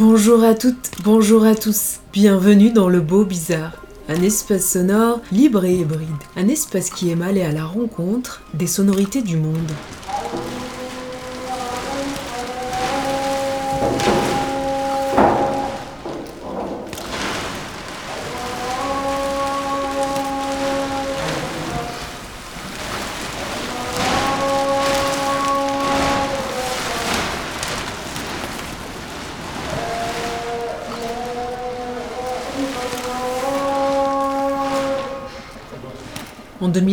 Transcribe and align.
Bonjour 0.00 0.44
à 0.44 0.54
toutes, 0.54 0.92
bonjour 1.04 1.44
à 1.44 1.54
tous. 1.54 2.00
Bienvenue 2.10 2.72
dans 2.72 2.88
le 2.88 3.02
beau 3.02 3.26
bizarre. 3.26 3.72
Un 4.08 4.22
espace 4.22 4.64
sonore 4.64 5.20
libre 5.30 5.66
et 5.66 5.74
hybride. 5.74 6.08
Un 6.36 6.48
espace 6.48 6.88
qui 6.88 7.10
aime 7.10 7.20
aller 7.20 7.42
à 7.42 7.52
la 7.52 7.66
rencontre 7.66 8.40
des 8.54 8.66
sonorités 8.66 9.20
du 9.20 9.36
monde. 9.36 9.70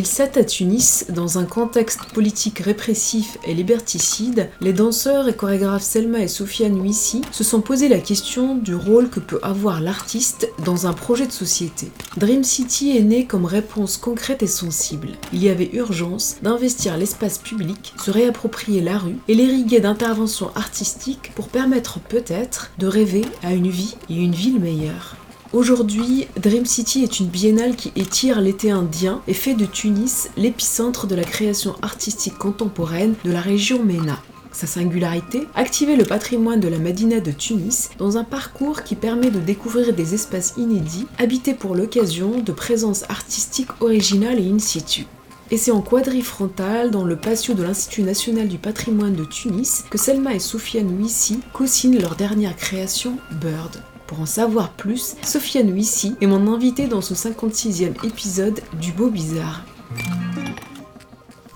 2007 0.07 0.37
à 0.37 0.43
Tunis, 0.45 1.05
dans 1.09 1.37
un 1.37 1.43
contexte 1.43 2.05
politique 2.13 2.59
répressif 2.59 3.37
et 3.45 3.53
liberticide, 3.53 4.49
les 4.61 4.71
danseurs 4.71 5.27
et 5.27 5.35
chorégraphes 5.35 5.83
Selma 5.83 6.19
et 6.19 6.29
Soufiane 6.29 6.79
Ouissi 6.79 7.23
se 7.31 7.43
sont 7.43 7.59
posé 7.59 7.89
la 7.89 7.99
question 7.99 8.55
du 8.55 8.73
rôle 8.73 9.09
que 9.09 9.19
peut 9.19 9.41
avoir 9.43 9.81
l'artiste 9.81 10.49
dans 10.63 10.87
un 10.87 10.93
projet 10.93 11.27
de 11.27 11.33
société. 11.33 11.91
Dream 12.15 12.45
City 12.45 12.95
est 12.95 13.01
né 13.01 13.25
comme 13.25 13.43
réponse 13.43 13.97
concrète 13.97 14.43
et 14.43 14.47
sensible. 14.47 15.09
Il 15.33 15.43
y 15.43 15.49
avait 15.49 15.71
urgence 15.73 16.37
d'investir 16.41 16.95
l'espace 16.95 17.37
public, 17.37 17.93
se 18.01 18.09
réapproprier 18.09 18.79
la 18.79 18.99
rue 18.99 19.17
et 19.27 19.33
l'irriguer 19.33 19.81
d'interventions 19.81 20.55
artistiques 20.55 21.33
pour 21.35 21.49
permettre 21.49 21.99
peut-être 21.99 22.71
de 22.77 22.87
rêver 22.87 23.25
à 23.43 23.53
une 23.53 23.69
vie 23.69 23.97
et 24.09 24.15
une 24.15 24.33
ville 24.33 24.61
meilleure. 24.61 25.17
Aujourd'hui, 25.53 26.27
Dream 26.35 26.65
City 26.65 27.03
est 27.03 27.21
une 27.21 27.27
biennale 27.27 27.77
qui 27.77 27.93
étire 27.95 28.41
l'été 28.41 28.69
indien 28.69 29.21
et 29.29 29.33
fait 29.33 29.53
de 29.53 29.65
Tunis 29.65 30.29
l'épicentre 30.35 31.07
de 31.07 31.15
la 31.15 31.23
création 31.23 31.75
artistique 31.81 32.37
contemporaine 32.37 33.15
de 33.23 33.31
la 33.31 33.39
région 33.39 33.81
MENA. 33.81 34.21
Sa 34.51 34.67
singularité, 34.67 35.47
activer 35.55 35.95
le 35.95 36.03
patrimoine 36.03 36.59
de 36.59 36.67
la 36.67 36.79
Madina 36.79 37.21
de 37.21 37.31
Tunis 37.31 37.91
dans 37.97 38.17
un 38.17 38.25
parcours 38.25 38.83
qui 38.83 38.95
permet 38.95 39.29
de 39.29 39.39
découvrir 39.39 39.93
des 39.93 40.13
espaces 40.13 40.53
inédits, 40.57 41.07
habités 41.17 41.53
pour 41.53 41.75
l'occasion 41.75 42.41
de 42.41 42.51
présences 42.51 43.05
artistiques 43.07 43.71
originales 43.79 44.39
et 44.39 44.51
in 44.51 44.59
situ. 44.59 45.05
Et 45.49 45.55
c'est 45.55 45.71
en 45.71 45.81
quadrifrontal, 45.81 46.91
dans 46.91 47.05
le 47.05 47.15
patio 47.15 47.53
de 47.53 47.63
l'Institut 47.63 48.03
national 48.03 48.49
du 48.49 48.57
patrimoine 48.57 49.15
de 49.15 49.23
Tunis, 49.23 49.85
que 49.89 49.97
Selma 49.97 50.35
et 50.35 50.39
Soufiane 50.39 50.91
Ouissi 50.99 51.39
co-signent 51.53 52.01
leur 52.01 52.15
dernière 52.15 52.57
création, 52.57 53.17
Bird. 53.39 53.81
Pour 54.07 54.21
en 54.21 54.25
savoir 54.25 54.71
plus, 54.71 55.17
Sofiane 55.21 55.69
Ouissi 55.71 56.15
est 56.21 56.27
mon 56.27 56.51
invitée 56.53 56.87
dans 56.87 57.01
ce 57.01 57.13
56e 57.13 58.05
épisode 58.05 58.61
du 58.79 58.93
Beau 58.93 59.09
Bizarre. 59.09 59.65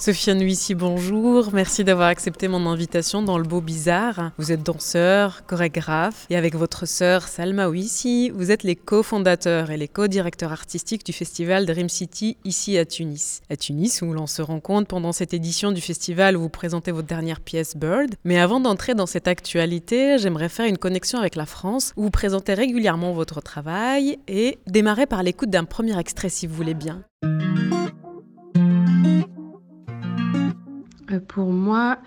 Sofiane 0.01 0.41
Huissy, 0.41 0.73
bonjour. 0.73 1.49
Merci 1.53 1.83
d'avoir 1.83 2.07
accepté 2.07 2.47
mon 2.47 2.65
invitation 2.65 3.21
dans 3.21 3.37
le 3.37 3.43
Beau 3.43 3.61
Bizarre. 3.61 4.31
Vous 4.39 4.51
êtes 4.51 4.63
danseur, 4.63 5.45
chorégraphe 5.45 6.25
et 6.31 6.35
avec 6.35 6.55
votre 6.55 6.87
sœur 6.87 7.27
Salma 7.27 7.69
Ouissy, 7.69 8.31
vous 8.31 8.49
êtes 8.49 8.63
les 8.63 8.75
cofondateurs 8.75 9.69
et 9.69 9.77
les 9.77 9.87
co-directeurs 9.87 10.51
artistiques 10.51 11.05
du 11.05 11.13
festival 11.13 11.67
Dream 11.67 11.87
City 11.87 12.35
ici 12.45 12.79
à 12.79 12.85
Tunis. 12.85 13.41
À 13.51 13.55
Tunis 13.55 14.01
où 14.01 14.11
l'on 14.11 14.25
se 14.25 14.41
rencontre 14.41 14.87
pendant 14.87 15.11
cette 15.11 15.35
édition 15.35 15.71
du 15.71 15.81
festival 15.81 16.35
où 16.35 16.41
vous 16.41 16.49
présentez 16.49 16.91
votre 16.91 17.07
dernière 17.07 17.39
pièce 17.39 17.77
Bird. 17.77 18.15
Mais 18.23 18.39
avant 18.39 18.59
d'entrer 18.59 18.95
dans 18.95 19.05
cette 19.05 19.27
actualité, 19.27 20.17
j'aimerais 20.17 20.49
faire 20.49 20.65
une 20.65 20.79
connexion 20.79 21.19
avec 21.19 21.35
la 21.35 21.45
France 21.45 21.93
où 21.95 22.01
vous 22.01 22.09
présentez 22.09 22.55
régulièrement 22.55 23.13
votre 23.13 23.39
travail 23.39 24.17
et 24.27 24.57
démarrer 24.65 25.05
par 25.05 25.21
l'écoute 25.21 25.51
d'un 25.51 25.65
premier 25.65 25.99
extrait 25.99 26.29
si 26.29 26.47
vous 26.47 26.55
voulez 26.55 26.73
bien. 26.73 27.03
Pour 31.31 31.49
moi, 31.53 31.97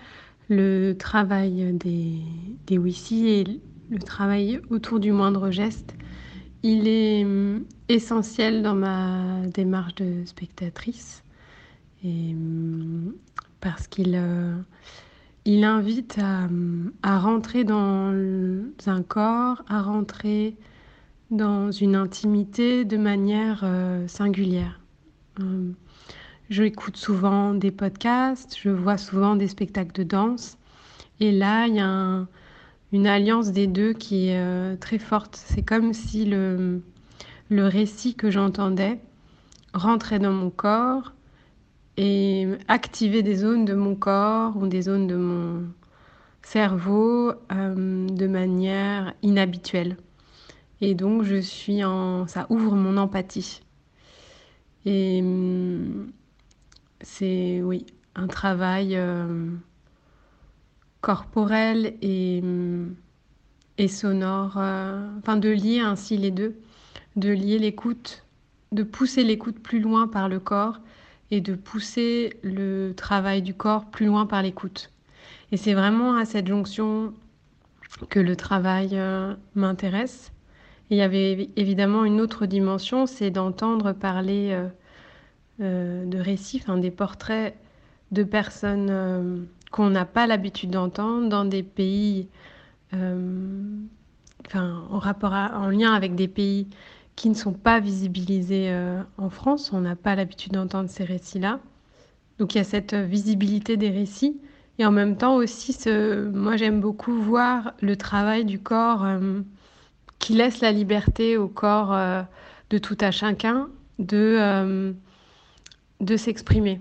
le 0.49 0.93
travail 0.93 1.73
des, 1.73 2.19
des 2.67 2.77
et 2.77 3.43
le 3.89 3.97
travail 3.97 4.61
autour 4.69 4.99
du 4.99 5.11
moindre 5.11 5.49
geste, 5.49 5.95
il 6.61 6.87
est 6.87 7.25
hum, 7.25 7.65
essentiel 7.89 8.61
dans 8.61 8.75
ma 8.75 9.47
démarche 9.47 9.95
de 9.95 10.23
spectatrice. 10.25 11.23
Hum, 12.03 13.15
parce 13.61 13.87
qu'il 13.87 14.13
euh, 14.13 14.53
invite 15.47 16.19
à, 16.19 17.17
rentrer 17.17 17.63
dans 17.63 18.13
un 18.85 19.01
corps, 19.01 19.63
à 19.67 19.81
rentrer 19.81 20.55
dans 21.31 21.71
une 21.71 21.95
intimité 21.95 22.85
de 22.85 22.97
manière 22.97 23.61
euh, 23.63 24.07
singulière. 24.07 24.79
Hum, 25.39 25.73
je 26.49 26.63
écoute 26.63 26.97
souvent 26.97 27.53
des 27.53 27.71
podcasts, 27.71 28.57
je 28.61 28.69
vois 28.69 28.97
souvent 28.97 29.35
des 29.35 29.47
spectacles 29.47 29.93
de 29.93 30.03
danse. 30.03 30.57
Et 31.19 31.31
là, 31.31 31.67
il 31.67 31.75
y 31.75 31.79
a 31.79 31.87
un- 31.87 32.27
une 32.93 33.07
alliance 33.07 33.51
des 33.51 33.67
deux 33.67 33.93
qui 33.93 34.29
est 34.29 34.39
euh, 34.39 34.75
très 34.77 34.99
forte. 34.99 35.35
C'est 35.37 35.63
comme 35.63 35.93
si 35.93 36.25
le, 36.25 36.81
le 37.49 37.67
récit 37.67 38.15
que 38.15 38.31
j'entendais 38.31 38.99
rentrait 39.73 40.19
dans 40.19 40.33
mon 40.33 40.49
corps 40.51 41.13
et 41.97 42.47
activait 42.67 43.23
des 43.23 43.35
zones 43.37 43.65
de 43.65 43.73
mon 43.75 43.95
corps 43.95 44.57
ou 44.57 44.67
des 44.67 44.83
zones 44.83 45.07
de 45.07 45.15
mon 45.17 45.63
cerveau 46.43 47.33
euh, 47.53 48.07
de 48.09 48.27
manière 48.27 49.13
inhabituelle. 49.23 49.97
Et 50.81 50.95
donc, 50.95 51.23
je 51.23 51.37
suis 51.41 51.83
en... 51.85 52.27
ça 52.27 52.47
ouvre 52.49 52.75
mon 52.75 52.97
empathie. 52.97 53.61
Et 54.85 55.19
hum, 55.21 56.11
c'est, 57.01 57.61
oui, 57.61 57.85
un 58.15 58.27
travail 58.27 58.95
euh, 58.95 59.49
corporel 61.01 61.95
et, 62.01 62.39
hum, 62.43 62.95
et 63.77 63.87
sonore, 63.87 64.57
euh, 64.57 65.07
enfin 65.19 65.37
de 65.37 65.49
lier 65.49 65.79
ainsi 65.79 66.17
les 66.17 66.31
deux, 66.31 66.55
de 67.15 67.29
lier 67.29 67.59
l'écoute, 67.59 68.25
de 68.71 68.83
pousser 68.83 69.23
l'écoute 69.23 69.59
plus 69.59 69.79
loin 69.79 70.07
par 70.07 70.29
le 70.29 70.39
corps 70.39 70.79
et 71.31 71.41
de 71.41 71.55
pousser 71.55 72.37
le 72.43 72.93
travail 72.95 73.41
du 73.41 73.53
corps 73.53 73.85
plus 73.85 74.05
loin 74.05 74.25
par 74.25 74.41
l'écoute. 74.41 74.91
Et 75.51 75.57
c'est 75.57 75.73
vraiment 75.73 76.15
à 76.15 76.25
cette 76.25 76.47
jonction 76.47 77.13
que 78.09 78.19
le 78.19 78.35
travail 78.35 78.89
euh, 78.93 79.33
m'intéresse. 79.55 80.31
Il 80.89 80.97
y 80.97 81.01
avait 81.01 81.49
évidemment 81.55 82.05
une 82.05 82.21
autre 82.21 82.45
dimension, 82.45 83.05
c'est 83.05 83.31
d'entendre 83.31 83.91
parler 83.93 84.49
euh, 84.51 84.67
euh, 84.67 84.69
de 85.59 86.19
récits, 86.19 86.59
enfin, 86.61 86.77
des 86.77 86.91
portraits 86.91 87.55
de 88.11 88.23
personnes 88.23 88.89
euh, 88.89 89.37
qu'on 89.71 89.89
n'a 89.89 90.05
pas 90.05 90.27
l'habitude 90.27 90.71
d'entendre 90.71 91.29
dans 91.29 91.45
des 91.45 91.63
pays, 91.63 92.27
euh, 92.93 93.61
enfin, 94.47 94.83
en, 94.91 94.99
rapport 94.99 95.33
à- 95.33 95.57
en 95.59 95.69
lien 95.69 95.93
avec 95.93 96.15
des 96.15 96.27
pays 96.27 96.67
qui 97.15 97.29
ne 97.29 97.33
sont 97.35 97.53
pas 97.53 97.79
visibilisés 97.79 98.71
euh, 98.71 99.01
en 99.17 99.29
France. 99.29 99.71
On 99.73 99.81
n'a 99.81 99.95
pas 99.95 100.15
l'habitude 100.15 100.53
d'entendre 100.53 100.89
ces 100.89 101.03
récits-là. 101.05 101.59
Donc 102.39 102.55
il 102.55 102.59
y 102.59 102.61
a 102.61 102.65
cette 102.65 102.93
euh, 102.93 103.05
visibilité 103.05 103.77
des 103.77 103.89
récits. 103.89 104.39
Et 104.79 104.85
en 104.85 104.91
même 104.91 105.17
temps 105.17 105.35
aussi, 105.35 105.77
moi 106.33 106.57
j'aime 106.57 106.81
beaucoup 106.81 107.13
voir 107.13 107.73
le 107.81 107.95
travail 107.95 108.45
du 108.45 108.59
corps 108.59 109.05
euh, 109.05 109.41
qui 110.19 110.33
laisse 110.33 110.61
la 110.61 110.71
liberté 110.71 111.37
au 111.37 111.47
corps 111.47 111.93
euh, 111.93 112.21
de 112.69 112.77
tout 112.77 112.97
à 113.01 113.11
chacun 113.11 113.69
de, 113.99 114.37
euh, 114.39 114.93
de 116.05 116.17
s'exprimer. 116.17 116.79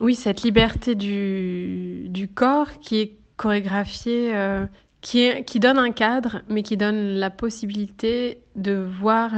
Oui, 0.00 0.14
cette 0.14 0.42
liberté 0.42 0.94
du, 0.94 2.28
corps 2.34 2.78
qui 2.80 2.98
est 2.98 3.12
chorégraphiée, 3.36 4.34
euh, 4.34 4.66
qui, 5.00 5.20
est, 5.20 5.44
qui 5.44 5.58
donne 5.58 5.78
un 5.78 5.90
cadre, 5.90 6.42
mais 6.48 6.62
qui 6.62 6.76
donne 6.76 7.14
la 7.14 7.30
possibilité 7.30 8.38
de 8.54 8.72
voir 8.72 9.32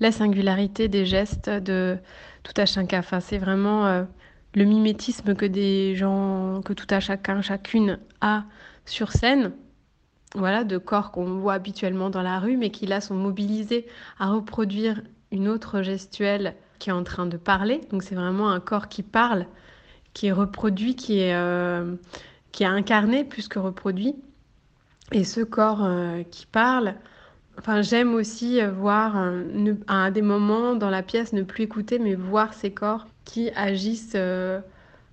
la 0.00 0.12
singularité 0.12 0.88
des 0.88 1.06
gestes 1.06 1.48
de 1.50 1.98
tout 2.42 2.54
à 2.56 2.66
chacun. 2.66 2.98
Enfin, 2.98 3.20
c'est 3.20 3.38
vraiment 3.38 3.86
euh, 3.86 4.04
le 4.54 4.64
mimétisme 4.64 5.34
que 5.34 5.46
des 5.46 5.94
gens, 5.94 6.62
que 6.64 6.72
tout 6.72 6.86
à 6.90 7.00
chacun, 7.00 7.42
chacune 7.42 7.98
a 8.20 8.44
sur 8.86 9.12
scène, 9.12 9.52
voilà, 10.34 10.64
de 10.64 10.78
corps 10.78 11.12
qu'on 11.12 11.38
voit 11.38 11.54
habituellement 11.54 12.10
dans 12.10 12.22
la 12.22 12.38
rue, 12.38 12.56
mais 12.56 12.70
qui 12.70 12.86
là 12.86 13.00
sont 13.00 13.14
mobilisés 13.14 13.86
à 14.18 14.30
reproduire 14.30 15.02
une 15.30 15.48
autre 15.48 15.82
gestuelle 15.82 16.54
qui 16.82 16.90
est 16.90 16.92
en 16.92 17.04
train 17.04 17.26
de 17.26 17.36
parler. 17.36 17.80
Donc 17.92 18.02
c'est 18.02 18.16
vraiment 18.16 18.50
un 18.50 18.58
corps 18.58 18.88
qui 18.88 19.04
parle, 19.04 19.46
qui 20.14 20.26
est 20.26 20.32
reproduit, 20.32 20.96
qui 20.96 21.20
est, 21.20 21.32
euh, 21.32 21.94
qui 22.50 22.64
est 22.64 22.66
incarné 22.66 23.22
plus 23.22 23.46
que 23.46 23.60
reproduit. 23.60 24.16
Et 25.12 25.22
ce 25.22 25.42
corps 25.42 25.84
euh, 25.84 26.24
qui 26.24 26.44
parle, 26.44 26.96
enfin 27.56 27.82
j'aime 27.82 28.14
aussi 28.14 28.60
voir 28.62 29.16
euh, 29.16 29.74
à 29.86 30.10
des 30.10 30.22
moments 30.22 30.74
dans 30.74 30.90
la 30.90 31.04
pièce 31.04 31.32
ne 31.32 31.42
plus 31.42 31.62
écouter, 31.62 32.00
mais 32.00 32.16
voir 32.16 32.52
ces 32.52 32.72
corps 32.72 33.06
qui 33.24 33.50
agissent 33.50 34.16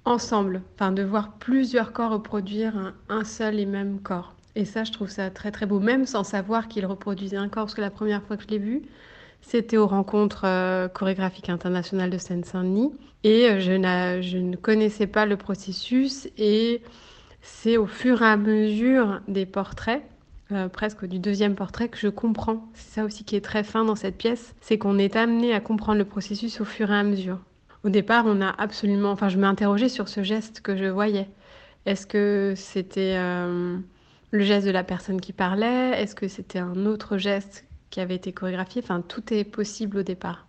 ensemble. 0.05 0.63
Enfin 0.73 0.91
de 0.91 1.03
voir 1.03 1.33
plusieurs 1.33 1.93
corps 1.93 2.13
reproduire 2.13 2.93
un 3.09 3.23
seul 3.23 3.59
et 3.59 3.67
même 3.67 3.99
corps. 3.99 4.33
Et 4.55 4.65
ça, 4.65 4.83
je 4.83 4.91
trouve 4.91 5.09
ça 5.09 5.29
très 5.29 5.51
très 5.51 5.67
beau, 5.67 5.79
même 5.79 6.07
sans 6.07 6.23
savoir 6.23 6.67
qu'il 6.67 6.87
reproduisait 6.87 7.37
un 7.37 7.47
corps, 7.47 7.65
parce 7.65 7.75
que 7.75 7.81
la 7.81 7.91
première 7.91 8.23
fois 8.23 8.37
que 8.37 8.43
je 8.43 8.47
l'ai 8.47 8.57
vu, 8.57 8.81
c'était 9.41 9.77
aux 9.77 9.87
rencontres 9.87 10.43
euh, 10.45 10.87
chorégraphiques 10.87 11.49
internationales 11.49 12.09
de 12.09 12.17
Seine-Saint-Denis. 12.17 12.91
Et 13.23 13.49
euh, 13.49 13.59
je, 13.59 14.37
ne 14.37 14.55
connaissais 14.55 15.07
pas 15.07 15.25
le 15.25 15.37
processus. 15.37 16.29
Et 16.37 16.81
c'est 17.41 17.77
au 17.77 17.87
fur 17.87 18.21
et 18.21 18.25
à 18.25 18.37
mesure 18.37 19.21
des 19.27 19.45
portraits, 19.45 20.03
euh, 20.51 20.67
presque 20.67 21.05
du 21.05 21.19
deuxième 21.19 21.55
portrait, 21.55 21.89
que 21.89 21.97
je 21.97 22.09
comprends. 22.09 22.69
C'est 22.73 22.99
ça 22.99 23.05
aussi 23.05 23.23
qui 23.23 23.35
est 23.35 23.41
très 23.41 23.63
fin 23.63 23.85
dans 23.85 23.95
cette 23.95 24.17
pièce, 24.17 24.55
c'est 24.61 24.77
qu'on 24.77 24.97
est 24.97 25.15
amené 25.15 25.53
à 25.53 25.59
comprendre 25.59 25.97
le 25.97 26.05
processus 26.05 26.61
au 26.61 26.65
fur 26.65 26.91
et 26.91 26.95
à 26.95 27.03
mesure. 27.03 27.39
Au 27.83 27.89
départ, 27.89 28.25
on 28.27 28.41
a 28.41 28.49
absolument... 28.49 29.11
Enfin, 29.11 29.29
je 29.29 29.37
m'interrogeais 29.37 29.89
sur 29.89 30.09
ce 30.09 30.21
geste 30.21 30.61
que 30.61 30.75
je 30.75 30.85
voyais. 30.85 31.29
Est-ce 31.85 32.05
que 32.05 32.53
c'était 32.57 33.15
le 33.15 34.43
geste 34.43 34.67
de 34.67 34.71
la 34.71 34.83
personne 34.83 35.21
qui 35.21 35.31
parlait? 35.31 35.99
Est-ce 36.01 36.13
que 36.13 36.27
c'était 36.27 36.59
un 36.59 36.85
autre 36.85 37.17
geste 37.17 37.68
qui 37.89 37.99
avait 37.99 38.15
été 38.15 38.33
chorégraphié 38.33 38.81
Enfin, 38.83 39.01
tout 39.01 39.33
est 39.33 39.43
possible 39.43 39.97
au 39.97 40.03
départ. 40.03 40.45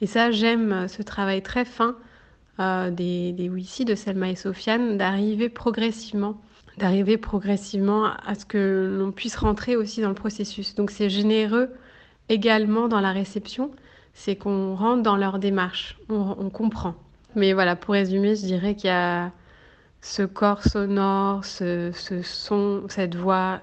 Et 0.00 0.06
ça, 0.06 0.30
j'aime 0.30 0.88
ce 0.88 1.02
travail 1.02 1.42
très 1.42 1.64
fin 1.64 1.96
euh, 2.60 2.90
des, 2.90 3.32
des 3.32 3.48
Wissi, 3.48 3.84
de 3.84 3.94
Selma 3.94 4.30
et 4.30 4.36
Sofiane, 4.36 4.98
d'arriver 4.98 5.48
progressivement, 5.48 6.40
d'arriver 6.78 7.16
progressivement 7.16 8.04
à 8.04 8.34
ce 8.34 8.44
que 8.44 8.96
l'on 8.98 9.12
puisse 9.12 9.36
rentrer 9.36 9.76
aussi 9.76 10.00
dans 10.02 10.08
le 10.08 10.14
processus. 10.14 10.74
Donc 10.74 10.90
c'est 10.90 11.10
généreux 11.10 11.70
également 12.28 12.88
dans 12.88 13.00
la 13.00 13.12
réception, 13.12 13.70
c'est 14.14 14.36
qu'on 14.36 14.74
rentre 14.74 15.02
dans 15.02 15.16
leur 15.16 15.38
démarche, 15.38 15.98
on, 16.08 16.36
on 16.38 16.50
comprend. 16.50 16.94
Mais 17.34 17.52
voilà, 17.52 17.76
pour 17.76 17.94
résumer, 17.94 18.36
je 18.36 18.42
dirais 18.42 18.74
qu'il 18.74 18.88
y 18.88 18.90
a 18.90 19.32
ce 20.02 20.22
corps 20.22 20.62
sonore, 20.64 21.44
ce, 21.44 21.92
son, 22.22 22.82
cette 22.88 23.14
voix 23.14 23.60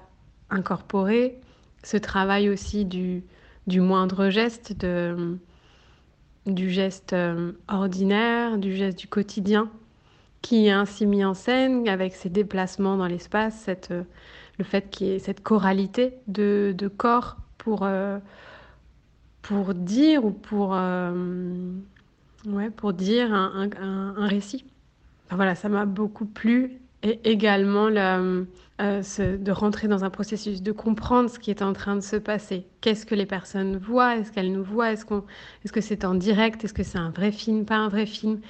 incorporée, 0.48 1.38
ce 1.82 1.96
travail 1.96 2.48
aussi 2.48 2.84
du, 2.84 3.22
du 3.66 3.80
moindre 3.80 4.28
geste, 4.30 4.78
de, 4.78 5.38
du 6.46 6.70
geste 6.70 7.12
euh, 7.12 7.52
ordinaire, 7.68 8.58
du 8.58 8.74
geste 8.74 8.98
du 8.98 9.06
quotidien, 9.06 9.70
qui 10.42 10.66
est 10.66 10.70
ainsi 10.72 11.06
mis 11.06 11.24
en 11.24 11.34
scène 11.34 11.88
avec 11.88 12.14
ses 12.14 12.30
déplacements 12.30 12.96
dans 12.96 13.06
l'espace, 13.06 13.58
cette, 13.64 13.90
euh, 13.90 14.02
le 14.58 14.64
fait 14.64 14.90
qu'il 14.90 15.06
y 15.08 15.10
ait 15.12 15.18
cette 15.18 15.42
choralité 15.42 16.14
de, 16.28 16.74
de 16.76 16.88
corps 16.88 17.36
pour, 17.58 17.80
euh, 17.82 18.18
pour 19.42 19.74
dire 19.74 20.24
ou 20.24 20.30
pour, 20.30 20.70
ouais, 22.46 22.70
pour 22.70 22.92
dire 22.92 23.32
un, 23.32 23.70
un, 23.80 24.14
un 24.16 24.26
récit. 24.26 24.64
Voilà, 25.30 25.54
ça 25.54 25.68
m'a 25.68 25.86
beaucoup 25.86 26.26
plu. 26.26 26.80
Et 27.02 27.18
également 27.24 27.86
euh, 27.86 28.44
de 28.78 29.50
rentrer 29.52 29.88
dans 29.88 30.04
un 30.04 30.10
processus, 30.10 30.62
de 30.62 30.72
comprendre 30.72 31.30
ce 31.30 31.38
qui 31.38 31.50
est 31.50 31.62
en 31.62 31.72
train 31.72 31.96
de 31.96 32.00
se 32.02 32.16
passer. 32.16 32.66
Qu'est-ce 32.80 33.06
que 33.06 33.14
les 33.14 33.26
personnes 33.26 33.76
voient? 33.78 34.16
Est-ce 34.16 34.32
qu'elles 34.32 34.52
nous 34.52 34.64
voient? 34.64 34.92
Est-ce 34.92 35.04
que 35.72 35.80
c'est 35.80 36.04
en 36.04 36.14
direct? 36.14 36.64
Est-ce 36.64 36.74
que 36.74 36.82
c'est 36.82 36.98
un 36.98 37.10
vrai 37.10 37.32
film? 37.32 37.64
Pas 37.64 37.76
un 37.76 37.88
vrai 37.88 38.06
film? 38.06 38.40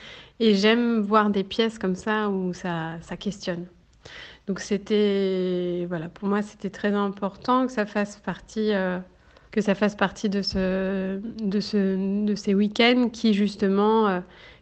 Et 0.41 0.55
j'aime 0.55 1.01
voir 1.01 1.31
des 1.31 1.45
pièces 1.45 1.79
comme 1.79 1.95
ça 1.95 2.29
où 2.29 2.53
ça, 2.53 2.97
ça 3.03 3.17
questionne. 3.17 3.67
Donc 4.47 4.61
c'était, 4.61 5.87
voilà, 5.89 6.09
pour 6.09 6.27
moi 6.29 6.43
c'était 6.43 6.71
très 6.71 6.93
important 6.93 7.67
que 7.67 7.73
ça 7.73 7.87
fasse 7.87 8.17
partie, 8.17 8.73
euh, 8.73 8.99
que 9.53 9.61
ça 9.61 9.75
fasse 9.75 9.95
partie 9.95 10.29
de 10.29 10.43
ce, 10.43 11.19
de 11.19 11.61
ce, 11.61 12.25
de 12.25 12.35
ces 12.35 12.55
week-ends 12.55 13.11
qui 13.13 13.35
justement 13.35 14.09
euh, 14.09 14.21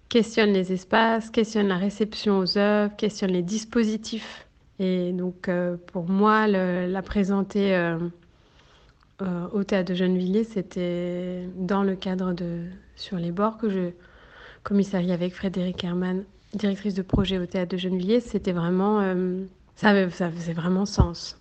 questionne 0.09 0.53
les 0.53 0.73
espaces, 0.73 1.31
questionne 1.31 1.69
la 1.69 1.77
réception 1.77 2.39
aux 2.39 2.59
œuvres, 2.59 2.95
questionne 2.97 3.33
les 3.33 3.43
dispositifs. 3.43 4.47
Et 4.79 5.13
donc, 5.13 5.49
euh, 5.49 5.77
pour 5.93 6.09
moi, 6.09 6.47
la 6.47 7.03
présenter 7.03 7.75
euh, 7.75 7.99
euh, 9.23 9.47
au 9.53 9.65
théâtre 9.65 9.91
de 9.91 9.95
Gennevilliers, 9.95 10.45
c'était 10.45 11.43
dans 11.57 11.83
le 11.83 11.97
cadre 11.97 12.33
de 12.33 12.63
Sur 12.97 13.17
les 13.17 13.33
bords 13.33 13.59
que 13.59 13.69
je 13.69 13.91
commissariais 14.63 15.13
avec 15.13 15.35
Frédéric 15.35 15.83
Hermann, 15.85 16.25
directrice 16.55 16.95
de 16.95 17.03
projet 17.03 17.39
au 17.39 17.47
théâtre 17.47 17.73
de 17.73 17.77
Gennevilliers. 17.77 18.21
C'était 18.21 18.53
vraiment. 18.53 19.03
ça, 19.77 20.11
ça 20.11 20.31
faisait 20.31 20.53
vraiment 20.53 20.87
sens. 20.87 21.41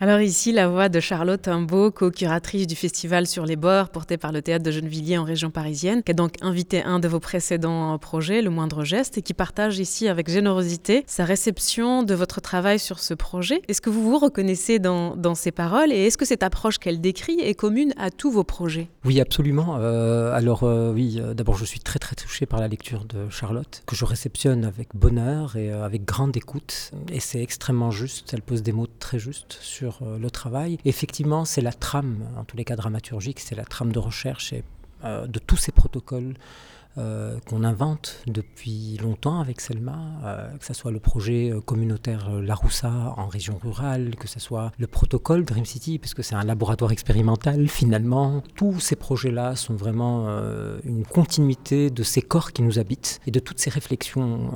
Alors 0.00 0.20
ici, 0.20 0.52
la 0.52 0.68
voix 0.68 0.88
de 0.88 1.00
Charlotte 1.00 1.48
Imbeau, 1.48 1.90
co-curatrice 1.90 2.68
du 2.68 2.76
festival 2.76 3.26
Sur 3.26 3.44
les 3.44 3.56
bords, 3.56 3.88
porté 3.88 4.16
par 4.16 4.30
le 4.30 4.42
théâtre 4.42 4.64
de 4.64 4.70
Gennevilliers 4.70 5.18
en 5.18 5.24
région 5.24 5.50
parisienne, 5.50 6.04
qui 6.04 6.12
a 6.12 6.14
donc 6.14 6.34
invité 6.40 6.84
un 6.84 7.00
de 7.00 7.08
vos 7.08 7.18
précédents 7.18 7.98
projets, 7.98 8.40
Le 8.40 8.48
Moindre 8.50 8.84
Geste, 8.84 9.18
et 9.18 9.22
qui 9.22 9.34
partage 9.34 9.80
ici 9.80 10.06
avec 10.06 10.30
générosité 10.30 11.02
sa 11.08 11.24
réception 11.24 12.04
de 12.04 12.14
votre 12.14 12.40
travail 12.40 12.78
sur 12.78 13.00
ce 13.00 13.12
projet. 13.12 13.60
Est-ce 13.66 13.80
que 13.80 13.90
vous 13.90 14.08
vous 14.08 14.20
reconnaissez 14.20 14.78
dans, 14.78 15.16
dans 15.16 15.34
ces 15.34 15.50
paroles 15.50 15.90
et 15.90 16.06
est-ce 16.06 16.16
que 16.16 16.24
cette 16.24 16.44
approche 16.44 16.78
qu'elle 16.78 17.00
décrit 17.00 17.40
est 17.40 17.54
commune 17.54 17.92
à 17.98 18.12
tous 18.12 18.30
vos 18.30 18.44
projets? 18.44 18.86
Oui, 19.04 19.20
absolument. 19.20 19.78
Euh, 19.80 20.32
alors 20.32 20.62
euh, 20.62 20.92
oui, 20.92 21.16
euh, 21.18 21.34
d'abord 21.34 21.56
je 21.56 21.64
suis 21.64 21.80
très 21.80 21.98
très 21.98 22.14
touché 22.14 22.46
par 22.46 22.60
la 22.60 22.68
lecture 22.68 23.04
de 23.04 23.28
Charlotte, 23.30 23.82
que 23.84 23.96
je 23.96 24.04
réceptionne 24.04 24.64
avec 24.64 24.90
bonheur 24.94 25.56
et 25.56 25.72
avec 25.72 26.04
grande 26.04 26.36
écoute. 26.36 26.92
Et 27.10 27.18
c'est 27.18 27.42
extrêmement 27.42 27.90
juste, 27.90 28.32
elle 28.32 28.42
pose 28.42 28.62
des 28.62 28.70
mots 28.70 28.86
très 29.00 29.18
justes 29.18 29.58
sur 29.60 29.87
euh, 30.02 30.18
le 30.18 30.30
travail. 30.30 30.78
Effectivement, 30.84 31.44
c'est 31.44 31.60
la 31.60 31.72
trame, 31.72 32.26
en 32.36 32.44
tous 32.44 32.56
les 32.56 32.64
cas 32.64 32.76
dramaturgiques, 32.76 33.40
c'est 33.40 33.54
la 33.54 33.64
trame 33.64 33.92
de 33.92 33.98
recherche 33.98 34.52
et, 34.52 34.64
euh, 35.04 35.26
de 35.26 35.38
tous 35.38 35.56
ces 35.56 35.72
protocoles 35.72 36.34
euh, 36.96 37.38
qu'on 37.46 37.62
invente 37.62 38.22
depuis 38.26 38.98
longtemps 39.00 39.40
avec 39.40 39.60
Selma, 39.60 39.98
euh, 40.24 40.50
que 40.56 40.64
ce 40.64 40.74
soit 40.74 40.90
le 40.90 40.98
projet 40.98 41.52
euh, 41.52 41.60
communautaire 41.60 42.28
Laroussa 42.40 43.14
en 43.16 43.28
région 43.28 43.56
rurale, 43.62 44.16
que 44.16 44.26
ce 44.26 44.40
soit 44.40 44.72
le 44.78 44.86
protocole 44.88 45.44
Dream 45.44 45.64
City, 45.64 45.98
puisque 45.98 46.24
c'est 46.24 46.34
un 46.34 46.42
laboratoire 46.42 46.90
expérimental 46.90 47.68
finalement. 47.68 48.42
Tous 48.56 48.80
ces 48.80 48.96
projets-là 48.96 49.54
sont 49.54 49.76
vraiment 49.76 50.28
une 50.84 51.04
continuité 51.04 51.90
de 51.90 52.02
ces 52.02 52.22
corps 52.22 52.52
qui 52.52 52.62
nous 52.62 52.78
habitent 52.78 53.20
et 53.26 53.30
de 53.30 53.38
toutes 53.38 53.60
ces 53.60 53.70
réflexions 53.70 54.50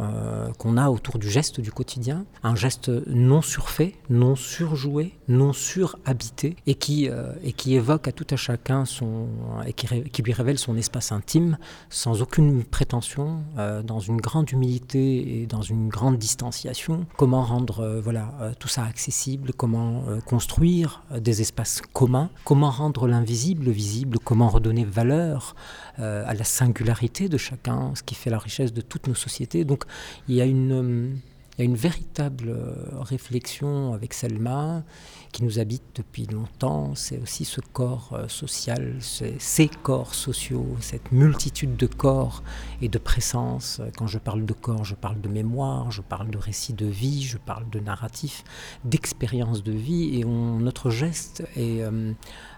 qu'on 0.59 0.77
a 0.77 0.89
autour 0.89 1.19
du 1.19 1.31
geste 1.31 1.61
du 1.61 1.71
quotidien, 1.71 2.25
un 2.43 2.57
geste 2.57 2.91
non 3.07 3.43
surfait, 3.43 3.95
non 4.11 4.37
surjoué, 4.37 5.15
non 5.29 5.53
surhabité 5.53 6.57
et 6.67 6.75
qui, 6.75 7.09
et 7.43 7.53
qui 7.53 7.75
évoque 7.75 8.09
à 8.09 8.13
tout 8.13 8.27
à 8.31 8.37
chacun 8.37 8.85
son, 8.85 9.29
et 9.67 9.73
qui, 9.73 9.87
qui 10.11 10.23
lui 10.23 10.33
révèle 10.33 10.59
son 10.59 10.77
espace 10.77 11.13
intime 11.13 11.59
sans 11.91 12.22
aucune 12.23 12.65
prétention, 12.65 13.43
euh, 13.59 13.83
dans 13.83 13.99
une 13.99 14.21
grande 14.21 14.51
humilité 14.51 15.43
et 15.43 15.47
dans 15.47 15.61
une 15.61 15.89
grande 15.89 16.19
distanciation. 16.19 17.07
Comment 17.17 17.43
rendre 17.43 17.81
euh, 17.81 18.01
voilà, 18.01 18.33
euh, 18.41 18.53
tout 18.59 18.69
ça 18.69 18.85
accessible, 18.85 19.53
comment 19.53 20.05
construire 20.25 21.03
des 21.17 21.41
espaces 21.41 21.83
communs, 21.93 22.31
comment 22.45 22.71
rendre 22.71 23.07
l'invisible 23.09 23.71
visible, 23.71 24.19
comment 24.19 24.49
redonner 24.49 24.85
valeur 24.85 25.55
à 25.99 26.35
la 26.35 26.45
singularité 26.45 27.29
de 27.29 27.37
chacun, 27.37 27.93
ce 27.95 28.03
qui 28.03 28.15
fait 28.15 28.31
la 28.31 28.39
richesse 28.39 28.73
de 28.73 28.81
toutes 28.81 29.09
nos 29.09 29.15
sociétés? 29.15 29.65
Donc 29.65 29.85
il 30.29 30.37
y 30.37 30.41
a 30.41 30.47
une 30.47 31.19
il 31.59 31.59
y 31.59 31.63
a 31.63 31.65
une 31.65 31.77
véritable 31.77 32.57
réflexion 32.99 33.93
avec 33.93 34.15
Selma 34.15 34.85
qui 35.33 35.43
nous 35.45 35.59
habite 35.59 35.83
depuis 35.95 36.27
longtemps. 36.27 36.95
C'est 36.95 37.19
aussi 37.19 37.45
ce 37.45 37.61
corps 37.61 38.11
euh, 38.13 38.29
social, 38.29 38.97
ces 39.01 39.69
corps 39.69 40.15
sociaux, 40.15 40.77
cette 40.81 41.11
multitude 41.11 41.77
de 41.77 41.87
corps 41.87 42.43
et 42.83 42.89
de 42.89 42.99
présence. 42.99 43.81
Quand 43.97 44.07
je 44.07 44.19
parle 44.19 44.45
de 44.45 44.53
corps, 44.53 44.85
je 44.85 44.95
parle 44.95 45.21
de 45.21 45.29
mémoire, 45.29 45.91
je 45.91 46.03
parle 46.03 46.31
de 46.31 46.39
récit 46.39 46.75
de 46.75 46.87
vie, 46.87 47.23
je 47.23 47.39
parle 47.39 47.69
de 47.71 47.81
narratif, 47.81 48.45
d'expérience 48.85 49.63
de 49.63 49.73
vie. 49.73 50.21
Et 50.21 50.25
notre 50.25 50.91
geste 50.91 51.43
est, 51.57 51.83
euh, 51.83 52.13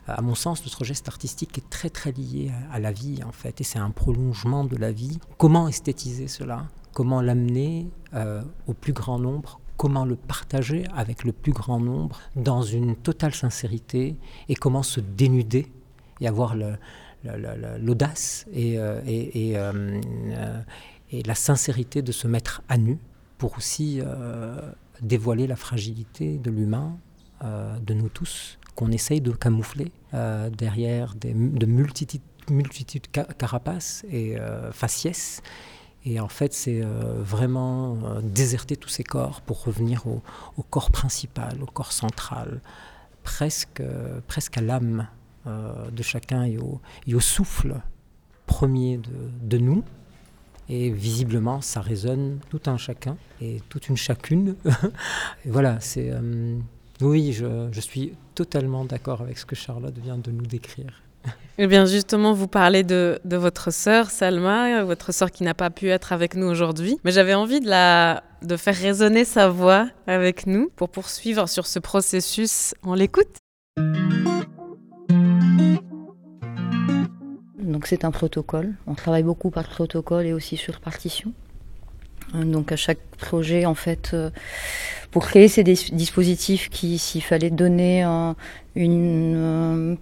à 0.09 0.21
mon 0.21 0.35
sens, 0.35 0.65
notre 0.65 0.85
geste 0.85 1.09
artistique 1.09 1.57
est 1.57 1.71
très 1.71 1.91
très 1.91 2.13
lié 2.13 2.51
à 2.73 2.81
la 2.81 2.91
vie 2.91 3.23
en 3.25 3.33
fait. 3.33 3.61
Et 3.61 3.65
c'est 3.65 3.79
un 3.79 3.91
prolongement 3.91 4.65
de 4.65 4.77
la 4.77 4.91
vie. 4.91 5.19
Comment 5.39 5.69
esthétiser 5.69 6.27
cela? 6.27 6.67
Comment 6.93 7.21
l'amener 7.21 7.89
euh, 8.15 8.43
au 8.67 8.75
plus 8.75 8.93
grand 8.93 9.19
nombre, 9.19 9.61
comment 9.77 10.05
le 10.05 10.17
partager 10.17 10.85
avec 10.95 11.25
le 11.25 11.33
plus 11.33 11.53
grand 11.53 11.81
nombre 11.81 12.21
dans 12.37 12.63
une 12.63 12.97
totale 12.97 13.35
sincérité 13.35 14.17
et 14.49 14.55
comment 14.55 14.83
se 14.83 15.01
dénuder 15.01 15.67
et 16.21 16.29
avoir 16.29 16.55
l'audace 17.79 18.47
et, 18.53 18.79
la 21.27 21.35
sincérité 21.35 22.03
de 22.03 22.13
se 22.13 22.27
mettre 22.27 22.63
à 22.69 22.77
nu 22.77 22.99
pour 23.39 23.57
aussi 23.57 24.01
dévoiler 25.01 25.47
la 25.47 25.57
fragilité 25.57 26.39
de 26.39 26.51
l'humain, 26.51 26.97
de 27.43 27.95
nous 27.95 28.09
tous, 28.09 28.59
qu'on 28.75 28.91
essaye 28.91 29.21
de 29.21 29.33
camoufler 29.33 29.93
derrière 30.13 31.15
des, 31.15 31.35
de 31.35 31.67
multitudes 31.67 32.23
multitude 32.51 33.07
carapaces 33.11 34.05
et 34.11 34.37
faciès 34.73 35.43
et 36.07 36.21
en 36.21 36.29
fait, 36.29 36.53
c'est 36.53 36.83
euh, 36.83 37.23
vraiment 37.23 37.97
euh, 38.05 38.21
déserter 38.23 38.77
tous 38.77 38.91
ces 38.91 39.05
corps 39.05 39.41
pour 39.41 39.65
revenir 39.65 40.07
au, 40.07 40.23
corps 40.63 40.91
principal, 40.91 41.63
au 41.63 41.67
corps 41.67 41.93
central, 41.93 42.61
presque, 43.23 43.81
euh, 43.81 44.21
presque 44.27 44.59
à 44.59 44.61
l'âme 44.61 45.09
de 45.93 46.03
chacun 46.03 46.45
et 46.45 46.57
au, 46.57 47.21
souffle 47.21 47.83
premier 48.47 48.99
de, 49.43 49.59
nous. 49.59 49.85
Et 50.71 50.91
visiblement, 50.91 51.61
ça 51.61 51.83
résonne 51.83 52.39
tout 52.49 52.63
un 52.65 52.79
chacun 52.79 53.19
et 53.43 53.61
toute 53.69 53.91
une 53.91 53.99
chacune. 53.99 54.57
voilà, 55.45 55.81
c'est. 55.81 56.11
oui, 57.03 57.35
je 57.35 57.81
suis 57.81 58.15
totalement 58.35 58.87
d'accord 58.87 59.21
avec 59.21 59.37
ce 59.37 59.45
que 59.45 59.55
Charlotte 59.55 59.99
vient 59.99 60.17
de 60.17 60.31
nous 60.31 60.47
décrire. 60.47 61.04
Eh 61.57 61.69
bien, 61.69 61.87
justement, 61.87 62.33
vous 62.33 62.49
parlez 62.49 62.83
de, 62.83 63.21
votre 63.25 63.73
sœur 63.73 64.11
Salma, 64.11 64.83
votre 64.83 65.13
sœur 65.13 65.31
qui 65.31 65.45
n'a 65.45 65.55
pas 65.55 65.71
pu 65.71 65.89
être 65.89 66.13
avec 66.13 66.35
nous 66.35 66.49
aujourd'hui. 66.49 66.99
Mais 67.05 67.13
j'avais 67.13 67.35
envie 67.35 67.61
de, 67.61 67.69
la, 67.69 68.25
de 68.43 68.57
faire 68.57 68.75
résonner 68.75 69.25
sa 69.25 69.49
voix 69.49 69.87
avec 70.09 70.49
nous 70.49 70.69
pour 70.75 70.89
poursuivre 70.89 71.49
sur 71.49 71.69
ce 71.69 71.79
processus. 71.79 72.75
On 72.83 72.95
l'écoute 72.95 73.37
Donc, 77.61 77.87
c'est 77.87 78.05
un 78.05 78.11
protocole. 78.11 78.75
On 78.89 78.97
travaille 78.97 79.23
beaucoup 79.23 79.51
par 79.51 79.69
protocole 79.69 80.27
et 80.27 80.33
aussi 80.33 80.57
sur 80.57 80.81
partition. 80.81 81.33
Donc 82.33 82.73
à 82.73 82.77
chaque 82.77 82.99
projet, 83.19 83.65
en 83.65 83.75
fait, 83.75 84.11
euh, 84.13 84.31
pour 85.11 85.27
créer 85.27 85.47
ces 85.47 85.63
dispositifs, 85.63 86.69
s'il 86.73 87.23
fallait 87.23 87.51
donner 87.51 88.03
une, 88.75 89.35
euh, 89.37 89.97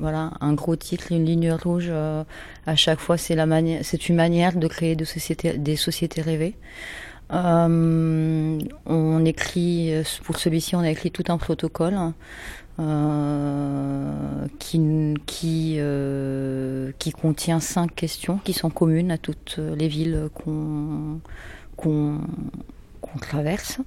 voilà, 0.00 0.32
un 0.40 0.54
gros 0.54 0.76
titre, 0.76 1.12
une 1.12 1.24
ligne 1.24 1.52
rouge. 1.52 1.86
Euh, 1.88 2.24
à 2.66 2.76
chaque 2.76 2.98
fois, 2.98 3.16
c'est 3.16 3.34
la 3.34 3.46
manière, 3.46 3.80
c'est 3.84 4.08
une 4.08 4.16
manière 4.16 4.56
de 4.56 4.66
créer 4.66 4.96
des 4.96 5.04
sociétés, 5.76 6.22
rêvées. 6.22 6.56
Euh, 7.32 8.58
on 8.86 9.24
écrit 9.24 9.92
pour 10.24 10.36
celui-ci, 10.38 10.76
on 10.76 10.80
a 10.80 10.90
écrit 10.90 11.10
tout 11.10 11.24
un 11.28 11.38
protocole 11.38 11.96
euh, 12.80 14.46
qui 14.58 15.14
contient 17.12 17.60
cinq 17.60 17.94
questions 17.94 18.38
qui 18.44 18.52
sont 18.52 18.70
communes 18.70 19.10
à 19.10 19.18
toutes 19.18 19.58
les 19.58 19.88
villes 19.88 20.28
qu'on 20.34 21.20
traverse. 23.20 23.78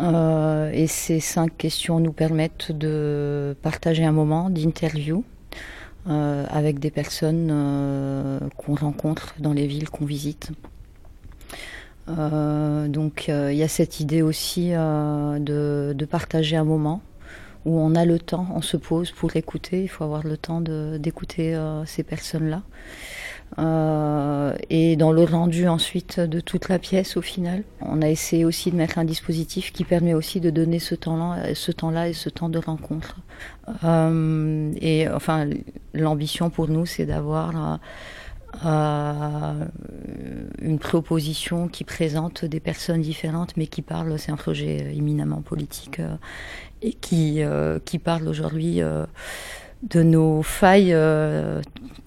Euh, 0.00 0.70
et 0.72 0.86
ces 0.86 1.20
cinq 1.20 1.56
questions 1.56 1.98
nous 1.98 2.12
permettent 2.12 2.70
de 2.70 3.56
partager 3.62 4.04
un 4.04 4.12
moment 4.12 4.48
d'interview 4.48 5.24
euh, 6.08 6.46
avec 6.48 6.78
des 6.78 6.90
personnes 6.90 7.48
euh, 7.50 8.38
qu'on 8.56 8.74
rencontre 8.76 9.34
dans 9.40 9.52
les 9.52 9.66
villes 9.66 9.90
qu'on 9.90 10.06
visite. 10.06 10.50
donc 12.06 13.28
il 13.28 13.56
y 13.56 13.62
a 13.62 13.68
cette 13.68 14.00
idée 14.00 14.22
aussi 14.22 14.70
de, 14.70 15.92
de, 15.92 16.04
partager 16.06 16.56
un 16.56 16.64
moment 16.64 17.02
où 17.66 17.78
on 17.78 17.94
a 17.94 18.06
le 18.06 18.18
temps, 18.18 18.46
on 18.54 18.62
se 18.62 18.78
pose 18.78 19.10
pour 19.10 19.36
écouter, 19.36 19.82
il 19.82 19.88
faut 19.88 20.04
avoir 20.04 20.22
le 20.24 20.38
temps 20.38 20.62
d'écouter 20.62 21.54
ces 21.84 22.04
personnes-là. 22.04 22.62
Euh, 23.58 24.54
et 24.70 24.96
dans 24.96 25.10
le 25.10 25.24
rendu 25.24 25.68
ensuite 25.68 26.20
de 26.20 26.40
toute 26.40 26.68
la 26.68 26.78
pièce 26.78 27.16
au 27.16 27.22
final, 27.22 27.64
on 27.80 28.02
a 28.02 28.08
essayé 28.08 28.44
aussi 28.44 28.70
de 28.70 28.76
mettre 28.76 28.98
un 28.98 29.04
dispositif 29.04 29.72
qui 29.72 29.84
permet 29.84 30.14
aussi 30.14 30.40
de 30.40 30.50
donner 30.50 30.78
ce 30.78 30.94
temps-là, 30.94 31.54
ce 31.54 31.72
temps-là 31.72 32.08
et 32.08 32.12
ce 32.12 32.28
temps 32.28 32.48
de 32.48 32.58
rencontre. 32.58 33.16
Euh, 33.84 34.72
et 34.80 35.08
enfin, 35.08 35.48
l'ambition 35.94 36.50
pour 36.50 36.68
nous, 36.68 36.86
c'est 36.86 37.06
d'avoir 37.06 37.80
euh, 38.64 39.64
une 40.62 40.78
proposition 40.78 41.68
qui 41.68 41.84
présente 41.84 42.44
des 42.44 42.60
personnes 42.60 43.02
différentes, 43.02 43.56
mais 43.56 43.66
qui 43.66 43.82
parle. 43.82 44.18
C'est 44.18 44.30
un 44.30 44.36
projet 44.36 44.94
éminemment 44.94 45.42
politique 45.42 46.00
et 46.82 46.92
qui 46.92 47.42
qui 47.84 47.98
parle 47.98 48.28
aujourd'hui 48.28 48.82
de 49.82 50.02
nos 50.02 50.42
failles 50.42 50.92
euh, 50.92 51.60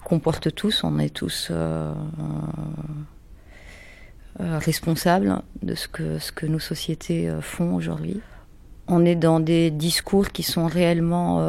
qu'on 0.04 0.18
porte 0.18 0.54
tous. 0.54 0.84
On 0.84 0.98
est 0.98 1.12
tous 1.14 1.48
euh, 1.50 1.92
euh, 4.40 4.58
responsables 4.58 5.42
de 5.62 5.74
ce 5.74 5.88
que, 5.88 6.18
ce 6.18 6.32
que 6.32 6.46
nos 6.46 6.58
sociétés 6.58 7.30
font 7.40 7.74
aujourd'hui. 7.74 8.20
On 8.88 9.04
est 9.04 9.14
dans 9.14 9.40
des 9.40 9.70
discours 9.70 10.28
qui 10.30 10.42
sont 10.42 10.66
réellement 10.66 11.40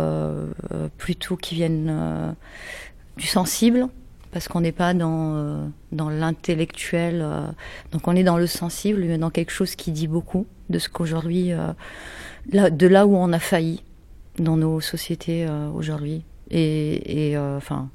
plutôt 0.97 1.35
qui 1.35 1.55
viennent 1.55 2.35
du 3.17 3.25
sensible, 3.25 3.87
parce 4.31 4.47
qu'on 4.47 4.61
n'est 4.61 4.71
pas 4.71 4.93
dans, 4.93 5.71
dans 5.91 6.09
l'intellectuel, 6.09 7.25
donc 7.91 8.07
on 8.07 8.15
est 8.15 8.23
dans 8.23 8.37
le 8.37 8.45
sensible, 8.45 9.03
mais 9.03 9.17
dans 9.17 9.31
quelque 9.31 9.51
chose 9.51 9.75
qui 9.75 9.91
dit 9.91 10.07
beaucoup 10.07 10.45
de 10.69 10.77
ce 10.77 10.89
qu'aujourd'hui, 10.89 11.51
de 12.51 12.87
là 12.87 13.07
où 13.07 13.15
on 13.15 13.33
a 13.33 13.39
failli 13.39 13.81
dans 14.39 14.57
nos 14.57 14.81
sociétés 14.81 15.45
euh, 15.47 15.69
aujourd'hui 15.69 16.23
et, 16.49 17.29
et 17.29 17.37
euh, 17.37 17.57
enfin 17.57 17.89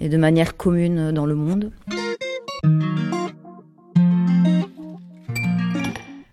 et 0.00 0.08
de 0.08 0.16
manière 0.16 0.56
commune 0.56 1.10
dans 1.10 1.26
le 1.26 1.34
monde. 1.34 1.72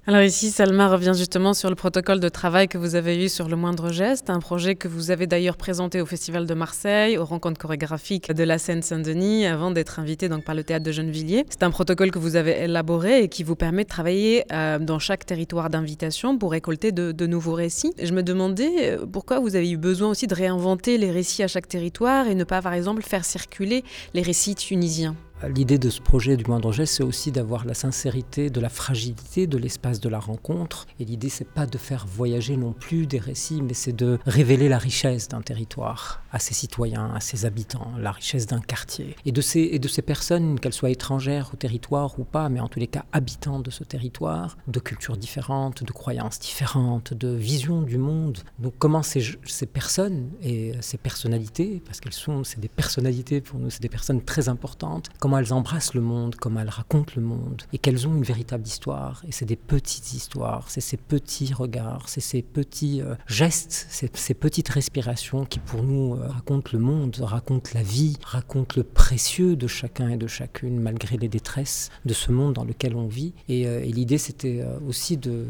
Alors 0.08 0.22
ici, 0.22 0.52
Salma 0.52 0.88
revient 0.88 1.14
justement 1.16 1.56
sur 1.56 1.68
le 1.68 1.76
protocole 1.76 2.20
de 2.20 2.30
travail 2.30 2.68
que 2.68 2.78
vous 2.78 2.94
avez 2.94 3.26
eu 3.26 3.28
sur 3.28 3.50
le 3.50 3.56
moindre 3.56 3.92
geste, 3.92 4.30
un 4.30 4.40
projet 4.40 4.76
que 4.76 4.88
vous 4.88 5.10
avez 5.10 5.26
d'ailleurs 5.26 5.58
présenté 5.58 6.00
au 6.00 6.06
Festival 6.06 6.46
de 6.46 6.54
Marseille, 6.54 7.18
aux 7.18 7.26
rencontres 7.26 7.60
chorégraphiques 7.60 8.32
de 8.32 8.44
la 8.44 8.60
Seine-Saint-Denis, 8.60 9.48
avant 9.48 9.72
d'être 9.72 9.98
invité 9.98 10.30
donc 10.30 10.44
par 10.44 10.54
le 10.54 10.64
théâtre 10.64 10.86
de 10.86 10.92
Gennevilliers. 10.92 11.48
C'est 11.50 11.64
un 11.64 11.72
protocole 11.72 12.12
que 12.12 12.20
vous 12.20 12.36
avez 12.36 12.66
élaboré 12.66 13.24
et 13.24 13.30
qui 13.30 13.44
vous 13.44 13.56
permet 13.56 13.84
de 13.84 13.90
travailler 13.90 14.46
euh, 14.54 14.78
dans 14.78 15.00
chaque 15.00 15.26
territoire 15.26 15.72
d'invitation 15.72 16.38
pour 16.38 16.52
récolter 16.52 16.92
de, 16.92 17.26
nouveaux 17.26 17.56
récits. 17.56 17.94
Je 18.00 18.14
me 18.14 18.22
demandais 18.22 18.92
euh, 18.92 19.08
pourquoi 19.12 19.40
vous 19.40 19.56
avez 19.56 19.72
eu 19.72 19.78
besoin 19.78 20.10
aussi 20.10 20.28
de 20.28 20.36
réinventer 20.36 21.00
les 21.00 21.10
récits 21.10 21.42
à 21.42 21.48
chaque 21.48 21.68
territoire 21.68 22.28
et 22.28 22.36
ne 22.36 22.44
pas 22.44 22.62
par 22.62 22.74
exemple 22.74 23.02
faire 23.02 23.26
circuler 23.26 23.84
les 24.14 24.22
récits 24.22 24.54
tunisiens? 24.54 25.16
L'idée 25.54 25.78
de 25.78 25.90
ce 25.90 26.02
projet 26.02 26.38
du 26.38 26.46
moindre 26.46 26.72
geste, 26.72 26.96
c'est 26.96 27.04
aussi 27.04 27.32
d'avoir 27.32 27.66
la 27.66 27.74
sincérité 27.74 28.50
de 28.50 28.60
la 28.60 28.70
fragilité 28.70 29.48
de 29.48 29.58
l'espace 29.58 30.00
de 30.00 30.10
la 30.10 30.20
rencontre. 30.20 30.88
Et 31.00 31.06
l'idée, 31.06 31.30
c'est 31.30 31.48
pas 31.48 31.66
de 31.66 31.78
faire 31.78 32.06
voyager 32.08 32.58
non 32.58 32.74
plus 32.74 33.06
des 33.06 33.20
récits, 33.20 33.62
mais 33.62 33.74
c'est 33.74 33.96
de 33.96 34.18
révéler 34.26 34.70
la 34.70 34.78
richesse 34.78 35.28
d'un 35.28 35.42
territoire 35.42 36.24
à 36.32 36.40
ses 36.40 36.54
citoyens, 36.54 37.12
à 37.14 37.20
ses 37.20 37.46
habitants, 37.46 37.92
la 38.00 38.12
richesse 38.12 38.46
d'un 38.46 38.60
quartier. 38.60 39.16
Et 39.26 39.32
de 39.32 39.42
ces, 39.42 39.60
et 39.60 39.80
de 39.80 39.88
ces 39.88 40.02
personnes, 40.02 40.60
qu'elles 40.60 40.74
soient 40.74 40.90
étrangères 40.90 41.52
au 41.54 41.58
territoire 41.58 42.20
ou 42.20 42.24
pas, 42.24 42.50
mais 42.50 42.60
en 42.60 42.68
tous 42.68 42.80
les 42.80 42.88
cas 42.88 43.06
habitants 43.12 43.60
de 43.60 43.72
ce 43.72 43.84
territoire, 43.84 44.58
de 44.68 44.80
cultures 44.80 45.18
différentes, 45.18 45.84
de 45.84 45.92
croyances 45.92 46.40
différentes, 46.40 47.14
de 47.14 47.30
visions 47.30 47.82
du 47.82 47.98
monde. 47.98 48.40
Donc 48.60 48.74
comment 48.80 49.04
ces, 49.04 49.24
ces 49.46 49.66
personnes 49.66 50.30
et 50.42 50.74
ces 50.82 50.98
personnalités, 50.98 51.82
parce 51.86 52.00
qu'elles 52.00 52.14
sont, 52.14 52.44
c'est 52.44 52.60
des 52.60 52.68
personnalités 52.68 53.42
pour 53.42 53.60
nous, 53.60 53.70
c'est 53.70 53.82
des 53.82 53.90
personnes 53.90 54.22
très 54.22 54.50
importantes, 54.50 55.10
elles 55.38 55.54
embrassent 55.54 55.94
le 55.94 56.02
monde, 56.02 56.36
comment 56.36 56.60
elles 56.60 56.70
racontent 56.70 57.14
le 57.16 57.22
monde, 57.22 57.64
et 57.74 57.78
qu'elles 57.78 58.08
ont 58.08 58.16
une 58.16 58.24
véritable 58.24 58.66
histoire. 58.66 59.24
Et 59.28 59.32
c'est 59.32 59.46
des 59.46 59.56
petites 59.56 60.14
histoires, 60.14 60.66
c'est 60.70 60.82
ces 60.82 60.98
petits 60.98 61.54
regards, 61.54 62.10
c'est 62.10 62.22
ces 62.22 62.42
petits 62.42 63.02
euh, 63.02 63.16
gestes, 63.28 63.88
ces 63.90 64.34
petites 64.34 64.70
respirations 64.70 65.46
qui 65.46 65.60
pour 65.60 65.84
nous 65.84 66.16
euh, 66.16 66.28
racontent 66.28 66.70
le 66.74 66.80
monde, 66.80 67.18
racontent 67.22 67.72
la 67.74 67.84
vie, 67.84 68.18
racontent 68.24 68.76
le 68.78 68.84
précieux 68.84 69.56
de 69.56 69.68
chacun 69.68 70.10
et 70.10 70.18
de 70.18 70.28
chacune, 70.28 70.80
malgré 70.80 71.18
les 71.18 71.30
détresses 71.30 71.90
de 72.06 72.14
ce 72.14 72.32
monde 72.32 72.54
dans 72.54 72.64
lequel 72.64 72.96
on 72.96 73.08
vit. 73.08 73.34
Et, 73.50 73.68
euh, 73.68 73.80
l'idée, 73.80 74.18
c'était 74.18 74.66
aussi 74.88 75.16
de, 75.16 75.46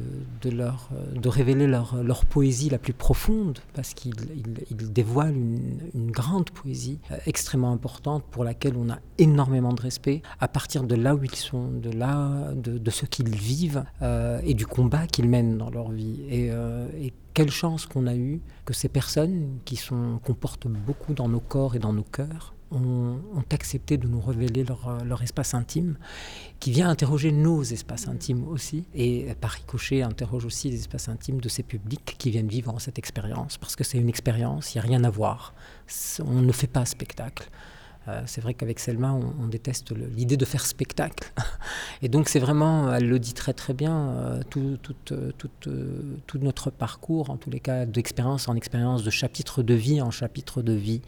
leur, 0.45 0.89
de 1.15 1.29
révéler 1.29 1.67
leur, 1.67 2.25
poésie 2.25 2.69
la 2.69 2.77
plus 2.77 2.93
profonde, 2.93 3.59
parce 3.73 3.93
qu'ils 3.93 4.13
ils, 4.69 4.93
dévoilent 4.93 5.35
une, 5.35 5.79
une 5.93 6.11
grande 6.11 6.49
poésie 6.51 6.99
extrêmement 7.25 7.71
importante 7.71 8.23
pour 8.29 8.43
laquelle 8.43 8.75
on 8.77 8.89
a 8.89 8.99
énormément 9.17 9.64
de 9.73 9.81
respect 9.81 10.21
à 10.39 10.47
partir 10.47 10.83
de 10.83 10.95
là 10.95 11.15
où 11.15 11.23
ils 11.23 11.35
sont, 11.35 11.67
de 11.67 11.91
là, 11.91 12.51
de, 12.55 12.89
ce 12.89 13.05
qu'ils 13.05 13.35
vivent 13.35 13.83
euh, 14.01 14.39
et 14.43 14.53
du 14.53 14.65
combat 14.65 15.07
qu'ils 15.07 15.29
mènent 15.29 15.57
dans 15.57 15.69
leur 15.69 15.91
vie. 15.91 16.21
Euh, 16.31 16.87
et, 16.99 17.13
quelle 17.33 17.51
chance 17.51 17.85
qu'on 17.85 18.07
a 18.07 18.15
eu 18.15 18.39
que 18.63 18.73
ces 18.73 18.87
personnes 18.87 19.59
qui 19.65 19.75
sont, 19.75 20.21
qu'on 20.23 20.37
beaucoup 20.69 21.13
dans 21.13 21.27
nos 21.27 21.41
corps 21.41 21.75
et 21.75 21.79
dans 21.79 21.91
nos 21.91 22.03
cœurs, 22.03 22.55
ont, 22.71 23.19
accepté 23.51 23.97
de 23.97 24.07
nous 24.07 24.19
révéler 24.19 24.63
leur, 24.63 25.03
leur, 25.05 25.21
espace 25.21 25.53
intime, 25.53 25.97
qui 26.59 26.71
vient 26.71 26.89
interroger 26.89 27.31
nos 27.31 27.63
espaces 27.63 28.07
intimes 28.07 28.47
aussi, 28.47 28.85
et 28.93 29.33
par 29.39 29.51
ricochet 29.51 30.01
interroge 30.01 30.45
aussi 30.45 30.69
les 30.69 30.79
espaces 30.79 31.09
intimes 31.09 31.39
de 31.39 31.49
ces 31.49 31.63
publics 31.63 32.15
qui 32.17 32.31
viennent 32.31 32.47
vivre 32.47 32.79
cette 32.79 32.99
expérience, 32.99 33.57
parce 33.57 33.75
que 33.75 33.83
c'est 33.83 33.97
une 33.97 34.09
expérience, 34.09 34.73
il 34.73 34.77
n'y 34.77 34.85
a 34.85 34.87
rien 34.87 35.03
à 35.03 35.09
voir, 35.09 35.53
on 36.25 36.41
ne 36.41 36.51
fait 36.51 36.67
pas 36.67 36.85
spectacle. 36.85 37.49
Euh, 38.07 38.21
c'est 38.25 38.41
vrai 38.41 38.53
qu'avec 38.53 38.79
Selma, 38.79 39.11
on, 39.13 39.47
déteste 39.47 39.93
l'idée 40.15 40.37
de 40.37 40.45
faire 40.45 40.65
spectacle. 40.65 41.31
Et 42.01 42.09
donc, 42.09 42.29
c'est 42.29 42.39
vraiment, 42.39 42.93
elle 42.93 43.07
le 43.07 43.19
dit 43.19 43.33
très 43.33 43.53
très 43.53 43.73
bien, 43.73 44.09
euh, 44.09 44.41
tout, 44.49 44.77
euh, 45.11 45.31
tout, 46.27 46.39
notre 46.39 46.69
parcours, 46.69 47.29
en 47.29 47.37
tous 47.37 47.49
les 47.49 47.59
cas, 47.59 47.85
d'expérience 47.85 48.47
en 48.47 48.55
expérience, 48.55 49.03
de 49.03 49.09
chapitre 49.09 49.63
de 49.63 49.73
vie 49.73 50.01
en 50.01 50.11
chapitre 50.11 50.61
de 50.61 50.73
vie. 50.73 51.01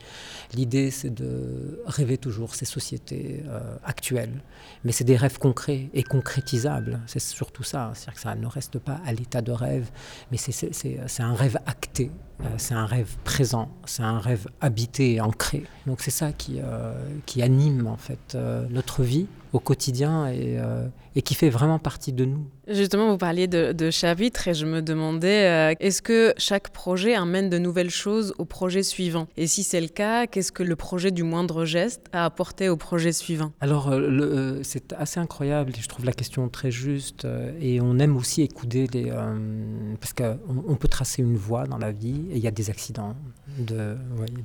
L'idée, 0.53 0.91
c'est 0.91 1.13
de 1.13 1.81
rêver 1.85 2.17
toujours 2.17 2.55
ces 2.55 2.65
sociétés 2.65 3.43
actuelles. 3.83 4.41
Mais 4.83 4.91
c'est 4.91 5.03
des 5.03 5.17
rêves 5.17 5.37
concrets 5.37 5.89
et 5.93 6.03
concrétisables. 6.03 7.01
C'est 7.05 7.19
surtout 7.19 7.63
ça. 7.63 7.91
C'est-à-dire 7.93 8.13
que 8.13 8.19
ça 8.21 8.35
ne 8.35 8.47
reste 8.47 8.79
pas 8.79 8.99
à 9.05 9.13
l'état 9.13 9.41
de 9.41 9.51
rêve, 9.51 9.89
mais 10.31 10.37
c'est 10.37 11.21
un 11.21 11.33
rêve 11.33 11.57
acté 11.65 12.11
c'est 12.57 12.73
un 12.73 12.85
rêve 12.85 13.15
présent, 13.23 13.69
c'est 13.85 14.03
un 14.03 14.19
rêve 14.19 14.47
habité 14.61 15.15
et 15.15 15.21
ancré. 15.21 15.63
Donc 15.85 16.01
c'est 16.01 16.11
ça 16.11 16.31
qui, 16.31 16.59
euh, 16.59 16.93
qui 17.25 17.41
anime 17.41 17.87
en 17.87 17.97
fait 17.97 18.35
euh, 18.35 18.65
notre 18.69 19.03
vie 19.03 19.27
au 19.57 19.59
quotidien 19.59 20.27
et, 20.29 20.57
et 21.15 21.21
qui 21.21 21.33
fait 21.33 21.49
vraiment 21.49 21.79
partie 21.79 22.13
de 22.13 22.25
nous. 22.25 22.45
Justement, 22.67 23.09
vous 23.09 23.17
parliez 23.17 23.47
de, 23.47 23.71
de 23.71 23.89
chapitres 23.89 24.47
et 24.49 24.53
je 24.53 24.65
me 24.65 24.81
demandais, 24.81 25.47
euh, 25.47 25.73
est-ce 25.79 26.01
que 26.01 26.33
chaque 26.37 26.69
projet 26.69 27.15
amène 27.15 27.49
de 27.49 27.57
nouvelles 27.57 27.89
choses 27.89 28.33
au 28.37 28.45
projet 28.45 28.83
suivant? 28.83 29.27
Et 29.37 29.47
si 29.47 29.63
c'est 29.63 29.79
le 29.79 29.87
cas, 29.87 30.27
qu'est-ce 30.27 30.51
que 30.51 30.63
le 30.63 30.75
projet 30.75 31.11
du 31.11 31.23
moindre 31.23 31.63
geste 31.63 32.01
a 32.11 32.25
apporté 32.25 32.67
au 32.67 32.75
projet 32.75 33.13
suivant? 33.13 33.53
Alors, 33.61 33.87
euh, 33.87 34.01
euh, 34.01 34.59
c'est 34.63 34.93
assez 34.93 35.19
incroyable, 35.19 35.71
je 35.79 35.87
trouve 35.87 36.05
la 36.05 36.11
question 36.11 36.49
très 36.49 36.71
juste 36.71 37.25
et 37.61 37.79
on 37.81 37.99
aime 37.99 38.17
aussi 38.17 38.41
écouter 38.41 38.87
les... 38.93 39.11
parce 40.01 40.13
qu'on 40.13 40.37
on 40.67 40.75
peut 40.75 40.89
tracer 40.89 41.21
une 41.21 41.37
voie 41.37 41.65
dans 41.67 41.77
la 41.77 41.91
vie 41.91 42.25
et 42.31 42.35
il 42.35 42.43
y 42.43 42.47
a 42.47 42.51
des 42.51 42.69
accidents 42.69 43.15
de, 43.57 43.95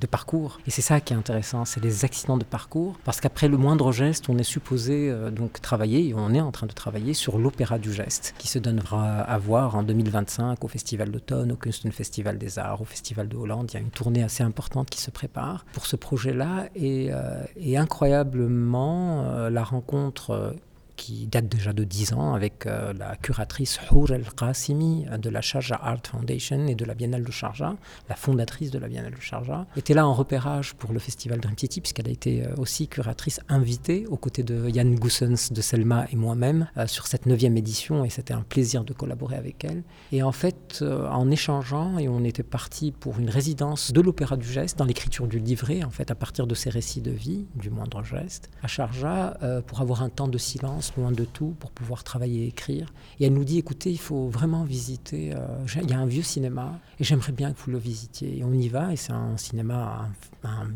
de 0.01 0.07
parcours. 0.07 0.61
Et 0.67 0.71
c'est 0.71 0.81
ça 0.81 1.01
qui 1.01 1.13
est 1.13 1.17
intéressant, 1.17 1.65
c'est 1.65 1.83
les 1.83 2.05
accidents 2.05 2.39
de 2.39 2.45
parcours 2.45 2.97
parce 3.05 3.21
qu'après 3.21 3.49
le 3.49 3.57
moindre 3.57 3.91
geste, 3.91 4.29
on 4.29 4.39
est 4.39 4.45
supposé 4.45 5.02
donc 5.31 5.61
travailler 5.61 6.09
et 6.09 6.15
on 6.15 6.33
est 6.35 6.41
en 6.41 6.53
train 6.53 6.67
de 6.67 6.73
travailler 6.73 7.15
sur 7.15 7.39
l'opéra 7.39 7.79
du 7.79 7.93
geste, 7.93 8.35
qui 8.39 8.49
se 8.49 8.59
donnera 8.59 9.21
à 9.21 9.39
voir 9.39 9.77
en 9.77 9.83
2025 9.83 10.63
au 10.63 10.69
Festival 10.69 11.11
d'automne, 11.11 11.53
au 11.53 11.57
Kunsten 11.57 11.93
Festival 11.93 12.39
des 12.39 12.59
Arts, 12.59 12.81
au 12.81 12.85
Festival 12.85 13.29
de 13.29 13.37
Hollande. 13.37 13.71
Il 13.71 13.75
y 13.75 13.77
a 13.79 13.81
une 13.81 13.91
tournée 13.91 14.23
assez 14.23 14.43
importante 14.43 14.91
qui 14.91 15.01
se 15.01 15.11
prépare 15.11 15.65
pour 15.73 15.87
ce 15.87 15.97
projet-là. 15.97 16.69
Et, 16.75 17.09
euh, 17.13 17.45
incroyablement, 17.77 19.25
euh, 19.25 19.51
la 19.51 19.65
rencontre 19.65 20.31
euh, 20.31 20.53
qui 20.97 21.27
date 21.27 21.49
déjà 21.49 21.73
de 21.73 21.85
10 21.85 22.13
ans 22.15 22.35
avec 22.35 22.67
euh, 22.67 22.93
la 22.93 23.17
curatrice 23.17 23.79
Hour 23.91 24.13
El 24.13 24.25
Qasimi 24.37 25.07
de 25.19 25.31
la 25.31 25.41
Sharjah 25.41 25.81
Art 25.83 26.03
Foundation 26.07 26.67
et 26.67 26.75
de 26.75 26.85
la 26.85 26.95
Biennale 26.95 27.25
de 27.25 27.31
Sharjah, 27.31 27.77
la 28.09 28.15
fondatrice 28.17 28.71
de 28.71 28.79
la 28.79 28.89
Biennale 28.89 29.15
de 29.15 29.21
Sharjah, 29.21 29.67
était 29.77 29.95
là 29.95 30.07
en 30.07 30.15
repérage 30.15 30.75
pour 30.75 30.93
le 30.93 30.99
festival 30.99 31.41
Dream 31.41 31.57
City 31.57 31.81
puisqu'elle 31.81 32.09
a 32.09 32.11
été 32.11 32.45
euh, 32.45 32.55
aussi 32.57 32.89
curatrice 32.89 33.41
invitée 33.49 34.07
aux 34.07 34.17
côtés 34.17 34.43
de 34.43 34.69
Yann 34.69 34.95
Goussens 34.95 35.53
de 35.53 35.61
Selma 35.61 36.07
et 36.13 36.17
moi-même 36.17 36.69
euh, 36.77 36.87
sur 36.87 37.07
cette 37.07 37.27
neuvième 37.27 37.57
édition 37.57 38.05
et 38.05 38.11
c'était 38.11 38.35
un 38.35 38.43
plaisir 38.43 38.85
de 38.85 38.93
collaborer 38.93 39.37
avec 39.37 39.65
elle. 39.65 39.83
Et 40.13 40.23
en 40.23 40.33
fait, 40.33 40.83
en 40.83 41.31
échangeant, 41.31 41.99
et 41.99 42.09
on 42.09 42.25
était 42.25 42.43
parti 42.43 42.93
pour 42.93 43.19
une 43.19 43.31
résidence 43.31 43.93
de 43.93 44.01
l'Opéra 44.01 44.37
du 44.37 44.47
Geste 44.47 44.79
dans 44.79 44.85
l'écriture 44.85 45.27
du 45.27 45.39
livret, 45.39 45.85
en 45.85 45.91
fait, 45.91 46.11
à 46.11 46.15
partir 46.15 46.47
de 46.47 46.55
ces 46.55 46.71
récits 46.71 47.01
de 47.01 47.11
vie, 47.11 47.47
du 47.55 47.71
moindre 47.71 48.03
geste, 48.03 48.51
à 48.63 48.67
Sharjah, 48.67 49.39
pour 49.67 49.81
avoir 49.81 50.03
un 50.03 50.09
temps 50.09 50.29
de 50.29 50.39
silence 50.39 50.82
loin 50.97 51.13
de 51.13 51.25
tout, 51.25 51.55
pour 51.59 51.71
pouvoir 51.71 52.05
travailler 52.05 52.45
et 52.45 52.49
écrire. 52.49 52.93
Et 53.21 53.27
elle 53.27 53.35
nous 53.35 53.45
dit, 53.45 53.59
écoutez, 53.59 53.91
il 53.91 53.99
faut 53.99 54.29
vraiment 54.29 54.65
visiter, 54.65 55.35
euh, 55.35 55.67
il 55.83 55.91
y 55.91 55.93
a 55.93 55.99
un 55.99 56.07
vieux 56.07 56.23
cinéma, 56.23 56.79
et 56.99 57.05
j'aimerais 57.05 57.33
bien 57.33 57.53
que 57.53 57.61
vous 57.61 57.71
le 57.71 57.79
visitiez. 57.79 58.39
Et 58.39 58.45
on 58.45 58.53
y 58.53 58.69
va, 58.69 58.93
et 58.93 58.97
c'est 58.97 59.13
un 59.13 59.37
cinéma, 59.37 60.09
un, 60.45 60.69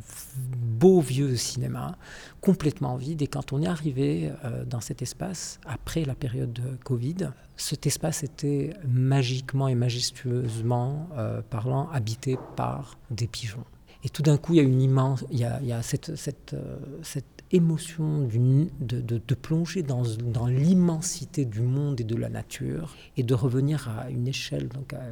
beau 0.57 1.01
vieux 1.01 1.37
cinéma, 1.37 1.97
complètement 2.41 2.97
vide. 2.97 3.23
Et 3.23 3.27
quand 3.27 3.53
on 3.53 3.63
est 3.63 3.67
arrivé 3.67 4.31
euh, 4.45 4.65
dans 4.65 4.81
cet 4.81 5.03
espace, 5.03 5.59
après 5.67 6.05
la 6.05 6.15
période 6.15 6.53
de 6.53 6.77
Covid, 6.85 7.31
cet 7.57 7.87
espace 7.87 8.23
était 8.23 8.71
magiquement 8.87 9.69
et 9.69 9.75
majestueusement 9.75 11.09
euh, 11.17 11.43
parlant 11.43 11.89
habité 11.91 12.39
par 12.57 12.99
des 13.11 13.27
pigeons. 13.27 13.65
Et 14.07 14.09
tout 14.09 14.23
d'un 14.23 14.37
coup, 14.37 14.53
il 14.53 14.57
y 14.59 14.61
a 14.61 14.63
une 14.63 14.81
immense, 14.81 15.25
il 15.33 15.39
y 15.41 15.45
a, 15.45 15.59
il 15.63 15.67
y 15.67 15.73
a 15.73 15.83
cette, 15.83 16.13
émotion 17.53 18.29
de, 18.81 19.35
plonger 19.35 19.83
dans, 19.83 20.03
l'immensité 20.47 21.45
du 21.45 21.63
monde 21.63 22.01
et 22.01 22.05
de 22.05 22.17
la 22.17 22.29
nature 22.29 22.95
et 23.17 23.23
de 23.23 23.35
revenir 23.35 23.89
à 23.89 24.11
une 24.11 24.27
échelle, 24.27 24.69
donc 24.69 24.93
à 24.93 25.03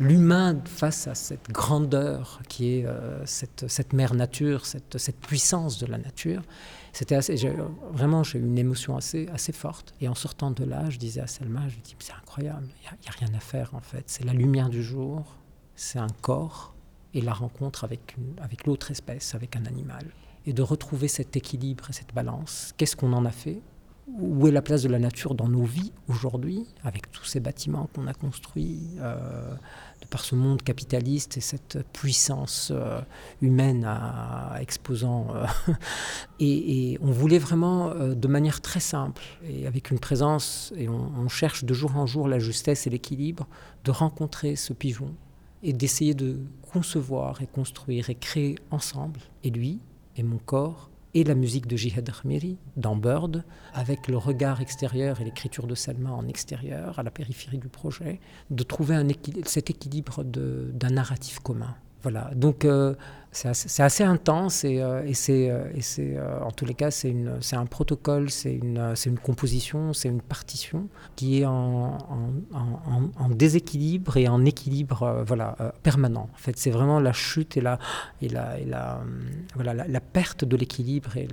l'humain 0.00 0.58
face 0.64 1.06
à 1.06 1.14
cette 1.14 1.50
grandeur 1.50 2.40
qui 2.48 2.78
est 2.78 2.86
euh, 2.86 3.24
cette, 3.26 3.92
mère 3.92 4.14
nature, 4.14 4.64
cette, 4.64 5.16
puissance 5.20 5.78
de 5.78 5.86
la 5.86 5.98
nature. 5.98 6.42
C'était 6.92 7.18
vraiment, 7.92 8.22
j'ai 8.22 8.38
eu 8.38 8.42
une 8.42 8.58
émotion 8.58 8.96
assez, 8.96 9.28
forte. 9.52 9.94
Et 10.00 10.08
en 10.08 10.14
sortant 10.14 10.50
de 10.50 10.64
là, 10.64 10.88
je 10.88 10.98
disais 10.98 11.20
à 11.20 11.26
Selma, 11.26 11.68
je 11.68 11.76
dis, 11.80 11.94
c'est 11.98 12.12
incroyable, 12.12 12.68
il 12.82 12.90
n'y 13.02 13.08
a, 13.08 13.12
rien 13.18 13.34
à 13.34 13.40
faire 13.40 13.74
en 13.74 13.80
fait. 13.80 14.04
C'est 14.06 14.24
la 14.24 14.32
lumière 14.32 14.70
du 14.70 14.82
jour, 14.82 15.36
c'est 15.76 15.98
un 15.98 16.10
corps 16.22 16.74
et 17.14 17.20
la 17.20 17.34
rencontre 17.34 17.84
avec 17.84 18.66
l'autre 18.66 18.90
espèce, 18.90 19.34
avec 19.34 19.56
un 19.56 19.66
animal 19.66 20.06
et 20.46 20.52
de 20.52 20.62
retrouver 20.62 21.08
cet 21.08 21.36
équilibre 21.36 21.90
et 21.90 21.92
cette 21.92 22.14
balance. 22.14 22.72
Qu'est-ce 22.76 22.96
qu'on 22.96 23.12
en 23.12 23.24
a 23.24 23.30
fait? 23.30 23.60
Où 24.18 24.48
est 24.48 24.50
la 24.50 24.62
place 24.62 24.82
de 24.82 24.88
la 24.88 24.98
nature 24.98 25.36
dans 25.36 25.48
nos 25.48 25.62
vies 25.62 25.92
aujourd'hui, 26.08 26.66
avec 26.82 27.10
tous 27.12 27.24
ces 27.24 27.38
bâtiments 27.38 27.88
qu'on 27.94 28.08
a 28.08 28.12
construits 28.12 28.80
euh, 28.98 29.54
de 30.00 30.06
par 30.08 30.24
ce 30.24 30.34
monde 30.34 30.60
capitaliste 30.60 31.36
et 31.36 31.40
cette 31.40 31.78
puissance 31.92 32.72
euh, 32.74 33.00
humaine 33.40 33.88
exposant. 34.60 35.28
Euh, 35.36 35.46
et, 36.40 36.98
on 37.00 37.12
voulait 37.12 37.38
vraiment, 37.38 37.94
de 37.94 38.28
manière 38.28 38.60
très 38.60 38.80
simple, 38.80 39.22
et 39.48 39.68
avec 39.68 39.92
une 39.92 40.00
présence, 40.00 40.72
et 40.76 40.88
on 40.88 41.28
cherche 41.28 41.64
de 41.64 41.72
jour 41.72 41.96
en 41.96 42.06
jour 42.06 42.26
la 42.26 42.40
justesse 42.40 42.88
et 42.88 42.90
l'équilibre, 42.90 43.46
de 43.84 43.92
rencontrer 43.92 44.56
ce 44.56 44.72
pigeon 44.72 45.14
et 45.62 45.72
d'essayer 45.72 46.14
de 46.14 46.40
concevoir 46.72 47.40
et 47.40 47.46
construire 47.46 48.10
et 48.10 48.14
créer 48.14 48.56
ensemble, 48.70 49.20
et 49.44 49.50
lui, 49.50 49.80
et 50.16 50.22
mon 50.22 50.38
corps, 50.38 50.90
et 51.14 51.24
la 51.24 51.34
musique 51.34 51.66
de 51.66 51.76
Jihad 51.76 52.10
Khmiri 52.10 52.56
dans 52.76 52.96
Bird, 52.96 53.44
avec 53.74 54.08
le 54.08 54.16
regard 54.16 54.60
extérieur 54.60 55.20
et 55.20 55.24
l'écriture 55.24 55.66
de 55.66 55.74
Salma 55.74 56.10
en 56.10 56.26
extérieur, 56.26 56.98
à 56.98 57.02
la 57.02 57.10
périphérie 57.10 57.58
du 57.58 57.68
projet, 57.68 58.18
de 58.50 58.62
trouver 58.62 58.94
un 58.94 59.08
cet 59.44 59.70
équilibre 59.70 60.24
d'un 60.24 60.90
narratif 60.90 61.38
commun. 61.40 61.74
Voilà, 62.02 62.30
donc 62.34 62.64
euh, 62.64 62.94
c'est 63.32 63.82
assez, 63.82 64.04
intense 64.04 64.62
et, 64.64 64.82
euh, 64.82 65.10
c'est, 65.14 65.50
euh, 65.50 65.64
euh, 65.98 66.40
en 66.42 66.50
tous 66.50 66.66
les 66.66 66.74
cas 66.74 66.90
c'est 66.90 67.14
un 67.52 67.64
protocole, 67.64 68.30
c'est 68.30 68.52
une, 68.54 69.18
composition, 69.22 69.94
c'est 69.94 70.10
une 70.10 70.20
partition 70.20 70.88
qui 71.16 71.40
est 71.40 71.46
en, 71.46 71.96
déséquilibre 73.30 74.18
et 74.18 74.28
en 74.28 74.44
équilibre 74.44 75.24
voilà, 75.26 75.56
permanent. 75.82 76.28
En 76.32 76.36
fait, 76.36 76.58
c'est 76.58 76.70
vraiment 76.70 77.00
la 77.00 77.14
chute 77.14 77.56
et 77.56 77.62
la, 77.62 77.78
et 78.20 78.26
et 78.26 78.30
voilà, 79.54 79.74
la, 79.74 80.00
perte 80.00 80.44
de 80.44 80.56
l'équilibre 80.56 81.16
et, 81.16 81.28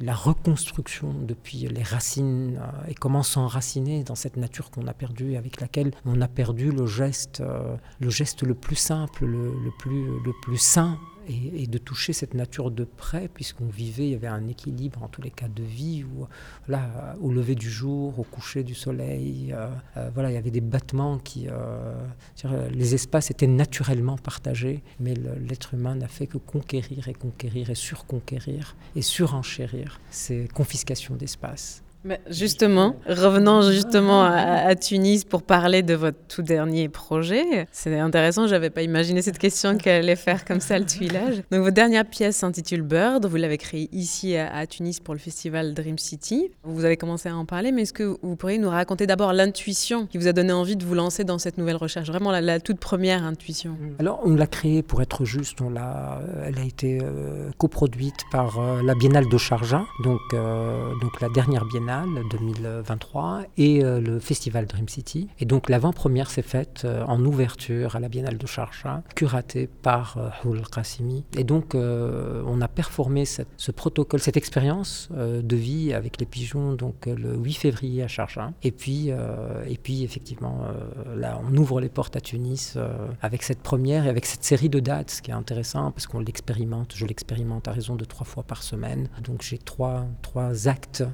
la 0.00 0.14
reconstruction 0.14 1.12
depuis 1.12 1.68
les 1.68 1.82
racines 1.82 2.60
et 2.88 2.94
comment 2.94 3.22
s'enraciner 3.22 4.04
dans 4.04 4.14
cette 4.14 4.36
nature 4.36 4.70
qu'on 4.70 4.86
a 4.86 4.94
perdue, 4.94 5.36
avec 5.36 5.60
laquelle 5.60 5.92
on 6.06 6.20
a 6.20 6.28
perdu 6.28 6.70
le 6.70 6.86
geste, 6.86 7.42
le 8.00 8.10
geste 8.10 8.42
le 8.42 8.54
plus 8.54 8.76
simple, 8.76 9.26
le, 9.26 9.52
le 9.52 9.70
plus, 9.78 10.06
le 10.24 10.32
plus 10.42 10.58
sain 10.58 10.98
et, 11.28 11.66
de 11.66 11.78
toucher 11.78 12.12
cette 12.12 12.34
nature 12.34 12.70
de 12.70 12.84
près, 12.84 13.28
puisqu'on 13.28 13.66
vivait, 13.66 14.06
il 14.06 14.10
y 14.10 14.14
avait 14.14 14.26
un 14.26 14.46
équilibre 14.48 15.02
en 15.02 15.08
tous 15.08 15.22
les 15.22 15.30
cas 15.30 15.48
de 15.48 15.62
vie, 15.62 16.04
où, 16.04 16.26
là, 16.68 17.14
au 17.20 17.30
lever 17.32 17.54
du 17.54 17.70
jour, 17.70 18.18
au 18.18 18.22
coucher 18.22 18.62
du 18.64 18.74
soleil, 18.74 19.52
euh, 19.52 19.68
euh, 19.96 20.10
voilà, 20.14 20.30
il 20.30 20.34
y 20.34 20.38
avait 20.38 20.50
des 20.50 20.60
battements 20.60 21.18
qui... 21.18 21.48
Euh, 21.48 21.94
les 22.70 22.94
espaces 22.94 23.30
étaient 23.30 23.46
naturellement 23.46 24.16
partagés, 24.16 24.82
mais 25.00 25.14
l'être 25.14 25.74
humain 25.74 25.96
n'a 25.96 26.08
fait 26.08 26.26
que 26.26 26.38
conquérir 26.38 27.08
et 27.08 27.14
conquérir 27.14 27.70
et 27.70 27.74
surconquérir 27.74 28.76
et 28.94 29.02
surenchérir 29.02 30.00
ces 30.10 30.48
confiscations 30.48 31.16
d'espace. 31.16 31.82
Justement, 32.28 32.96
revenons 33.08 33.62
justement 33.62 34.24
à, 34.24 34.74
Tunis 34.74 35.24
pour 35.24 35.42
parler 35.42 35.82
de 35.82 35.94
votre 35.94 36.18
tout 36.28 36.42
dernier 36.42 36.88
projet. 36.88 37.66
C'est 37.72 37.98
intéressant, 37.98 38.46
je 38.46 38.52
n'avais 38.52 38.70
pas 38.70 38.82
imaginé 38.82 39.22
cette 39.22 39.38
question 39.38 39.78
qu'elle 39.78 40.04
allait 40.04 40.16
faire 40.16 40.44
comme 40.44 40.60
ça 40.60 40.78
le 40.78 40.84
tuilage. 40.84 41.42
Donc 41.50 41.60
votre 41.60 41.74
dernière 41.74 42.04
pièce 42.04 42.36
s'intitule 42.36 42.82
Bird, 42.82 43.24
vous 43.26 43.36
l'avez 43.36 43.58
créée 43.58 43.88
ici 43.92 44.36
à, 44.36 44.66
Tunis 44.66 45.00
pour 45.00 45.14
le 45.14 45.20
festival 45.20 45.74
Dream 45.74 45.98
City. 45.98 46.50
Vous 46.64 46.84
avez 46.84 46.96
commencé 46.96 47.28
à 47.28 47.36
en 47.36 47.44
parler, 47.44 47.72
mais 47.72 47.82
est-ce 47.82 47.92
que 47.92 48.16
vous 48.22 48.36
pourriez 48.36 48.58
nous 48.58 48.70
raconter 48.70 49.06
d'abord 49.06 49.32
l'intuition 49.32 50.06
qui 50.06 50.18
vous 50.18 50.28
a 50.28 50.32
donné 50.32 50.52
envie 50.52 50.76
de 50.76 50.84
vous 50.84 50.94
lancer 50.94 51.24
dans 51.24 51.38
cette 51.38 51.58
nouvelle 51.58 51.76
recherche, 51.76 52.08
vraiment 52.08 52.30
la, 52.32 52.60
toute 52.60 52.78
première 52.78 53.24
intuition? 53.24 53.76
Alors 53.98 54.20
on 54.24 54.34
l'a 54.34 54.46
créée 54.46 54.82
pour 54.82 55.02
être 55.02 55.24
juste, 55.24 55.58
elle 55.60 55.78
a 56.58 56.64
été 56.64 56.98
euh, 57.02 57.50
coproduite 57.58 58.24
par 58.30 58.58
euh, 58.58 58.82
la 58.82 58.94
Biennale 58.94 59.28
de 59.28 59.36
donc, 60.02 60.20
euh, 60.34 60.92
donc 61.00 61.20
la 61.20 61.28
dernière 61.28 61.64
biennale 61.64 61.95
2023 62.04 63.42
et 63.56 63.82
euh, 63.82 64.00
le 64.00 64.18
festival 64.18 64.66
Dream 64.66 64.88
City. 64.88 65.28
Et 65.38 65.44
donc 65.44 65.68
l'avant-première 65.68 66.30
s'est 66.30 66.42
faite 66.42 66.82
euh, 66.84 67.04
en 67.06 67.24
ouverture 67.24 67.96
à 67.96 68.00
la 68.00 68.08
Biennale 68.08 68.38
de 68.38 68.46
Sharjah, 68.46 69.02
curatée 69.14 69.68
par 69.82 70.16
euh, 70.18 70.28
Houl 70.44 70.62
Qassimi. 70.68 71.24
Et 71.36 71.44
donc 71.44 71.74
on 71.74 72.60
a 72.60 72.68
performé 72.68 73.24
ce 73.24 73.70
protocole, 73.70 74.20
cette 74.20 74.36
expérience 74.36 75.08
de 75.12 75.56
vie 75.56 75.92
avec 75.92 76.18
les 76.20 76.26
pigeons 76.26 76.72
donc 76.72 77.06
le 77.06 77.36
8 77.36 77.52
février 77.52 78.02
à 78.02 78.08
Sharjah. 78.08 78.52
Et 78.62 78.70
puis, 78.70 79.08
et 79.08 79.76
puis 79.82 80.02
effectivement, 80.04 80.60
là 81.14 81.40
on 81.46 81.54
ouvre 81.56 81.80
les 81.80 81.88
portes 81.88 82.16
à 82.16 82.20
Tunis 82.20 82.76
avec 83.20 83.42
cette 83.42 83.62
première 83.62 84.06
et 84.06 84.08
avec 84.08 84.26
cette 84.26 84.44
série 84.44 84.68
de 84.68 84.80
dates, 84.80 85.10
ce 85.10 85.22
qui 85.22 85.30
est 85.30 85.34
intéressant 85.34 85.90
parce 85.90 86.06
qu'on 86.06 86.20
l'expérimente, 86.20 86.94
je 86.96 87.04
l'expérimente 87.04 87.68
à 87.68 87.72
raison 87.72 87.96
de 87.96 88.04
trois 88.04 88.26
fois 88.26 88.42
par 88.42 88.62
semaine. 88.62 89.08
Donc 89.22 89.42
j'ai 89.42 89.58
trois, 89.58 90.06
trois 90.22 90.68
actes 90.68 91.04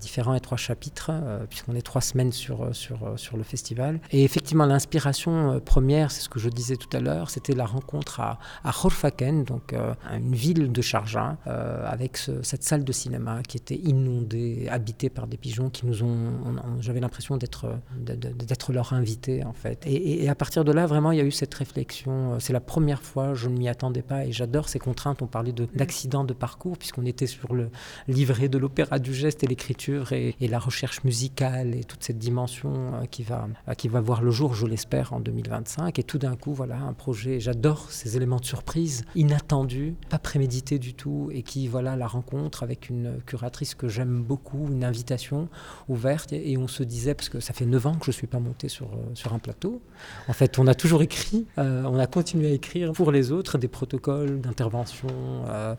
différents 0.00 0.19
et 0.34 0.40
trois 0.40 0.58
chapitres, 0.58 1.10
euh, 1.10 1.46
puisqu'on 1.48 1.74
est 1.74 1.82
trois 1.82 2.00
semaines 2.00 2.32
sur, 2.32 2.62
euh, 2.62 2.72
sur, 2.72 3.04
euh, 3.04 3.16
sur 3.16 3.36
le 3.36 3.42
festival. 3.42 4.00
Et 4.10 4.24
effectivement, 4.24 4.66
l'inspiration 4.66 5.60
première, 5.64 6.10
c'est 6.10 6.22
ce 6.22 6.28
que 6.28 6.38
je 6.38 6.48
disais 6.48 6.76
tout 6.76 6.94
à 6.96 7.00
l'heure, 7.00 7.30
c'était 7.30 7.54
la 7.54 7.66
rencontre 7.66 8.20
à, 8.20 8.38
à 8.64 8.72
Khorfaken, 8.72 9.44
donc 9.44 9.74
une 10.12 10.34
ville 10.34 10.72
de 10.72 10.82
Sharjah, 10.82 11.36
avec 11.84 12.18
cette 12.42 12.62
salle 12.62 12.84
de 12.84 12.92
cinéma 12.92 13.42
qui 13.46 13.56
était 13.56 13.76
inondée, 13.76 14.68
habitée 14.70 15.10
par 15.10 15.26
des 15.26 15.36
pigeons 15.36 15.70
qui 15.70 15.86
nous 15.86 16.02
ont. 16.02 16.32
J'avais 16.80 17.00
l'impression 17.00 17.36
d'être 17.36 17.66
d'être 17.96 18.72
leur 18.72 18.92
invité, 18.92 19.44
en 19.44 19.52
fait. 19.52 19.84
Et, 19.86 20.24
et, 20.24 20.28
à 20.28 20.34
partir 20.34 20.64
de 20.64 20.72
là, 20.72 20.86
vraiment, 20.86 21.12
il 21.12 21.18
y 21.18 21.20
a 21.20 21.24
eu 21.24 21.30
cette 21.30 21.54
réflexion. 21.54 22.38
C'est 22.40 22.52
la 22.52 22.60
première 22.60 23.02
fois, 23.02 23.34
je 23.34 23.48
ne 23.48 23.56
m'y 23.56 23.68
attendais 23.68 24.02
pas, 24.02 24.24
et 24.24 24.32
j'adore 24.32 24.68
ces 24.68 24.78
contraintes. 24.78 25.22
On 25.22 25.26
parlait 25.26 25.54
d'accident 25.74 26.24
de, 26.24 26.28
de 26.28 26.34
parcours, 26.34 26.76
puisqu'on 26.78 27.06
était 27.06 27.26
sur 27.26 27.54
le 27.54 27.70
livret 28.08 28.48
de 28.48 28.58
l'opéra 28.58 28.98
du 28.98 29.14
geste 29.14 29.44
et 29.44 29.46
l'écriture 29.46 30.09
et, 30.12 30.34
la 30.48 30.58
recherche 30.58 31.04
musicale 31.04 31.74
et 31.74 31.84
toute 31.84 32.02
cette 32.02 32.18
dimension 32.18 32.72
euh, 32.94 33.04
qui, 33.10 33.22
va, 33.22 33.48
euh, 33.68 33.74
qui 33.74 33.88
va 33.88 34.00
voir 34.00 34.22
le 34.22 34.30
jour, 34.30 34.54
je 34.54 34.66
l'espère, 34.66 35.12
en 35.12 35.20
2025. 35.20 35.98
Et 35.98 36.02
tout 36.02 36.18
d'un 36.18 36.36
coup, 36.36 36.52
voilà, 36.52 36.76
un 36.78 36.92
projet, 36.92 37.40
j'adore 37.40 37.90
ces 37.90 38.16
éléments 38.16 38.38
de 38.38 38.44
surprise, 38.44 39.04
inattendus, 39.14 39.94
pas 40.08 40.18
prémédités 40.18 40.78
du 40.78 40.94
tout, 40.94 41.30
et 41.32 41.42
qui, 41.42 41.68
voilà, 41.68 41.96
la 41.96 42.06
rencontre 42.06 42.62
avec 42.62 42.88
une 42.88 43.20
curatrice 43.26 43.74
que 43.74 43.88
j'aime 43.88 44.22
beaucoup, 44.22 44.66
une 44.68 44.84
invitation 44.84 45.48
ouverte. 45.88 46.32
Et, 46.32 46.56
on 46.58 46.68
se 46.68 46.82
disait, 46.82 47.14
parce 47.14 47.28
que 47.28 47.40
ça 47.40 47.54
fait 47.54 47.64
9 47.64 47.86
ans 47.86 47.94
que 47.94 48.06
je 48.06 48.10
ne 48.10 48.14
suis 48.14 48.26
pas 48.26 48.40
monté 48.40 48.68
sur, 48.68 48.86
euh, 48.86 49.14
sur 49.14 49.32
un 49.32 49.38
plateau, 49.38 49.80
en 50.28 50.32
fait, 50.32 50.58
on 50.58 50.66
a 50.66 50.74
toujours 50.74 51.02
écrit, 51.02 51.46
on 51.56 51.98
a 51.98 52.06
continué 52.06 52.48
à 52.48 52.52
écrire 52.52 52.92
pour 52.92 53.12
les 53.12 53.32
autres 53.32 53.58
des 53.58 53.68
protocoles 53.68 54.40
d'intervention, 54.40 55.08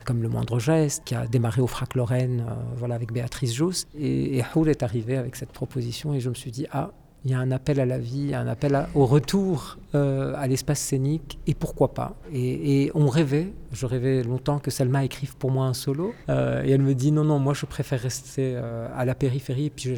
comme 0.06 0.22
Le 0.22 0.30
Moindre 0.30 0.60
Geste, 0.60 1.04
qui 1.06 1.16
a 1.16 1.26
démarré 1.28 1.62
au 1.62 1.68
Frac 1.68 1.96
Lorraine, 1.96 2.46
voilà, 2.78 2.96
avec 2.96 3.12
Béatrice 3.12 3.54
Joss. 3.54 3.88
Et, 3.98 4.11
et, 4.12 4.44
Houl 4.56 4.70
est 4.70 4.84
arrivé 4.84 5.18
avec 5.18 5.36
cette 5.36 5.52
proposition 5.52 6.14
et 6.14 6.20
je 6.20 6.30
me 6.30 6.36
suis 6.36 6.52
dit, 6.52 6.68
ah, 6.72 6.92
il 7.24 7.32
y 7.32 7.34
a 7.34 7.40
un 7.40 7.52
appel 7.52 7.80
à 7.80 7.86
la 7.86 8.00
vie, 8.00 8.34
un 8.34 8.48
appel 8.48 8.88
au 8.96 9.06
retour 9.06 9.78
euh, 9.94 10.34
à 10.38 10.48
l'espace 10.48 10.80
scénique, 10.80 11.38
et 11.48 11.54
pourquoi 11.54 11.94
pas. 11.94 12.16
Et, 12.34 12.90
on 12.96 13.10
rêvait, 13.10 13.52
je 13.74 13.86
rêvais 13.86 14.24
longtemps 14.24 14.60
que 14.60 14.72
Selma 14.72 15.04
écrive 15.04 15.36
pour 15.36 15.52
moi 15.52 15.66
un 15.66 15.74
solo, 15.74 16.14
euh, 16.30 16.64
et 16.64 16.72
elle 16.72 16.82
me 16.82 16.96
dit 16.96 17.12
non, 17.12 17.26
non, 17.26 17.40
moi 17.40 17.54
je 17.54 17.66
préfère 17.66 18.00
rester 18.00 18.54
euh, 18.56 18.88
à 18.96 19.04
la 19.04 19.16
périphérie, 19.16 19.66
et 19.66 19.70
puis 19.70 19.94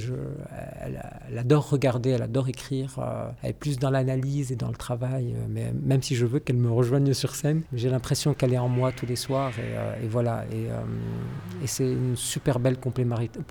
elle, 0.81 1.37
adore 1.37 1.69
regarder, 1.69 2.09
elle 2.09 2.23
adore 2.23 2.49
écrire, 2.49 2.99
elle 3.43 3.51
est 3.51 3.53
plus 3.53 3.77
dans 3.77 3.91
l'analyse 3.91 4.51
et 4.51 4.55
dans 4.55 4.69
le 4.69 4.75
travail, 4.75 5.35
mais 5.47 5.71
même 5.83 6.01
si 6.01 6.15
je 6.15 6.25
veux 6.25 6.39
qu'elle 6.39 6.57
me 6.57 6.71
rejoigne 6.71 7.13
sur 7.13 7.35
scène, 7.35 7.61
j'ai 7.71 7.89
l'impression 7.89 8.33
qu'elle 8.33 8.53
est 8.53 8.57
en 8.57 8.69
moi 8.69 8.91
tous 8.91 9.05
les 9.05 9.15
soirs, 9.15 9.51
et, 10.01 10.07
voilà, 10.07 10.43
et 10.51 11.67
c'est 11.67 11.91
une 11.91 12.15
super 12.15 12.59
belle 12.59 12.77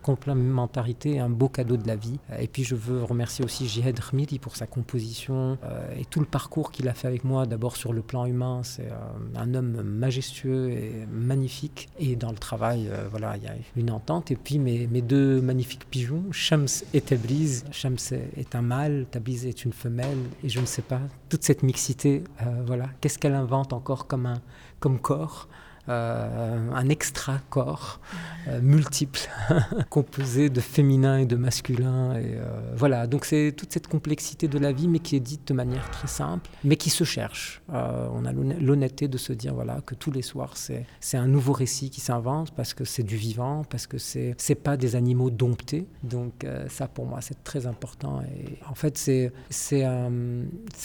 complémentarité, 0.03 1.21
un 1.21 1.31
beau 1.31 1.49
cadeau 1.49 1.77
de 1.77 1.87
la 1.87 1.95
vie, 1.95 2.19
et 2.41 2.49
puis 2.49 2.65
je 2.65 2.75
veux 2.75 3.05
remercier 3.05 3.45
aussi 3.45 3.62
Jihad 3.67 3.99
Khmiri 3.99 4.39
pour 4.39 4.57
sa 4.57 4.67
composition 4.67 5.59
euh, 5.65 5.95
et 5.99 6.05
tout 6.05 6.21
le 6.21 6.27
parcours 6.27 6.71
qu'il 6.71 6.89
a 6.89 6.95
fait 6.95 7.09
avec 7.09 7.25
moi. 7.25 7.47
D'abord 7.47 7.77
sur 7.77 7.93
le 7.93 8.03
plan 8.03 8.27
humain, 8.27 8.63
c'est 8.63 8.87
euh, 8.87 9.37
un 9.37 9.55
homme 9.55 9.83
majestueux 9.83 10.71
et 10.71 11.07
magnifique. 11.11 11.89
Et 11.99 12.17
dans 12.17 12.31
le 12.31 12.39
travail, 12.39 12.89
euh, 12.89 13.09
voilà, 13.11 13.37
il 13.37 13.43
y 13.43 13.47
a 13.47 13.55
une 13.77 13.91
entente. 13.91 14.31
Et 14.31 14.37
puis 14.37 14.59
mes, 14.59 14.87
mes 14.87 15.03
deux 15.03 15.41
magnifiques 15.41 15.87
pigeons, 15.91 16.25
Shams 16.31 16.69
et 16.95 17.01
Tabriz. 17.01 17.65
Shams 17.71 17.97
est 18.37 18.55
un 18.55 18.63
mâle, 18.63 19.07
Tabriz 19.11 19.47
est 19.47 19.65
une 19.65 19.73
femelle. 19.73 20.19
Et 20.45 20.49
je 20.49 20.61
ne 20.61 20.67
sais 20.67 20.83
pas, 20.83 21.01
toute 21.29 21.45
cette 21.45 21.63
mixité, 21.63 22.25
voilà, 22.67 22.89
qu'est-ce 23.01 23.19
qu'elle 23.19 23.35
invente 23.35 23.73
encore 23.73 24.07
comme, 24.07 24.27
un, 24.27 24.41
comme 24.81 24.99
corps? 24.99 25.49
Un 25.89 26.89
extra-corps 26.89 28.01
euh, 28.49 28.61
multiple, 28.61 29.21
composé 29.91 30.49
de 30.49 30.61
féminin 30.61 31.19
et 31.19 31.27
de 31.27 31.37
masculin. 31.37 32.15
Et, 32.17 32.37
euh, 32.37 32.73
voilà, 32.77 33.07
donc 33.07 33.25
c'est 33.25 33.53
toute 33.57 33.73
cette 33.73 33.89
complexité 33.89 34.49
de 34.49 34.59
la 34.59 34.73
vie, 34.73 34.89
mais 34.89 35.01
qui 35.01 35.17
est 35.17 35.21
dite 35.21 35.49
de 35.49 35.55
manière 35.55 35.91
très 35.91 36.09
simple, 36.09 36.49
mais 36.65 36.77
qui 36.77 36.91
se 36.91 37.05
cherche. 37.05 37.63
on 37.69 38.25
a 38.25 38.33
l'honnêteté 38.33 39.09
de 39.09 39.19
se 39.19 39.33
dire 39.33 39.55
voilà, 39.55 39.81
que 39.85 39.95
tous 39.95 40.11
les 40.11 40.23
soirs, 40.23 40.55
c'est 40.57 41.17
un 41.17 41.27
nouveau 41.27 41.53
récit 41.53 41.91
qui 41.91 42.01
s'invente, 42.01 42.53
parce 42.53 42.75
que 42.75 42.85
c'est 42.85 43.03
du 43.03 43.17
vivant, 43.17 43.65
parce 43.69 43.87
que 43.87 43.99
c'est 43.99 44.55
pas 44.63 44.77
des 44.77 44.97
animaux 44.97 45.31
domptés. 45.31 45.87
Donc 46.03 46.47
ça, 46.69 46.89
pour 46.89 47.07
moi, 47.07 47.21
c'est 47.21 47.43
très 47.45 47.67
important. 47.67 48.23
Et 48.23 48.59
en 48.69 48.75
fait, 48.75 48.97
c'est 48.99 49.85
un, 49.85 50.13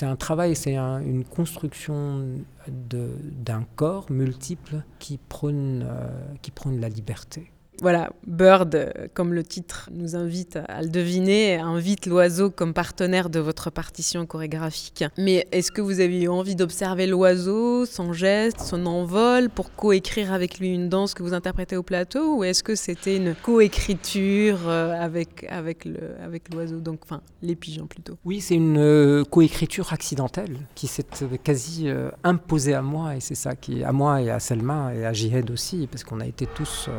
un 0.02 0.16
travail, 0.16 0.56
c'est 0.56 0.76
une 0.76 1.24
construction 1.24 2.26
d'un 2.70 3.64
corps 3.76 4.12
multiple 4.12 4.84
qui 5.00 5.18
prône, 5.18 5.86
euh, 5.88 6.34
qui 6.42 6.52
prône 6.52 6.80
la 6.80 6.90
liberté. 6.90 7.52
Voilà, 7.80 8.10
Bird, 8.26 9.10
comme 9.14 9.34
le 9.34 9.44
titre 9.44 9.90
nous 9.94 10.16
invite 10.16 10.58
à 10.68 10.82
le 10.82 10.90
deviner, 10.90 11.58
invite 11.58 12.08
l'oiseau 12.08 12.50
comme 12.50 12.74
partenaire 12.74 13.30
de 13.30 13.40
votre 13.40 13.70
partition 13.70 14.26
chorégraphique. 14.26 15.06
Mais 15.20 15.48
est-ce 15.52 15.72
que 15.72 15.82
vous 15.82 16.00
avez 16.00 16.24
eu 16.24 16.28
envie 16.28 16.56
d'observer 16.56 17.06
l'oiseau, 17.06 17.86
son 17.86 18.14
geste, 18.14 18.62
son 18.62 18.88
envol, 18.88 19.52
pour 19.52 19.76
coécrire 19.76 20.34
avec 20.34 20.58
lui 20.58 20.74
une 20.74 20.90
danse 20.90 21.14
que 21.14 21.22
vous 21.22 21.36
interprétez 21.36 21.78
au 21.78 21.84
plateau 21.84 22.38
Ou 22.38 22.44
est-ce 22.44 22.64
que 22.64 22.74
c'était 22.74 23.18
une 23.18 23.36
coécriture 23.36 24.68
euh, 24.68 25.00
avec, 25.00 25.46
avec, 25.48 25.86
le, 25.86 26.16
avec 26.24 26.52
l'oiseau, 26.52 26.80
donc 26.80 27.02
enfin 27.04 27.22
les 27.44 27.56
pigeons 27.56 27.86
plutôt? 27.86 28.18
Oui, 28.26 28.42
c'est 28.42 28.56
une 28.56 28.80
euh, 28.80 29.24
coécriture 29.24 29.94
accidentelle 29.94 30.58
qui 30.74 30.88
s'est 30.88 31.06
quasi 31.44 31.90
euh, 31.90 32.10
imposée 32.24 32.74
à 32.74 32.82
moi, 32.82 33.16
et 33.16 33.20
c'est 33.20 33.36
ça 33.36 33.56
qui, 33.56 33.84
à 33.84 33.92
moi 33.92 34.20
et 34.22 34.32
à 34.32 34.40
Selma 34.40 34.96
et 34.96 35.06
à 35.06 35.14
Jihad 35.14 35.52
aussi, 35.52 35.88
parce 35.92 36.04
qu'on 36.04 36.20
a 36.20 36.26
été 36.26 36.48
tous 36.48 36.90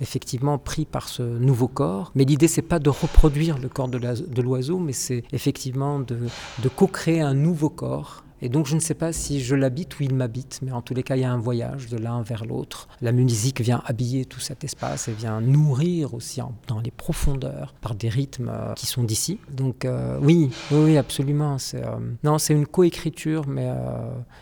effectivement 0.00 0.58
pris 0.58 0.84
par 0.84 1.08
ce 1.08 1.22
nouveau 1.22 1.68
corps. 1.68 2.12
Mais 2.14 2.24
l'idée, 2.24 2.48
c'est 2.48 2.62
pas 2.62 2.78
de 2.78 2.90
reproduire 2.90 3.58
le 3.58 3.68
corps 3.68 3.88
de 3.88 4.42
l'oiseau, 4.42 4.78
mais 4.78 4.92
c'est 4.92 5.24
effectivement 5.32 6.00
de, 6.00 6.18
de 6.62 6.68
co-créer 6.68 7.20
un 7.20 7.34
nouveau 7.34 7.70
corps 7.70 8.24
et 8.42 8.48
donc 8.48 8.66
je 8.66 8.74
ne 8.74 8.80
sais 8.80 8.94
pas 8.94 9.12
si 9.12 9.40
je 9.40 9.54
l'habite 9.54 9.98
ou 9.98 10.02
il 10.02 10.14
m'habite, 10.14 10.60
mais 10.62 10.72
en 10.72 10.82
tous 10.82 10.94
les 10.94 11.02
cas 11.02 11.16
il 11.16 11.22
y 11.22 11.24
a 11.24 11.32
un 11.32 11.38
voyage 11.38 11.88
de 11.88 11.98
l'un 11.98 12.22
vers 12.22 12.44
l'autre. 12.44 12.88
La 13.00 13.12
musique 13.12 13.60
vient 13.60 13.82
habiller 13.84 14.24
tout 14.24 14.40
cet 14.40 14.64
espace 14.64 15.08
et 15.08 15.12
vient 15.12 15.40
nourrir 15.40 16.14
aussi 16.14 16.40
dans 16.66 16.80
les 16.80 16.90
profondeurs 16.90 17.74
par 17.80 17.94
des 17.94 18.08
rythmes 18.08 18.48
euh, 18.48 18.74
qui 18.74 18.86
sont 18.86 19.04
d'ici. 19.04 19.38
Donc 19.52 19.84
euh, 19.84 20.18
oui, 20.22 20.50
oui, 20.70 20.96
absolument. 20.96 21.58
C'est, 21.58 21.84
euh, 21.84 21.98
non, 22.24 22.38
c'est 22.38 22.54
une 22.54 22.66
coécriture, 22.66 23.46
mais, 23.46 23.70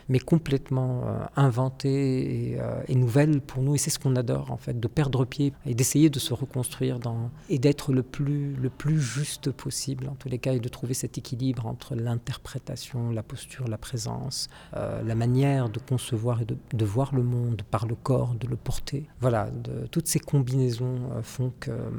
mais 0.08 0.18
complètement 0.18 1.04
inventée 1.36 2.58
et, 2.88 2.94
nouvelle 2.94 3.40
pour 3.40 3.62
nous. 3.62 3.74
Et 3.74 3.78
c'est 3.78 3.90
ce 3.90 3.98
qu'on 3.98 4.16
adore 4.16 4.50
en 4.50 4.56
fait, 4.56 4.78
de 4.78 4.88
perdre 4.88 5.24
pied 5.24 5.52
et 5.66 5.74
d'essayer 5.74 6.10
de 6.10 6.18
se 6.18 6.34
reconstruire 6.34 6.98
et 7.48 7.58
d'être 7.58 7.92
le 7.92 8.02
plus, 8.02 8.54
le 8.54 8.70
plus 8.70 9.00
juste 9.00 9.50
possible 9.50 10.08
en 10.08 10.14
tous 10.14 10.28
les 10.28 10.38
cas 10.38 10.52
et 10.52 10.60
de 10.60 10.68
trouver 10.68 10.94
cet 10.94 11.18
équilibre 11.18 11.66
entre 11.66 11.94
l'interprétation, 11.94 13.10
la 13.10 13.22
posture, 13.22 13.68
la 13.68 13.78
euh, 14.74 15.02
la 15.02 15.14
manière 15.14 15.68
de 15.68 15.78
concevoir 15.78 16.40
et 16.42 16.46
de, 16.46 16.84
voir 16.84 17.14
le 17.14 17.22
monde 17.22 17.62
par 17.70 17.86
le 17.86 17.94
corps, 17.94 18.34
de 18.34 18.46
le 18.46 18.56
porter. 18.56 19.06
Voilà, 19.20 19.50
de, 19.50 19.86
toutes 19.86 20.08
ces 20.08 20.18
combinaisons 20.18 21.10
euh, 21.12 21.22
font 21.22 21.52
que, 21.60 21.70
euh, 21.70 21.90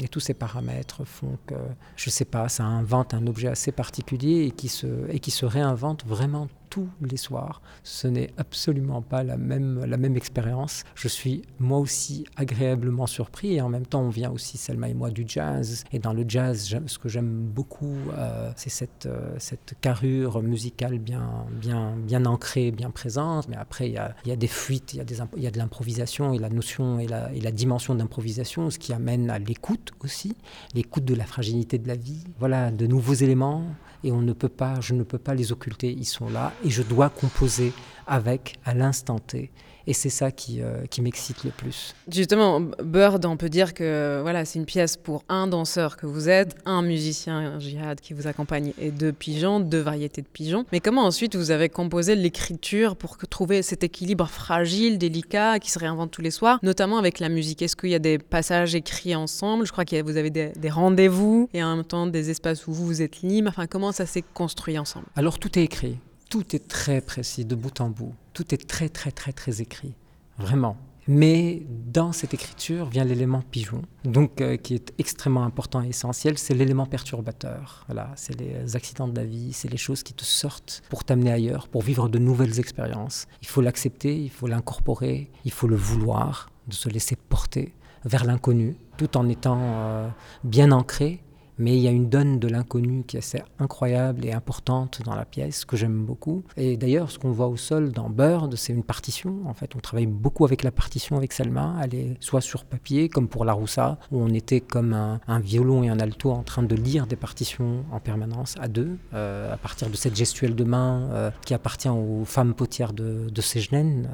et 0.00 0.08
tous 0.08 0.20
ces 0.20 0.34
paramètres 0.34 1.04
font 1.04 1.38
que, 1.46 1.54
je 1.96 2.10
sais 2.10 2.24
pas, 2.24 2.48
ça 2.48 2.64
invente 2.64 3.14
un 3.14 3.26
objet 3.26 3.48
assez 3.48 3.72
particulier 3.72 4.46
et 4.46 4.50
qui 4.50 4.68
se, 4.68 4.86
et 5.10 5.20
qui 5.20 5.30
se 5.30 5.46
réinvente 5.46 6.04
vraiment 6.06 6.48
tous 6.70 6.88
les 7.02 7.16
soirs. 7.16 7.60
Ce 7.82 8.06
n'est 8.06 8.30
absolument 8.38 9.02
pas 9.02 9.22
la 9.22 9.36
même, 9.36 10.16
expérience. 10.16 10.84
Je 10.94 11.08
suis 11.08 11.42
moi 11.58 11.78
aussi 11.78 12.24
agréablement 12.36 13.06
surpris 13.06 13.54
et 13.54 13.60
en 13.60 13.68
même 13.68 13.86
temps 13.86 14.02
on 14.02 14.08
vient 14.08 14.30
aussi, 14.30 14.56
Selma 14.56 14.88
et 14.88 14.94
moi, 14.94 15.10
du 15.10 15.24
jazz. 15.26 15.84
Et 15.92 15.98
dans 15.98 16.12
le 16.12 16.24
jazz, 16.26 16.76
ce 16.86 16.98
que 16.98 17.08
j'aime 17.08 17.48
beaucoup, 17.54 17.96
euh, 18.16 18.50
c'est 18.56 18.70
cette, 18.70 19.06
euh, 19.06 19.34
cette 19.38 19.74
carrure 19.80 20.42
musicale 20.42 20.98
bien, 20.98 21.46
bien, 21.50 21.96
bien 21.96 22.24
ancrée, 22.26 22.70
bien 22.70 22.90
présente. 22.90 23.48
Mais 23.48 23.56
après, 23.56 23.88
il 23.88 23.94
y 23.94 23.98
a, 23.98 24.14
y 24.24 24.32
a, 24.32 24.36
des 24.36 24.46
fuites, 24.46 24.94
il 24.94 24.98
y 24.98 25.00
a, 25.00 25.28
y 25.36 25.46
a 25.46 25.50
de 25.50 25.58
l'improvisation 25.58 26.32
et 26.32 26.38
la 26.38 26.48
notion 26.48 26.98
et 26.98 27.06
la, 27.06 27.32
et 27.32 27.40
la 27.40 27.52
dimension 27.52 27.94
d'improvisation, 27.94 28.70
ce 28.70 28.78
qui 28.78 28.92
amène 28.92 29.30
à 29.30 29.38
l'écoute 29.38 29.92
aussi, 30.04 30.36
l'écoute 30.74 31.04
de 31.04 31.14
la 31.14 31.24
fragilité 31.24 31.78
de 31.78 31.88
la 31.88 31.96
vie. 31.96 32.24
Voilà, 32.38 32.70
de 32.70 32.86
nouveaux 32.86 33.14
éléments 33.14 33.64
et 34.04 34.12
on 34.12 34.20
ne 34.20 34.32
peut 34.32 34.48
pas, 34.48 34.80
je 34.80 34.94
ne 34.94 35.02
peux 35.02 35.18
pas 35.18 35.34
les 35.34 35.52
occulter, 35.52 35.90
ils 35.90 36.06
sont 36.06 36.28
là 36.30 36.52
et 36.64 36.70
je 36.70 36.82
dois 36.82 37.08
composer 37.08 37.72
avec 38.06 38.58
à 38.64 38.74
l'instant 38.74 39.18
T. 39.18 39.50
Et 39.90 39.92
c'est 39.92 40.08
ça 40.08 40.30
qui, 40.30 40.62
euh, 40.62 40.86
qui 40.88 41.02
m'excite 41.02 41.42
le 41.42 41.50
plus. 41.50 41.96
Justement, 42.08 42.60
Bird, 42.60 43.26
on 43.26 43.36
peut 43.36 43.48
dire 43.48 43.74
que 43.74 44.20
voilà, 44.22 44.44
c'est 44.44 44.60
une 44.60 44.64
pièce 44.64 44.96
pour 44.96 45.24
un 45.28 45.48
danseur 45.48 45.96
que 45.96 46.06
vous 46.06 46.28
êtes, 46.28 46.54
un 46.64 46.80
musicien, 46.80 47.36
un 47.38 47.58
jihad 47.58 48.00
qui 48.00 48.14
vous 48.14 48.28
accompagne 48.28 48.72
et 48.78 48.92
deux 48.92 49.12
pigeons, 49.12 49.58
deux 49.58 49.80
variétés 49.80 50.22
de 50.22 50.28
pigeons. 50.28 50.64
Mais 50.70 50.78
comment 50.78 51.02
ensuite 51.02 51.34
vous 51.34 51.50
avez 51.50 51.68
composé 51.68 52.14
l'écriture 52.14 52.94
pour 52.94 53.18
trouver 53.18 53.62
cet 53.62 53.82
équilibre 53.82 54.28
fragile, 54.28 54.96
délicat, 54.96 55.58
qui 55.58 55.72
se 55.72 55.80
réinvente 55.80 56.12
tous 56.12 56.22
les 56.22 56.30
soirs, 56.30 56.60
notamment 56.62 56.98
avec 56.98 57.18
la 57.18 57.28
musique? 57.28 57.60
Est-ce 57.60 57.74
qu'il 57.74 57.90
y 57.90 57.96
a 57.96 57.98
des 57.98 58.18
passages 58.18 58.76
écrits 58.76 59.16
ensemble? 59.16 59.66
Je 59.66 59.72
crois 59.72 59.84
que 59.84 60.00
vous 60.04 60.16
avez 60.16 60.30
des, 60.30 60.50
des 60.50 60.70
rendez-vous 60.70 61.48
et 61.52 61.64
en 61.64 61.74
même 61.74 61.84
temps 61.84 62.06
des 62.06 62.30
espaces 62.30 62.68
où 62.68 62.72
vous, 62.72 62.86
vous 62.86 63.02
êtes 63.02 63.22
libre. 63.22 63.48
Enfin, 63.48 63.66
comment 63.66 63.90
ça 63.90 64.06
s'est 64.06 64.22
construit 64.34 64.78
ensemble? 64.78 65.06
Alors 65.16 65.40
tout 65.40 65.58
est 65.58 65.64
écrit 65.64 65.98
tout 66.30 66.54
est 66.54 66.68
très 66.68 67.00
précis 67.00 67.44
de 67.44 67.56
bout 67.56 67.80
en 67.80 67.90
bout. 67.90 68.14
Tout 68.32 68.54
est 68.54 68.68
très 68.68 68.88
très 68.88 69.10
très 69.10 69.32
très 69.32 69.60
écrit, 69.60 69.94
vraiment. 70.38 70.76
Mais 71.08 71.62
dans 71.68 72.12
cette 72.12 72.34
écriture 72.34 72.88
vient 72.88 73.04
l'élément 73.04 73.42
pigeon, 73.50 73.82
donc 74.04 74.40
euh, 74.40 74.56
qui 74.56 74.74
est 74.74 74.92
extrêmement 74.98 75.42
important 75.42 75.82
et 75.82 75.88
essentiel, 75.88 76.38
c'est 76.38 76.54
l'élément 76.54 76.86
perturbateur. 76.86 77.84
Voilà, 77.88 78.12
c'est 78.14 78.38
les 78.38 78.76
accidents 78.76 79.08
de 79.08 79.16
la 79.16 79.24
vie, 79.24 79.52
c'est 79.52 79.68
les 79.68 79.76
choses 79.76 80.02
qui 80.02 80.12
te 80.12 80.24
sortent 80.24 80.82
pour 80.88 81.02
t'amener 81.02 81.32
ailleurs, 81.32 81.68
pour 81.68 81.82
vivre 81.82 82.08
de 82.08 82.18
nouvelles 82.18 82.60
expériences. 82.60 83.26
Il 83.42 83.48
faut 83.48 83.60
l'accepter, 83.60 84.16
il 84.16 84.30
faut 84.30 84.46
l'incorporer, 84.46 85.30
il 85.44 85.50
faut 85.50 85.66
le 85.66 85.74
vouloir, 85.74 86.50
de 86.68 86.74
se 86.74 86.88
laisser 86.88 87.16
porter 87.16 87.74
vers 88.04 88.24
l'inconnu, 88.24 88.76
tout 88.96 89.16
en 89.16 89.28
étant 89.28 89.58
euh, 89.60 90.08
bien 90.44 90.70
ancré 90.70 91.24
mais 91.60 91.76
il 91.76 91.80
y 91.80 91.88
a 91.88 91.90
une 91.90 92.08
donne 92.08 92.38
de 92.38 92.48
l'inconnu 92.48 93.04
qui 93.06 93.16
est 93.16 93.20
assez 93.20 93.42
incroyable 93.58 94.24
et 94.24 94.32
importante 94.32 95.02
dans 95.04 95.14
la 95.14 95.24
pièce 95.24 95.64
que 95.64 95.76
j'aime 95.76 96.04
beaucoup. 96.04 96.42
Et 96.56 96.76
d'ailleurs, 96.76 97.10
ce 97.10 97.18
qu'on 97.18 97.30
voit 97.30 97.48
au 97.48 97.56
sol 97.56 97.92
dans 97.92 98.08
Bird, 98.08 98.56
c'est 98.56 98.72
une 98.72 98.82
partition. 98.82 99.42
En 99.46 99.54
fait, 99.54 99.76
on 99.76 99.78
travaille 99.78 100.06
beaucoup 100.06 100.44
avec 100.44 100.62
la 100.62 100.70
partition 100.70 101.16
avec 101.16 101.32
Selma. 101.32 101.76
Elle 101.82 101.94
est 101.94 102.16
soit 102.20 102.40
sur 102.40 102.64
papier, 102.64 103.08
comme 103.08 103.28
pour 103.28 103.44
La 103.44 103.52
Roussa, 103.52 103.98
où 104.10 104.20
on 104.20 104.28
était 104.28 104.60
comme 104.60 104.94
un, 104.94 105.20
violon 105.40 105.82
et 105.82 105.88
un 105.88 106.00
alto 106.00 106.30
en 106.30 106.42
train 106.42 106.62
de 106.62 106.74
lire 106.74 107.06
des 107.06 107.16
partitions 107.16 107.84
en 107.92 108.00
permanence 108.00 108.54
à 108.60 108.68
deux, 108.68 108.96
euh, 109.14 109.52
à 109.52 109.56
partir 109.56 109.88
de 109.90 109.96
cette 109.96 110.16
gestuelle 110.16 110.54
de 110.54 110.64
main 110.64 111.08
euh, 111.12 111.30
qui 111.44 111.54
appartient 111.54 111.88
aux 111.88 112.24
femmes 112.24 112.54
potières 112.54 112.92
de, 112.92 113.28
de 113.30 113.40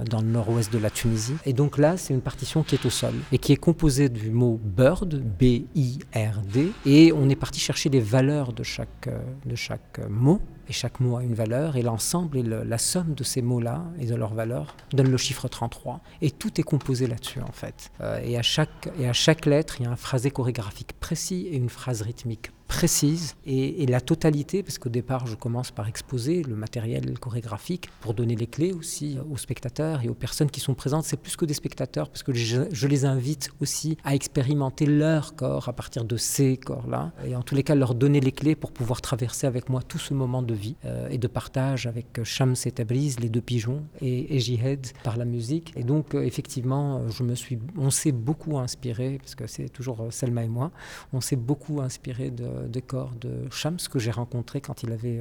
dans 0.09 0.21
le 0.21 0.27
nord-ouest 0.27 0.73
de 0.73 0.79
la 0.79 0.91
Tunisie. 0.91 1.35
Et 1.45 1.53
donc 1.53 1.79
là, 1.79 1.97
c'est 1.97 2.13
une 2.15 2.21
partition 2.21 2.63
qui 2.63 2.75
est 2.75 2.85
au 2.85 2.91
sol 2.91 3.15
et 3.33 3.39
qui 3.39 3.53
est 3.53 3.57
composée 3.57 4.09
du 4.09 4.31
mot 4.31 4.59
Bird, 4.63 5.23
B-I-R-D, 5.39 6.73
et 6.85 7.13
on 7.13 7.29
est 7.29 7.36
parti 7.37 7.61
chercher 7.61 7.89
les 7.89 8.01
valeurs 8.01 8.53
de 8.53 8.63
chaque, 8.63 9.07
euh, 9.07 9.19
de 9.45 9.55
chaque 9.55 10.01
mot 10.09 10.41
et 10.69 10.73
chaque 10.73 11.01
mot 11.01 11.17
a 11.17 11.23
une 11.23 11.35
valeur, 11.35 11.77
et 11.77 11.83
l'ensemble 11.83 12.39
et 12.39 12.43
la 12.43 12.79
somme 12.79 13.15
de 13.15 13.23
ces 13.23 13.41
mots-là 13.41 13.85
et 14.01 14.07
de 14.07 14.15
leurs 14.15 14.35
valeurs 14.35 14.77
donne 14.93 15.11
le 15.11 15.17
chiffre 15.17 15.47
33. 15.47 16.01
Et 16.23 16.31
tout 16.33 16.61
est 16.61 16.65
composé 16.65 17.07
là-dessus, 17.07 17.41
en 17.41 17.53
fait. 17.53 17.91
Euh, 18.01 18.21
et, 18.25 18.37
à 18.37 18.43
chaque, 18.43 18.89
et 18.99 19.09
à 19.09 19.13
chaque 19.13 19.47
lettre, 19.47 19.81
il 19.81 19.85
y 19.85 19.87
a 19.87 19.91
un 19.93 19.97
phrasé 19.97 20.31
chorégraphique 20.31 20.95
précis 20.99 21.47
et 21.51 21.57
une 21.57 21.69
phrase 21.69 22.03
rythmique 22.03 22.51
précise 22.67 23.37
et, 23.47 23.87
la 23.87 24.01
totalité, 24.01 24.63
parce 24.63 24.79
qu'au 24.79 24.89
départ, 24.89 25.27
je 25.27 25.37
commence 25.37 25.71
par 25.71 25.87
exposer 25.87 26.43
le 26.43 26.57
matériel 26.57 27.19
chorégraphique 27.19 27.89
pour 28.01 28.15
donner 28.15 28.35
les 28.35 28.47
clés 28.47 28.73
aussi 28.73 29.19
aux 29.31 29.37
spectateurs 29.37 30.03
et 30.03 30.09
aux 30.09 30.15
personnes 30.15 30.51
qui 30.51 30.61
sont 30.61 30.75
présentes. 30.75 31.05
C'est 31.05 31.17
plus 31.17 31.37
que 31.37 31.45
des 31.45 31.55
spectateurs, 31.55 32.09
parce 32.09 32.23
que 32.23 32.35
je, 32.35 32.87
les 32.87 33.05
invite 33.05 33.51
aussi 33.61 33.97
à 34.05 34.15
expérimenter 34.15 34.87
leur 34.87 35.35
corps 35.35 35.69
à 35.69 35.73
partir 35.73 36.05
de 36.05 36.17
ces 36.17 36.57
corps-là, 36.57 37.13
et 37.25 37.37
en 37.37 37.43
tous 37.43 37.55
les 37.55 37.63
cas, 37.63 37.75
leur 37.75 37.95
donner 37.95 38.21
les 38.21 38.33
clés 38.33 38.57
pour 38.57 38.73
pouvoir 38.73 39.01
traverser 39.01 39.47
avec 39.47 39.69
moi 39.69 39.83
tout 39.83 39.99
ce 39.99 40.15
moment 40.15 40.43
de 40.43 40.55
vie 40.55 40.77
euh, 40.85 41.09
et 41.09 41.19
de 41.19 41.29
partage 41.29 41.87
avec 41.87 42.23
Shams 42.25 42.57
et 42.65 42.73
Tabriz, 42.73 43.17
les 43.21 43.29
deux 43.29 43.41
pigeons, 43.41 43.85
et, 44.01 44.37
et 44.37 44.41
Jihad 44.41 44.87
par 45.05 45.17
la 45.17 45.25
musique. 45.25 45.73
Et 45.77 45.85
donc, 45.85 46.15
euh, 46.15 46.23
effectivement, 46.23 47.09
je 47.09 47.23
me 47.23 47.35
suis, 47.35 47.59
on 47.77 47.91
s'est 47.91 48.13
beaucoup 48.13 48.59
inspiré, 48.59 49.19
parce 49.19 49.35
que 49.35 49.47
c'est 49.47 49.69
toujours 49.69 50.01
euh, 50.03 50.11
Selma 50.11 50.45
et 50.45 50.49
moi, 50.49 50.73
on 51.13 51.21
s'est 51.21 51.37
beaucoup 51.37 51.81
inspiré 51.81 52.31
de, 52.31 52.56
des 52.69 52.83
corps 52.83 53.13
de 53.21 53.49
Shams 53.51 53.79
que 53.91 53.99
j'ai 53.99 54.11
rencontré 54.11 54.61
quand 54.61 54.83
il 54.83 54.93
avait 54.93 55.21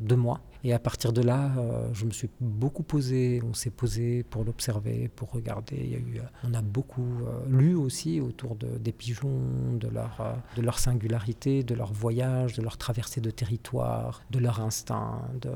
deux 0.00 0.16
mois. 0.16 0.40
Et 0.64 0.72
à 0.72 0.78
partir 0.78 1.12
de 1.12 1.22
là, 1.22 1.50
je 1.92 2.04
me 2.04 2.10
suis 2.10 2.30
beaucoup 2.40 2.82
posé, 2.82 3.42
on 3.44 3.54
s'est 3.54 3.70
posé 3.70 4.22
pour 4.22 4.44
l'observer, 4.44 5.08
pour 5.08 5.30
regarder. 5.30 5.76
Il 5.76 5.90
y 5.90 5.94
a 5.94 5.98
eu, 5.98 6.20
on 6.44 6.54
a 6.54 6.62
beaucoup 6.62 7.06
lu 7.48 7.74
aussi 7.74 8.20
autour 8.20 8.54
de, 8.54 8.78
des 8.78 8.92
pigeons, 8.92 9.40
de 9.74 9.88
leur, 9.88 10.36
de 10.56 10.62
leur 10.62 10.78
singularité, 10.78 11.62
de 11.64 11.74
leur 11.74 11.92
voyage, 11.92 12.54
de 12.54 12.62
leur 12.62 12.76
traversée 12.76 13.20
de 13.20 13.30
territoire, 13.30 14.22
de 14.30 14.38
leur 14.38 14.60
instinct, 14.60 15.20
de, 15.40 15.50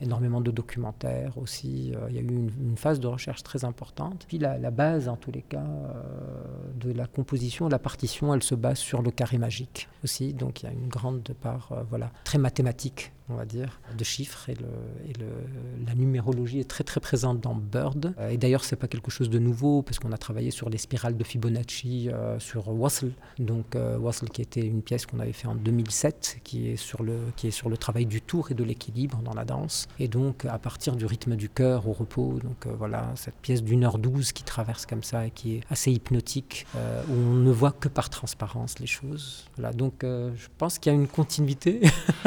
énormément 0.00 0.40
de 0.40 0.50
documentaires 0.50 1.36
aussi. 1.38 1.92
Euh, 1.94 2.06
il 2.10 2.16
y 2.16 2.18
a 2.18 2.22
eu 2.22 2.28
une, 2.28 2.76
phase 2.76 3.00
de 3.00 3.06
recherche 3.06 3.42
très 3.42 3.64
importante. 3.64 4.24
Puis 4.28 4.38
la, 4.38 4.70
base, 4.70 5.08
en 5.08 5.16
tous 5.16 5.30
les 5.30 5.42
cas, 5.42 5.64
euh, 5.64 6.02
de 6.74 6.92
la 6.92 7.06
composition, 7.06 7.68
la 7.68 7.78
partition, 7.78 8.34
elle 8.34 8.42
se 8.42 8.54
base 8.54 8.78
sur 8.78 9.02
le 9.02 9.10
carré 9.10 9.38
magique 9.38 9.88
aussi. 10.02 10.32
Donc 10.32 10.62
il 10.62 10.66
y 10.66 10.68
a 10.68 10.72
une 10.72 10.88
grande 10.88 11.22
part, 11.40 11.70
euh, 11.72 11.82
voilà, 11.88 12.10
très 12.24 12.38
mathématique 12.38 13.12
on 13.32 13.36
va 13.36 13.44
dire, 13.44 13.80
de 13.96 14.04
chiffres. 14.04 14.48
Et, 14.48 14.56
la 15.86 15.94
numérologie 15.94 16.60
est 16.60 16.68
très 16.68 16.84
très 16.84 17.00
présente 17.00 17.40
dans 17.40 17.54
Bird. 17.54 18.14
Euh, 18.18 18.30
et 18.30 18.36
d'ailleurs, 18.36 18.64
c'est 18.64 18.76
pas 18.76 18.88
quelque 18.88 19.10
chose 19.10 19.30
de 19.30 19.38
nouveau, 19.38 19.82
parce 19.82 19.98
qu'on 19.98 20.12
a 20.12 20.18
travaillé 20.18 20.50
sur 20.50 20.70
les 20.70 20.78
spirales 20.78 21.16
de 21.16 21.24
Fibonacci, 21.24 22.08
euh, 22.10 22.38
sur 22.38 22.68
Wassel. 22.68 23.12
Donc 23.38 23.74
euh, 23.74 23.98
Wassel 23.98 24.30
qui 24.30 24.42
était 24.42 24.66
une 24.66 24.82
pièce 24.82 25.06
qu'on 25.06 25.20
avait 25.20 25.32
fait 25.32 25.48
en 25.48 25.54
2007, 25.54 26.38
qui 26.44 26.68
est, 26.68 26.76
sur 26.76 27.02
le, 27.02 27.76
travail 27.76 28.06
du 28.06 28.20
tour 28.20 28.50
et 28.50 28.54
de 28.54 28.64
l'équilibre 28.64 29.18
dans 29.22 29.34
la 29.34 29.44
danse. 29.44 29.88
Et 29.98 30.08
donc, 30.08 30.44
à 30.44 30.58
partir 30.58 30.94
du 30.94 31.06
rythme 31.06 31.36
du 31.36 31.48
cœur 31.48 31.88
au 31.88 31.92
repos, 31.92 32.38
donc 32.42 32.66
voilà, 32.78 33.12
cette 33.16 33.34
pièce 33.34 33.62
d'une 33.62 33.84
heure 33.84 33.98
douze 33.98 34.32
qui 34.32 34.44
traverse 34.44 34.86
comme 34.86 35.02
ça 35.02 35.26
et 35.26 35.30
qui 35.30 35.56
est 35.56 35.60
assez 35.70 35.90
hypnotique, 35.90 36.66
où 36.74 37.12
on 37.12 37.34
ne 37.34 37.50
voit 37.50 37.72
que 37.72 37.88
par 37.88 38.10
transparence 38.10 38.78
les 38.78 38.86
choses. 38.86 39.46
Donc 39.74 40.00
je 40.02 40.48
pense 40.58 40.78
qu'il 40.78 40.92
y 40.92 40.94
a 40.94 40.98
une 40.98 41.08
continuité. 41.08 41.80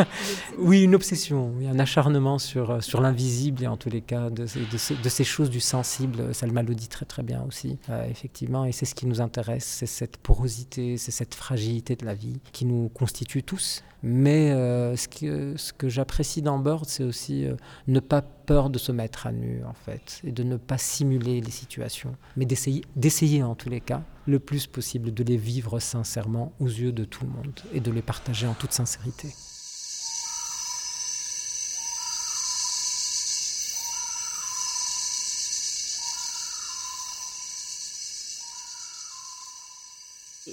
oui, 0.58 0.84
une 0.84 0.95
obsession, 0.96 1.54
oui, 1.58 1.68
un 1.68 1.80
acharnement 1.80 2.40
sur, 2.40 2.72
euh, 2.72 2.82
sur 2.82 3.02
l'invisible 3.02 3.64
et 3.64 3.68
en 3.68 3.78
tous 3.78 3.90
les 3.90 4.02
cas 4.02 4.30
de, 4.30 4.46
ces 4.48 5.24
choses 5.24 5.50
du 5.50 5.60
sensible. 5.60 6.34
Salma 6.34 6.64
le 6.64 6.74
dit 6.74 6.88
très 6.88 7.06
très 7.06 7.24
bien 7.24 7.44
aussi, 7.48 7.78
euh, 7.90 8.08
effectivement, 8.10 8.66
et 8.66 8.72
c'est 8.72 8.86
ce 8.86 8.96
qui 8.96 9.06
nous 9.06 9.22
intéresse, 9.22 9.66
c'est 9.66 9.86
cette 9.86 10.18
porosité, 10.18 10.98
c'est 10.98 11.12
cette 11.12 11.36
fragilité 11.36 11.96
de 11.96 12.06
la 12.06 12.14
vie 12.14 12.40
qui 12.52 12.66
nous 12.66 12.90
constitue 12.90 13.44
tous. 13.44 13.84
Mais 14.02 14.52
euh, 14.52 14.96
ce 14.96 15.08
que, 15.08 15.56
ce 15.58 15.74
que 15.74 15.90
j'apprécie 15.90 16.42
dans 16.42 16.60
Bird, 16.60 16.86
c'est 16.86 17.04
aussi 17.04 17.48
ne 17.88 18.00
pas 18.00 18.22
peur 18.22 18.70
de 18.70 18.78
se 18.78 18.92
mettre 18.92 19.28
à 19.28 19.32
nu 19.32 19.64
en 19.66 19.74
fait, 19.74 20.22
et 20.24 20.32
de 20.32 20.44
ne 20.44 20.58
pas 20.58 20.78
simuler 20.78 21.42
les 21.42 21.52
situations, 21.52 22.16
mais 22.38 22.46
d'essayer 22.46 23.44
en 23.44 23.56
tous 23.56 23.70
les 23.70 23.82
cas 23.82 24.04
le 24.28 24.40
plus 24.40 24.68
possible 24.68 25.14
de 25.14 25.24
les 25.24 25.38
vivre 25.38 25.80
sincèrement 25.80 26.54
aux 26.60 26.68
yeux 26.68 26.92
de 26.92 27.04
tout 27.06 27.24
le 27.24 27.32
monde 27.32 27.60
et 27.74 27.80
de 27.80 27.92
les 27.92 28.02
partager 28.02 28.48
en 28.48 28.54
toute 28.54 28.72
sincérité. 28.74 29.30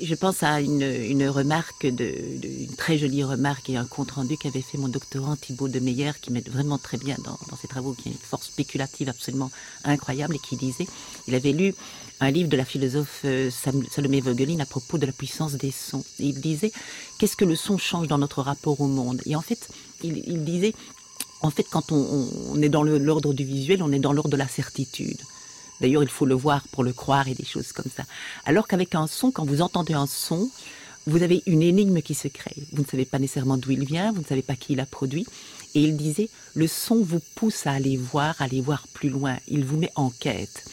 Je 0.01 0.15
pense 0.15 0.43
à 0.43 0.63
une, 0.63 0.81
une 0.81 1.29
remarque, 1.29 1.87
de, 1.87 2.15
une 2.43 2.75
très 2.77 2.97
jolie 2.97 3.25
remarque 3.25 3.69
et 3.69 3.77
un 3.77 3.85
compte 3.85 4.13
rendu 4.13 4.39
qu'avait 4.39 4.63
fait 4.63 4.79
mon 4.79 4.89
doctorant 4.89 5.37
Thibault 5.37 5.69
de 5.69 5.81
Meyer, 5.81 6.13
qui 6.19 6.33
m'aide 6.33 6.49
vraiment 6.49 6.79
très 6.79 6.97
bien 6.97 7.15
dans, 7.23 7.57
ses 7.61 7.69
travaux, 7.69 7.93
qui 7.93 8.09
a 8.09 8.13
une 8.13 8.17
force 8.17 8.47
spéculative 8.47 9.11
absolument 9.11 9.51
incroyable, 9.85 10.37
et 10.37 10.39
qui 10.39 10.57
disait, 10.57 10.87
il 11.29 11.35
avait 11.35 11.53
lu 11.53 11.75
un 12.21 12.31
livre 12.31 12.49
de 12.49 12.57
la 12.57 12.65
philosophe 12.65 13.21
euh, 13.27 13.51
Salomé 13.51 14.23
Vogelin 14.23 14.61
à 14.61 14.67
propos 14.67 14.97
de 14.97 15.05
la 15.05 15.13
puissance 15.13 15.53
des 15.53 15.73
sons. 15.73 16.05
Il 16.19 16.41
disait, 16.41 16.73
qu'est-ce 17.19 17.37
que 17.37 17.45
le 17.45 17.55
son 17.55 17.77
change 17.77 18.09
dans 18.09 18.19
notre 18.19 18.41
rapport 18.41 18.81
au 18.81 18.87
monde? 18.87 19.21
Et 19.27 19.37
en 19.37 19.43
fait, 19.43 19.69
il, 20.03 20.43
disait, 20.43 20.73
en 21.43 21.51
fait, 21.51 21.67
quand 21.71 21.93
on 21.93 22.63
est 22.63 22.71
dans 22.71 22.83
l'ordre 22.83 23.35
du 23.35 23.45
visuel, 23.45 23.83
on 23.83 23.93
est 23.93 23.99
dans 23.99 24.15
l'ordre 24.15 24.31
de 24.31 24.39
la 24.39 24.49
certitude. 24.49 25.21
D'ailleurs, 25.81 26.03
il 26.03 26.09
faut 26.09 26.27
le 26.27 26.35
voir 26.35 26.63
pour 26.69 26.85
le 26.85 26.93
croire 26.93 27.29
et 27.29 27.35
des 27.35 27.45
choses 27.45 27.73
comme 27.73 27.91
ça. 27.95 28.05
Alors 28.45 28.69
qu'avec 28.69 28.95
un 28.95 29.07
son, 29.07 29.31
quand 29.31 29.45
vous 29.45 29.63
entendez 29.63 29.95
un 29.95 30.07
son, 30.07 30.49
vous 31.07 31.23
avez 31.23 31.43
une 31.47 31.63
énigme 31.63 32.01
qui 32.01 32.15
se 32.15 32.29
crée. 32.29 32.55
Vous 32.73 32.83
ne 32.83 32.87
savez 32.87 33.05
pas 33.05 33.19
nécessairement 33.19 33.57
d'où 33.57 33.73
il 33.73 33.85
vient, 33.85 34.13
vous 34.13 34.21
ne 34.21 34.27
savez 34.27 34.43
pas 34.43 34.55
qui 34.55 34.75
l'a 34.75 34.87
produit. 34.87 35.27
Et 35.75 35.83
il 35.83 35.97
disait, 35.97 36.29
le 36.55 36.67
son 36.67 37.03
vous 37.03 37.21
pousse 37.35 37.67
à 37.67 37.73
aller 37.73 37.97
voir, 37.97 38.41
à 38.41 38.45
aller 38.45 38.61
voir 38.61 38.87
plus 38.93 39.09
loin. 39.09 39.37
Il 39.49 39.65
vous 39.65 39.79
met 39.79 39.91
en 39.97 40.11
quête. 40.11 40.65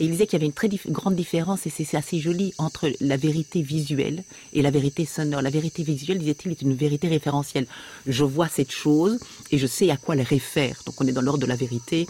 Et 0.00 0.04
il 0.04 0.12
disait 0.12 0.26
qu'il 0.26 0.34
y 0.34 0.40
avait 0.40 0.46
une 0.46 0.52
très 0.52 0.70
grande 0.86 1.16
différence, 1.16 1.66
et 1.66 1.70
c'est 1.70 1.96
assez 1.96 2.20
joli, 2.20 2.54
entre 2.56 2.88
la 3.00 3.16
vérité 3.16 3.62
visuelle 3.62 4.22
et 4.52 4.62
la 4.62 4.70
vérité 4.70 5.04
sonore. 5.04 5.42
La 5.42 5.50
vérité 5.50 5.82
visuelle, 5.82 6.18
disait-il, 6.18 6.52
est 6.52 6.62
une 6.62 6.74
vérité 6.74 7.08
référentielle. 7.08 7.66
Je 8.06 8.22
vois 8.22 8.48
cette 8.48 8.70
chose 8.70 9.18
et 9.50 9.58
je 9.58 9.66
sais 9.66 9.90
à 9.90 9.96
quoi 9.96 10.14
elle 10.14 10.22
réfère. 10.22 10.82
Donc 10.86 11.00
on 11.00 11.06
est 11.06 11.12
dans 11.12 11.20
l'ordre 11.20 11.40
de 11.40 11.46
la 11.46 11.56
vérité 11.56 12.06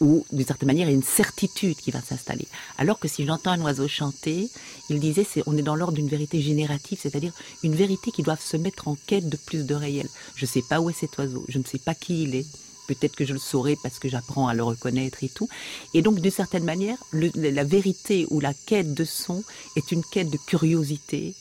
où, 0.00 0.24
d'une 0.32 0.46
certaine 0.46 0.68
manière, 0.68 0.86
il 0.86 0.90
y 0.90 0.94
a 0.94 0.96
une 0.96 1.02
certitude 1.02 1.76
qui 1.76 1.90
va 1.90 2.00
s'installer. 2.00 2.46
Alors 2.76 2.98
que 2.98 3.08
si 3.08 3.26
j'entends 3.26 3.52
un 3.52 3.60
oiseau 3.62 3.88
chanter, 3.88 4.48
il 4.90 5.00
disait, 5.00 5.26
c'est, 5.28 5.42
on 5.46 5.56
est 5.56 5.62
dans 5.62 5.74
l'ordre 5.74 5.94
d'une 5.94 6.08
vérité 6.08 6.40
générative, 6.40 6.98
c'est-à-dire 7.00 7.32
une 7.62 7.74
vérité 7.74 8.10
qui 8.10 8.22
doit 8.22 8.36
se 8.36 8.56
mettre 8.56 8.88
en 8.88 8.96
quête 9.06 9.28
de 9.28 9.36
plus 9.36 9.64
de 9.64 9.74
réel. 9.74 10.08
Je 10.36 10.44
ne 10.44 10.48
sais 10.48 10.62
pas 10.62 10.80
où 10.80 10.90
est 10.90 10.98
cet 10.98 11.18
oiseau, 11.18 11.44
je 11.48 11.58
ne 11.58 11.64
sais 11.64 11.78
pas 11.78 11.94
qui 11.94 12.22
il 12.24 12.34
est. 12.34 12.46
Peut-être 12.86 13.16
que 13.16 13.26
je 13.26 13.34
le 13.34 13.38
saurai 13.38 13.76
parce 13.82 13.98
que 13.98 14.08
j'apprends 14.08 14.48
à 14.48 14.54
le 14.54 14.62
reconnaître 14.62 15.22
et 15.22 15.28
tout. 15.28 15.48
Et 15.92 16.00
donc, 16.00 16.20
d'une 16.20 16.30
certaine 16.30 16.64
manière, 16.64 16.96
la 17.12 17.64
vérité 17.64 18.26
ou 18.30 18.40
la 18.40 18.54
quête 18.54 18.94
de 18.94 19.04
son 19.04 19.44
est 19.76 19.92
une 19.92 20.02
quête 20.02 20.30
de 20.30 20.38
curiosité 20.38 21.34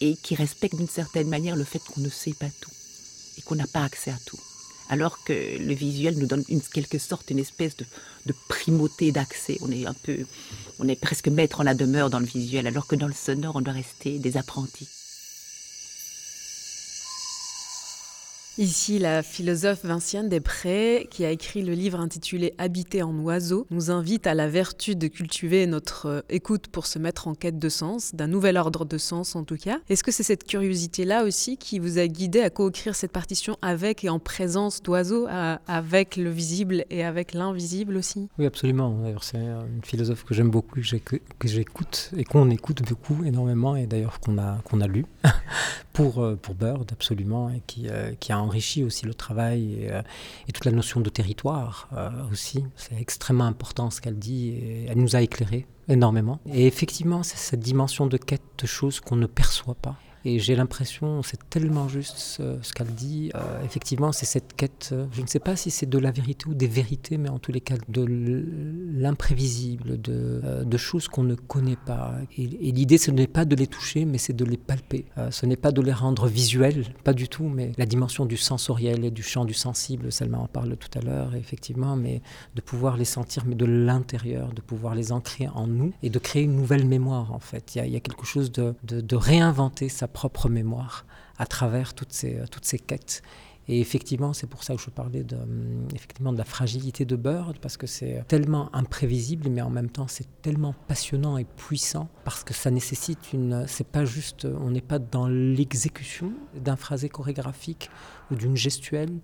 et 0.00 0.16
qui 0.16 0.34
respecte 0.34 0.74
d'une 0.74 0.88
certaine 0.88 1.28
manière 1.28 1.54
le 1.54 1.64
fait 1.64 1.78
qu'on 1.78 2.00
ne 2.00 2.08
sait 2.08 2.32
pas 2.32 2.48
tout 2.60 2.72
et 3.38 3.42
qu'on 3.42 3.54
n'a 3.54 3.68
pas 3.68 3.84
accès 3.84 4.10
à 4.10 4.18
tout 4.26 4.40
alors 4.90 5.22
que 5.24 5.32
le 5.32 5.72
visuel 5.72 6.18
nous 6.18 6.26
donne 6.26 6.44
une 6.48 6.60
quelque 6.60 6.98
sorte 6.98 7.30
une 7.30 7.38
espèce 7.38 7.76
de, 7.76 7.86
de 8.26 8.34
primauté 8.48 9.12
d'accès. 9.12 9.56
On 9.62 9.70
est 9.70 9.86
un 9.86 9.94
peu, 9.94 10.26
on 10.80 10.88
est 10.88 11.00
presque 11.00 11.28
maître 11.28 11.60
en 11.60 11.62
la 11.62 11.74
demeure 11.74 12.10
dans 12.10 12.18
le 12.18 12.26
visuel, 12.26 12.66
alors 12.66 12.86
que 12.88 12.96
dans 12.96 13.06
le 13.06 13.14
sonore, 13.14 13.56
on 13.56 13.60
doit 13.60 13.72
rester 13.72 14.18
des 14.18 14.36
apprentis. 14.36 14.88
Ici, 18.60 18.98
la 18.98 19.22
philosophe 19.22 19.86
Vinciane 19.86 20.28
Després, 20.28 21.08
qui 21.10 21.24
a 21.24 21.30
écrit 21.30 21.62
le 21.62 21.72
livre 21.72 21.98
intitulé 21.98 22.52
Habiter 22.58 23.02
en 23.02 23.18
oiseau, 23.20 23.66
nous 23.70 23.90
invite 23.90 24.26
à 24.26 24.34
la 24.34 24.48
vertu 24.48 24.96
de 24.96 25.06
cultiver 25.06 25.66
notre 25.66 26.06
euh, 26.06 26.20
écoute 26.28 26.66
pour 26.68 26.84
se 26.84 26.98
mettre 26.98 27.26
en 27.26 27.34
quête 27.34 27.58
de 27.58 27.68
sens, 27.70 28.14
d'un 28.14 28.26
nouvel 28.26 28.58
ordre 28.58 28.84
de 28.84 28.98
sens 28.98 29.34
en 29.34 29.44
tout 29.44 29.56
cas. 29.56 29.78
Est-ce 29.88 30.04
que 30.04 30.12
c'est 30.12 30.24
cette 30.24 30.44
curiosité-là 30.44 31.24
aussi 31.24 31.56
qui 31.56 31.78
vous 31.78 31.96
a 31.96 32.06
guidé 32.06 32.42
à 32.42 32.50
co-écrire 32.50 32.94
cette 32.94 33.12
partition 33.12 33.56
avec 33.62 34.04
et 34.04 34.10
en 34.10 34.18
présence 34.18 34.82
d'oiseaux, 34.82 35.26
avec 35.66 36.16
le 36.16 36.28
visible 36.28 36.84
et 36.90 37.02
avec 37.02 37.32
l'invisible 37.32 37.96
aussi? 37.96 38.28
Oui, 38.38 38.44
absolument. 38.44 38.94
C'est 39.22 39.38
une 39.38 39.82
philosophe 39.82 40.24
que 40.24 40.34
j'aime 40.34 40.50
beaucoup, 40.50 40.80
que 40.82 41.48
j'écoute 41.48 42.10
et 42.14 42.24
qu'on 42.24 42.50
écoute 42.50 42.82
beaucoup, 42.86 43.24
énormément, 43.24 43.74
et 43.74 43.86
d'ailleurs 43.86 44.20
qu'on 44.20 44.36
a, 44.36 44.58
qu'on 44.64 44.82
a 44.82 44.86
lu 44.86 45.06
pour, 45.94 46.22
euh, 46.22 46.36
pour 46.36 46.54
Bird, 46.54 46.90
absolument, 46.92 47.48
et 47.48 47.62
qui, 47.66 47.88
euh, 47.88 48.12
qui 48.20 48.32
a 48.32 48.49
enrichi 48.50 48.82
aussi 48.82 49.06
le 49.06 49.14
travail 49.14 49.74
et, 49.82 49.92
euh, 49.92 50.02
toute 50.52 50.64
la 50.64 50.72
notion 50.72 51.00
de 51.00 51.08
territoire 51.08 51.88
euh, 51.96 52.10
aussi. 52.32 52.64
C'est 52.76 53.00
extrêmement 53.00 53.46
important 53.46 53.90
ce 53.90 54.00
qu'elle 54.00 54.18
dit 54.18 54.48
et 54.48 54.86
elle 54.88 54.98
nous 54.98 55.14
a 55.14 55.22
éclairé 55.22 55.66
énormément. 55.88 56.40
Et 56.52 56.66
effectivement, 56.66 57.22
c'est 57.22 57.38
cette 57.38 57.60
dimension 57.60 58.06
de 58.06 58.16
quête 58.16 58.42
de 58.58 58.66
choses 58.66 59.00
qu'on 59.00 59.16
ne 59.16 59.26
perçoit 59.26 59.74
pas. 59.74 59.96
Et 60.24 60.38
j'ai 60.38 60.54
l'impression, 60.54 61.22
c'est 61.22 61.48
tellement 61.48 61.88
juste 61.88 62.16
ce, 62.18 62.72
qu'elle 62.74 62.94
dit. 62.94 63.30
Euh, 63.34 63.64
effectivement, 63.64 64.12
c'est 64.12 64.26
cette 64.26 64.54
quête, 64.54 64.90
euh, 64.92 65.06
je 65.12 65.22
ne 65.22 65.26
sais 65.26 65.38
pas 65.38 65.56
si 65.56 65.70
c'est 65.70 65.88
de 65.88 65.98
la 65.98 66.10
vérité 66.10 66.46
ou 66.46 66.54
des 66.54 66.66
vérités, 66.66 67.16
mais 67.16 67.30
en 67.30 67.38
tous 67.38 67.52
les 67.52 67.62
cas 67.62 67.76
de 67.88 68.04
l'imprévisible, 68.04 70.00
de, 70.00 70.40
euh, 70.44 70.64
de, 70.64 70.76
choses 70.76 71.08
qu'on 71.08 71.22
ne 71.22 71.34
connaît 71.34 71.78
pas. 71.86 72.14
Et, 72.36 72.46
l'idée, 72.46 72.98
ce 72.98 73.10
n'est 73.10 73.26
pas 73.26 73.46
de 73.46 73.56
les 73.56 73.66
toucher, 73.66 74.04
mais 74.04 74.18
c'est 74.18 74.34
de 74.34 74.44
les 74.44 74.56
palper. 74.56 75.06
ce 75.30 75.46
n'est 75.46 75.56
pas 75.56 75.72
de 75.72 75.80
les 75.80 75.92
rendre 75.92 76.26
visuels, 76.28 76.84
pas 77.04 77.12
du 77.12 77.28
tout, 77.28 77.48
mais 77.48 77.72
la 77.78 77.86
dimension 77.86 78.26
du 78.26 78.36
sensoriel 78.36 79.04
et 79.04 79.10
du 79.10 79.22
champ 79.22 79.44
du 79.44 79.54
sensible, 79.54 80.12
Selma 80.12 80.38
en 80.38 80.46
parle 80.46 80.76
tout 80.76 80.98
à 80.98 81.02
l'heure, 81.02 81.34
effectivement, 81.34 81.96
mais 81.96 82.20
de 82.54 82.60
pouvoir 82.60 82.96
les 82.96 83.04
sentir, 83.04 83.44
mais 83.46 83.54
de 83.54 83.64
l'intérieur, 83.64 84.52
de 84.52 84.60
pouvoir 84.60 84.94
les 84.94 85.12
ancrer 85.12 85.48
en 85.48 85.66
nous 85.66 85.92
et 86.02 86.10
de 86.10 86.18
créer 86.18 86.42
une 86.42 86.56
nouvelle 86.56 86.86
mémoire, 86.86 87.32
en 87.32 87.40
fait. 87.40 87.74
Il 87.76 87.88
y 87.88 87.96
a, 87.96 88.00
quelque 88.00 88.26
chose 88.26 88.52
de, 88.52 88.74
de, 88.84 89.00
de 89.00 89.16
réinventer 89.16 89.88
sa 89.88 90.08
propre 90.12 90.48
mémoire 90.48 91.06
à 91.38 91.46
travers 91.46 91.94
toutes 91.94 92.12
ces, 92.12 92.36
euh, 92.36 92.46
toutes 92.50 92.64
ces 92.64 92.78
quêtes. 92.78 93.22
Et 93.68 93.80
effectivement, 93.80 94.32
c'est 94.32 94.48
pour 94.48 94.64
ça 94.64 94.74
que 94.74 94.82
je 94.82 94.90
parlais 94.90 95.22
de, 95.22 95.36
hum, 95.36 95.86
effectivement, 95.94 96.32
de 96.32 96.38
la 96.38 96.44
fragilité 96.44 97.04
de 97.04 97.14
Bird, 97.14 97.58
parce 97.58 97.76
que 97.76 97.86
c'est 97.86 98.24
tellement 98.26 98.74
imprévisible, 98.74 99.48
mais 99.48 99.62
en 99.62 99.70
même 99.70 99.90
temps, 99.90 100.08
c'est 100.08 100.26
tellement 100.42 100.74
passionnant 100.88 101.38
et 101.38 101.44
puissant, 101.44 102.08
parce 102.24 102.42
que 102.42 102.52
ça 102.52 102.70
nécessite 102.70 103.32
une. 103.32 103.64
C'est 103.68 103.86
pas 103.86 104.04
juste. 104.04 104.44
On 104.44 104.70
n'est 104.70 104.80
pas 104.80 104.98
dans 104.98 105.28
l'exécution 105.28 106.32
d'un 106.56 106.76
phrasé 106.76 107.08
chorégraphique 107.08 107.90
ou 108.30 108.34
d'une 108.34 108.56
gestuelle, 108.56 109.20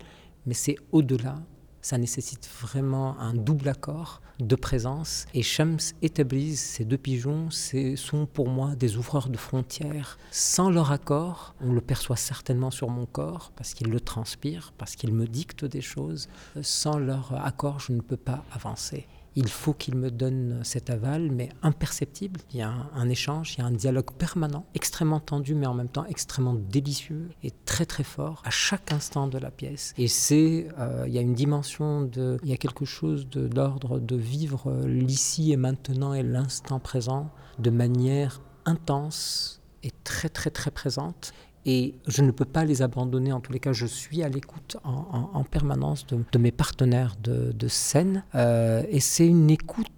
mais 0.47 0.55
c'est 0.55 0.77
au-delà 0.93 1.43
ça 1.87 1.99
nécessite 1.99 2.51
vraiment 2.63 3.17
un 3.21 3.33
double 3.33 3.69
accord 3.69 4.21
de 4.41 4.57
présence. 4.57 5.25
Et 5.35 5.43
Shams 5.45 5.79
et 6.03 6.11
Tabriz, 6.11 6.59
ces 6.59 6.85
deux 6.85 6.99
pigeons, 6.99 7.49
sont 7.95 8.27
pour 8.27 8.49
moi 8.49 8.75
des 8.75 8.97
ouvreurs 8.97 9.29
de 9.29 9.37
frontières. 9.37 10.19
Sans 10.33 10.69
leur 10.69 10.91
accord, 10.91 11.55
on 11.61 11.73
le 11.73 11.81
perçoit 11.81 12.17
certainement 12.17 12.73
sur 12.73 12.91
mon 12.91 13.07
corps, 13.07 13.53
parce 13.55 13.73
qu'ils 13.73 13.91
le 13.91 14.01
transpirent, 14.01 14.73
parce 14.77 14.97
qu'ils 14.97 15.15
me 15.15 15.29
dictent 15.29 15.65
des 15.65 15.81
choses. 15.81 16.29
Sans 16.61 16.99
leur 16.99 17.41
accord, 17.47 17.79
je 17.79 17.93
ne 17.93 18.01
peux 18.01 18.17
pas 18.17 18.45
avancer 18.51 19.07
il 19.37 19.49
faut 19.49 19.75
qu'il 19.75 19.97
me 19.97 20.11
donne 20.11 20.61
cet 20.65 20.89
aval, 20.89 21.31
mais 21.31 21.51
imperceptible. 21.63 22.41
Il 22.53 22.59
y 22.59 22.63
a 22.63 22.73
un, 22.95 23.09
échange, 23.09 23.55
il 23.55 23.59
y 23.59 23.63
a 23.63 23.67
un 23.67 23.71
dialogue 23.71 24.11
permanent, 24.13 24.65
extrêmement 24.75 25.21
tendu, 25.21 25.55
mais 25.55 25.67
en 25.67 25.75
même 25.75 25.91
temps 25.91 26.07
extrêmement 26.07 26.55
délicieux 26.55 27.29
et 27.43 27.53
très 27.67 27.85
très 27.85 28.03
fort 28.03 28.43
à 28.45 28.51
chaque 28.51 28.93
instant 28.93 29.29
de 29.29 29.39
la 29.39 29.51
pièce. 29.51 29.93
Et 29.99 30.09
c'est, 30.09 30.69
euh, 30.79 31.05
il 31.07 31.13
y 31.13 31.19
a 31.19 31.21
une 31.21 31.35
dimension 31.35 32.03
de, 32.03 32.39
il 32.43 32.49
y 32.49 32.55
a 32.55 32.57
quelque 32.57 32.87
chose 32.87 33.29
de 33.29 33.49
l'ordre 33.55 34.01
de 34.01 34.17
vivre 34.17 34.85
l'ici 34.87 35.53
et 35.53 35.57
maintenant 35.57 36.15
et 36.15 36.23
l'instant 36.23 36.81
présent 36.81 37.31
de 37.59 37.71
manière 37.71 38.41
intense 38.65 39.61
et 39.83 39.91
très 40.03 40.29
très 40.29 40.51
très 40.51 40.71
présente 40.71 41.33
et 41.67 41.97
je 42.07 42.23
ne 42.23 42.31
peux 42.31 42.45
pas 42.45 42.65
les 42.65 42.81
abandonner. 42.81 43.33
En 43.33 43.41
tous 43.41 43.53
les 43.53 43.61
cas, 43.61 43.73
je 43.73 43.87
suis 43.87 44.23
à 44.23 44.29
l'écoute 44.29 44.79
en, 44.85 45.45
permanence 45.45 46.07
de, 46.07 46.39
mes 46.39 46.53
partenaires 46.53 47.17
de, 47.23 47.69
scène. 47.69 48.25
Euh, 48.35 48.85
et 48.89 49.01
c'est 49.01 49.27
une 49.27 49.51
écoute 49.51 49.89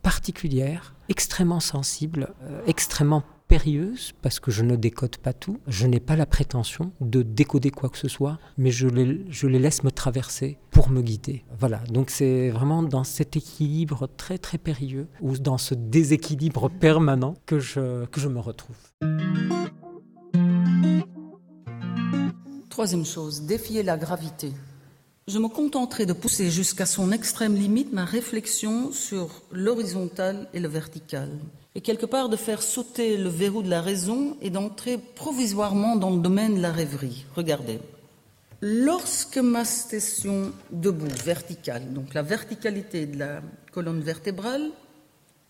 particulière, 0.00 0.94
extrêmement 1.08 1.60
sensible, 1.60 2.32
euh, 2.44 2.62
extrêmement 2.66 3.24
périlleuse, 3.48 4.12
parce 4.22 4.38
que 4.40 4.50
je 4.50 4.62
ne 4.62 4.76
décode 4.76 5.16
pas 5.16 5.32
tout. 5.32 5.58
Je 5.66 5.86
n'ai 5.86 6.00
pas 6.00 6.14
la 6.14 6.26
prétention 6.26 6.92
de 7.00 7.22
décoder 7.22 7.70
quoi 7.70 7.88
que 7.88 7.98
ce 7.98 8.06
soit, 8.06 8.38
mais 8.56 8.70
je 8.70 8.86
les, 8.86 9.58
laisse 9.58 9.82
me 9.82 9.90
traverser 9.90 10.58
pour 10.70 10.90
me 10.90 11.02
guider. 11.02 11.44
Voilà, 11.58 11.78
donc 11.90 12.10
c'est 12.10 12.50
vraiment 12.50 12.82
dans 12.82 13.04
cet 13.04 13.36
équilibre 13.36 14.08
très 14.16 14.38
très 14.38 14.58
périlleux, 14.58 15.08
ou 15.20 15.36
dans 15.36 15.58
ce 15.58 15.74
déséquilibre 15.74 16.70
permanent 16.70 17.34
que 17.46 17.58
je 17.58 18.28
me 18.28 18.38
retrouve. 18.38 18.76
Troisième 22.78 23.04
chose, 23.04 23.42
défier 23.42 23.82
la 23.82 23.96
gravité. 23.96 24.52
Je 25.26 25.40
me 25.40 25.48
contenterai 25.48 26.06
de 26.06 26.12
pousser 26.12 26.48
jusqu'à 26.48 26.86
son 26.86 27.10
extrême 27.10 27.56
limite 27.56 27.92
ma 27.92 28.04
réflexion 28.04 28.92
sur 28.92 29.42
l'horizontal 29.50 30.48
et 30.54 30.60
le 30.60 30.68
vertical, 30.68 31.28
et 31.74 31.80
quelque 31.80 32.06
part 32.06 32.28
de 32.28 32.36
faire 32.36 32.62
sauter 32.62 33.16
le 33.16 33.30
verrou 33.30 33.64
de 33.64 33.68
la 33.68 33.82
raison 33.82 34.36
et 34.40 34.50
d'entrer 34.50 34.96
provisoirement 34.96 35.96
dans 35.96 36.10
le 36.10 36.20
domaine 36.20 36.54
de 36.54 36.60
la 36.60 36.70
rêverie. 36.70 37.26
Regardez. 37.34 37.80
Lorsque 38.60 39.38
ma 39.38 39.64
station 39.64 40.52
debout, 40.70 41.08
verticale, 41.24 41.92
donc 41.92 42.14
la 42.14 42.22
verticalité 42.22 43.06
de 43.06 43.18
la 43.18 43.42
colonne 43.72 44.02
vertébrale, 44.02 44.70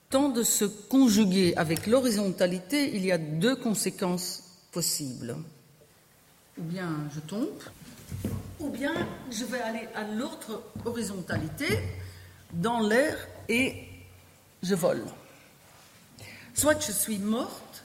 tend 0.08 0.30
de 0.30 0.42
se 0.42 0.64
conjuguer 0.64 1.54
avec 1.58 1.86
l'horizontalité, 1.86 2.96
il 2.96 3.04
y 3.04 3.12
a 3.12 3.18
deux 3.18 3.56
conséquences 3.56 4.44
possibles 4.72 5.36
ou 6.58 6.62
bien 6.62 6.90
je 7.14 7.20
tombe, 7.20 7.62
ou 8.60 8.68
bien 8.68 8.92
je 9.30 9.44
vais 9.44 9.60
aller 9.60 9.88
à 9.94 10.04
l'autre 10.04 10.62
horizontalité, 10.84 11.66
dans 12.52 12.80
l'air, 12.80 13.16
et 13.48 13.84
je 14.62 14.74
vole. 14.74 15.04
Soit 16.54 16.84
je 16.84 16.92
suis 16.92 17.18
morte, 17.18 17.84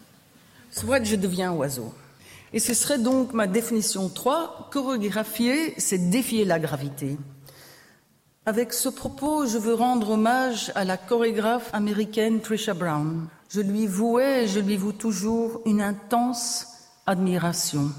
soit 0.72 1.04
je 1.04 1.16
deviens 1.16 1.52
oiseau. 1.52 1.94
Et 2.54 2.60
ce 2.60 2.74
serait 2.74 3.00
donc 3.00 3.34
ma 3.34 3.48
définition 3.48 4.10
3, 4.10 4.70
chorégraphier, 4.72 5.74
c'est 5.78 6.10
défier 6.10 6.46
la 6.46 6.60
gravité. 6.60 7.18
Avec 8.46 8.74
ce 8.74 8.90
propos, 8.90 9.48
je 9.48 9.58
veux 9.58 9.74
rendre 9.74 10.12
hommage 10.12 10.72
à 10.76 10.84
la 10.84 10.98
chorégraphe 10.98 11.70
américaine 11.74 12.42
Trisha 12.42 12.74
Brown. 12.74 13.28
Je 13.50 13.62
lui 13.62 13.88
vouais 13.88 14.48
je 14.48 14.60
lui 14.60 14.78
voue 14.78 14.92
toujours 14.92 15.62
une 15.66 15.82
intense 15.82 16.68
admiration. 17.06 17.92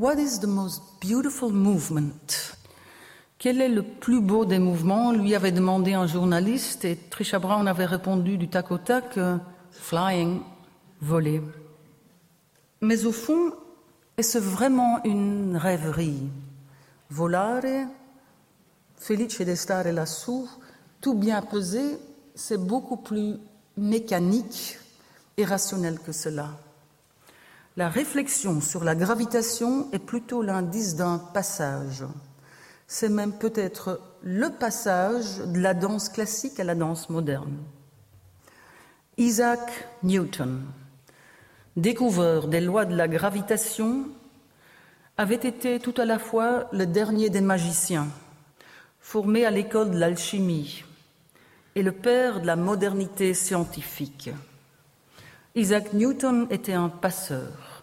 What 0.00 0.14
is 0.14 0.40
the 0.40 0.46
most 0.46 0.80
beautiful 0.98 1.52
movement? 1.52 2.56
Quel 3.36 3.60
est 3.60 3.68
le 3.68 3.82
plus 3.82 4.22
beau 4.22 4.46
des 4.46 4.58
mouvements? 4.58 5.12
Lui 5.12 5.34
avait 5.34 5.52
demandé 5.52 5.92
un 5.92 6.06
journaliste 6.06 6.86
et 6.86 6.96
Trisha 6.96 7.38
Brown 7.38 7.68
avait 7.68 7.84
répondu 7.84 8.38
du 8.38 8.48
tac 8.48 8.70
au 8.70 8.78
tac 8.78 9.18
flying, 9.70 10.40
voler. 11.02 11.42
Mais 12.80 13.04
au 13.04 13.12
fond, 13.12 13.52
est-ce 14.16 14.38
vraiment 14.38 15.04
une 15.04 15.58
rêverie? 15.58 16.30
Volare, 17.10 17.86
Felice 18.96 19.42
d'Estare 19.42 19.92
Lassou, 19.92 20.48
tout 21.02 21.12
bien 21.12 21.42
pesé, 21.42 21.98
c'est 22.34 22.56
beaucoup 22.56 22.96
plus 22.96 23.34
mécanique 23.76 24.78
et 25.36 25.44
rationnel 25.44 25.98
que 25.98 26.12
cela. 26.12 26.56
La 27.76 27.88
réflexion 27.88 28.60
sur 28.60 28.82
la 28.82 28.96
gravitation 28.96 29.88
est 29.92 30.00
plutôt 30.00 30.42
l'indice 30.42 30.96
d'un 30.96 31.18
passage. 31.18 32.04
C'est 32.88 33.08
même 33.08 33.32
peut-être 33.32 34.00
le 34.22 34.50
passage 34.50 35.38
de 35.38 35.60
la 35.60 35.72
danse 35.72 36.08
classique 36.08 36.58
à 36.58 36.64
la 36.64 36.74
danse 36.74 37.08
moderne. 37.08 37.58
Isaac 39.18 39.88
Newton, 40.02 40.62
découvreur 41.76 42.48
des 42.48 42.60
lois 42.60 42.86
de 42.86 42.96
la 42.96 43.06
gravitation, 43.06 44.08
avait 45.16 45.34
été 45.36 45.78
tout 45.78 45.94
à 45.98 46.04
la 46.04 46.18
fois 46.18 46.68
le 46.72 46.86
dernier 46.86 47.30
des 47.30 47.40
magiciens, 47.40 48.08
formé 49.00 49.44
à 49.44 49.50
l'école 49.50 49.92
de 49.92 49.98
l'alchimie, 49.98 50.82
et 51.76 51.82
le 51.82 51.92
père 51.92 52.40
de 52.40 52.46
la 52.46 52.56
modernité 52.56 53.32
scientifique. 53.32 54.30
Isaac 55.60 55.92
Newton 55.92 56.46
était 56.50 56.72
un 56.72 56.88
passeur. 56.88 57.82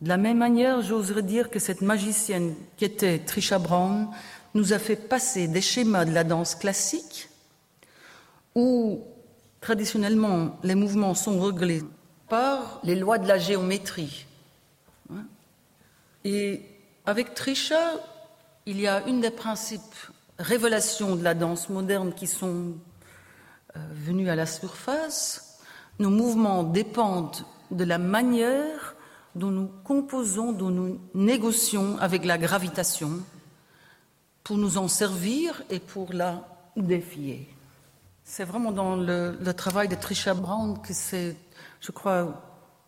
De 0.00 0.08
la 0.08 0.16
même 0.16 0.38
manière, 0.38 0.80
j'oserais 0.80 1.24
dire 1.24 1.50
que 1.50 1.58
cette 1.58 1.80
magicienne 1.80 2.54
qui 2.76 2.84
était 2.84 3.18
Trisha 3.18 3.58
Brown 3.58 4.08
nous 4.54 4.72
a 4.72 4.78
fait 4.78 4.94
passer 4.94 5.48
des 5.48 5.60
schémas 5.60 6.04
de 6.04 6.12
la 6.12 6.22
danse 6.22 6.54
classique 6.54 7.28
où 8.54 9.02
traditionnellement 9.60 10.56
les 10.62 10.76
mouvements 10.76 11.14
sont 11.14 11.40
réglés 11.40 11.82
par 12.28 12.78
les 12.84 12.94
lois 12.94 13.18
de 13.18 13.26
la 13.26 13.38
géométrie. 13.38 14.26
Et 16.24 16.62
avec 17.06 17.34
Trisha, 17.34 17.94
il 18.66 18.80
y 18.80 18.86
a 18.86 19.04
une 19.08 19.20
des 19.20 19.32
principes 19.32 19.96
révélations 20.38 21.16
de 21.16 21.24
la 21.24 21.34
danse 21.34 21.68
moderne 21.70 22.12
qui 22.14 22.28
sont 22.28 22.74
euh, 23.74 23.80
venus 23.94 24.28
à 24.28 24.36
la 24.36 24.46
surface, 24.46 25.45
nos 25.98 26.10
mouvements 26.10 26.62
dépendent 26.62 27.44
de 27.70 27.84
la 27.84 27.98
manière 27.98 28.96
dont 29.34 29.50
nous 29.50 29.68
composons, 29.84 30.52
dont 30.52 30.70
nous 30.70 30.98
négocions 31.14 31.98
avec 31.98 32.24
la 32.24 32.38
gravitation 32.38 33.20
pour 34.44 34.58
nous 34.58 34.78
en 34.78 34.88
servir 34.88 35.62
et 35.70 35.78
pour 35.78 36.12
la 36.12 36.46
défier. 36.76 37.48
C'est 38.24 38.44
vraiment 38.44 38.72
dans 38.72 38.96
le, 38.96 39.36
travail 39.56 39.88
de 39.88 39.94
Trisha 39.94 40.34
Brown 40.34 40.80
que 40.80 40.92
c'est, 40.92 41.36
je 41.80 41.92
crois, 41.92 42.42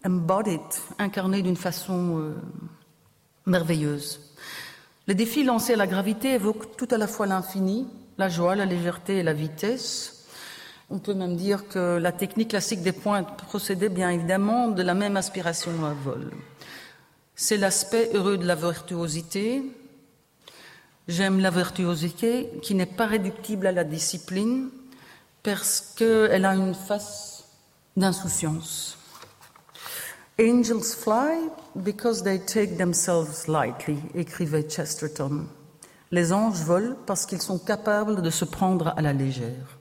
embodied, 0.05 0.61
incarné 0.99 1.43
d'une 1.43 1.57
façon 1.57 2.19
euh, 2.19 2.35
merveilleuse. 3.47 4.21
Le 5.07 5.15
défi 5.15 5.45
lancé 5.45 5.75
à 5.75 5.77
la 5.77 5.87
gravité 5.87 6.35
évoque 6.35 6.77
tout 6.77 6.89
à 6.91 6.99
la 6.99 7.07
fois 7.07 7.27
l'infini, 7.27 7.87
la 8.19 8.29
joie, 8.29 8.57
la 8.57 8.67
légèreté 8.67 9.19
et 9.19 9.23
la 9.23 9.33
vitesse, 9.33 10.18
on 10.91 10.99
peut 10.99 11.15
même 11.15 11.37
dire 11.37 11.69
que 11.69 11.99
la 11.99 12.13
technique 12.13 12.51
classique 12.51 12.83
des 12.83 12.93
pointes 12.93 13.37
procédait 13.37 13.89
bien 13.89 14.11
évidemment 14.11 14.69
de 14.69 14.83
la 14.83 14.95
même 14.95 15.17
aspiration 15.17 15.85
à 15.85 15.93
vol. 15.93 16.31
C'est 17.35 17.59
l'aspect 17.59 18.11
heureux 18.15 18.39
de 18.39 18.47
la 18.47 18.55
virtuosité. 18.55 19.63
J'aime 21.07 21.41
la 21.41 21.51
virtuosité 21.51 22.51
qui 22.63 22.75
n'est 22.75 22.87
pas 22.87 23.07
réductible 23.07 23.67
à 23.67 23.73
la 23.73 23.85
discipline 23.85 24.71
parce 25.43 25.95
qu'elle 25.97 26.45
a 26.45 26.55
une 26.55 26.75
face 26.75 27.45
d'insouciance. 27.97 28.99
Angels 30.41 30.95
fly 30.97 31.51
because 31.75 32.23
they 32.23 32.39
take 32.39 32.77
themselves 32.77 33.47
lightly, 33.49 33.99
écrivait 34.15 34.69
Chesterton. 34.69 35.47
Les 36.11 36.33
anges 36.33 36.63
volent 36.63 36.97
parce 37.07 37.27
qu'ils 37.27 37.43
sont 37.43 37.59
capables 37.59 38.23
de 38.23 38.31
se 38.31 38.45
prendre 38.45 38.95
à 38.97 39.03
la 39.03 39.13
légère. 39.13 39.78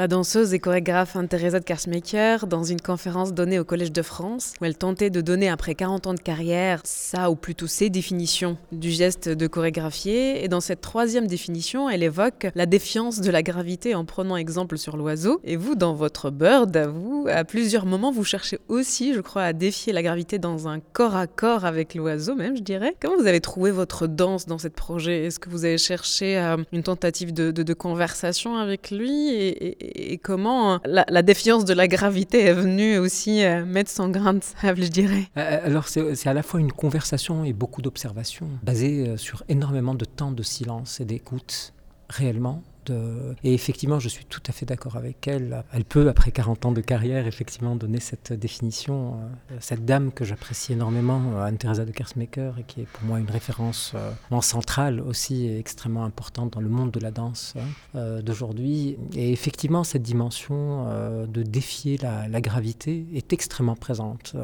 La 0.00 0.08
danseuse 0.08 0.54
et 0.54 0.58
chorégraphe 0.58 1.14
Teresa 1.28 1.60
de 1.60 1.64
Karsmaker, 1.66 2.46
dans 2.46 2.64
une 2.64 2.80
conférence 2.80 3.34
donnée 3.34 3.58
au 3.58 3.64
Collège 3.64 3.92
de 3.92 4.00
France, 4.00 4.54
où 4.58 4.64
elle 4.64 4.78
tentait 4.78 5.10
de 5.10 5.20
donner 5.20 5.50
après 5.50 5.74
40 5.74 6.06
ans 6.06 6.14
de 6.14 6.20
carrière 6.20 6.80
sa 6.84 7.30
ou 7.30 7.36
plutôt 7.36 7.66
ses 7.66 7.90
définitions 7.90 8.56
du 8.72 8.92
geste 8.92 9.28
de 9.28 9.46
chorégraphier. 9.46 10.42
Et 10.42 10.48
dans 10.48 10.62
cette 10.62 10.80
troisième 10.80 11.26
définition, 11.26 11.90
elle 11.90 12.02
évoque 12.02 12.46
la 12.54 12.64
défiance 12.64 13.20
de 13.20 13.30
la 13.30 13.42
gravité 13.42 13.94
en 13.94 14.06
prenant 14.06 14.38
exemple 14.38 14.78
sur 14.78 14.96
l'oiseau. 14.96 15.38
Et 15.44 15.56
vous, 15.56 15.74
dans 15.74 15.92
votre 15.92 16.30
Bird, 16.30 16.74
vous, 16.78 17.26
à 17.30 17.44
plusieurs 17.44 17.84
moments, 17.84 18.10
vous 18.10 18.24
cherchez 18.24 18.58
aussi, 18.68 19.12
je 19.12 19.20
crois, 19.20 19.42
à 19.42 19.52
défier 19.52 19.92
la 19.92 20.02
gravité 20.02 20.38
dans 20.38 20.66
un 20.66 20.80
corps 20.80 21.14
à 21.14 21.26
corps 21.26 21.66
avec 21.66 21.94
l'oiseau, 21.94 22.34
même, 22.36 22.56
je 22.56 22.62
dirais. 22.62 22.96
Comment 23.02 23.18
vous 23.18 23.26
avez 23.26 23.42
trouvé 23.42 23.70
votre 23.70 24.06
danse 24.06 24.46
dans 24.46 24.56
ce 24.56 24.68
projet? 24.68 25.26
Est-ce 25.26 25.38
que 25.38 25.50
vous 25.50 25.66
avez 25.66 25.76
cherché 25.76 26.38
euh, 26.38 26.56
une 26.72 26.84
tentative 26.84 27.34
de, 27.34 27.74
conversation 27.74 28.56
avec 28.56 28.90
lui? 28.90 29.89
Comment 30.22 30.74
euh, 30.74 30.78
la, 30.84 31.22
défiance 31.22 31.64
de 31.64 31.74
la 31.74 31.88
gravité 31.88 32.44
est 32.44 32.52
venue 32.52 32.98
aussi 32.98 33.44
euh, 33.44 33.64
mettre 33.64 33.90
son 33.90 34.08
grain 34.08 34.34
de 34.34 34.42
sable, 34.42 34.82
je 34.82 34.88
dirais. 34.88 35.28
Euh, 35.36 35.60
alors 35.64 35.88
c'est 35.88 36.26
à 36.26 36.34
la 36.34 36.42
fois 36.42 36.60
une 36.60 36.72
conversation 36.72 37.44
et 37.44 37.52
beaucoup 37.52 37.82
d'observations, 37.82 38.48
basées 38.62 39.16
sur 39.16 39.42
énormément 39.48 39.94
de 39.94 40.04
temps 40.04 40.32
de 40.32 40.42
silence 40.42 41.00
et 41.00 41.04
d'écoute 41.04 41.72
réellement 42.08 42.62
et 42.90 43.54
effectivement, 43.54 43.98
je 43.98 44.08
suis 44.08 44.24
tout 44.24 44.42
à 44.46 44.52
fait 44.52 44.66
d'accord 44.66 44.96
avec 44.96 45.26
elle. 45.28 45.64
Elle 45.72 45.84
peut, 45.84 46.08
après 46.08 46.30
40 46.30 46.66
ans 46.66 46.72
de 46.72 46.80
carrière, 46.80 47.26
effectivement 47.26 47.76
donner 47.76 48.00
cette 48.00 48.32
définition. 48.32 49.14
Euh, 49.50 49.56
cette 49.60 49.84
dame 49.84 50.12
que 50.12 50.24
j'apprécie 50.24 50.72
énormément, 50.72 51.22
euh, 51.34 51.44
Anne-Theresa 51.44 51.84
de 51.84 51.92
Kersmaker, 51.92 52.58
et 52.58 52.64
qui 52.64 52.82
est 52.82 52.86
pour 52.86 53.04
moi 53.04 53.18
une 53.18 53.30
référence 53.30 53.92
euh, 53.94 54.40
centrale 54.40 55.00
aussi 55.00 55.46
et 55.46 55.58
extrêmement 55.58 56.04
importante 56.04 56.54
dans 56.54 56.60
le 56.60 56.68
monde 56.68 56.90
de 56.90 57.00
la 57.00 57.10
danse 57.10 57.54
d'aujourd'hui. 57.94 58.96
Et 59.14 59.32
effectivement, 59.32 59.84
cette 59.84 60.02
dimension 60.02 60.86
de 61.26 61.42
défier 61.42 61.98
la, 61.98 62.40
gravité 62.40 63.04
est 63.14 63.32
extrêmement 63.34 63.76
présente 63.76 64.34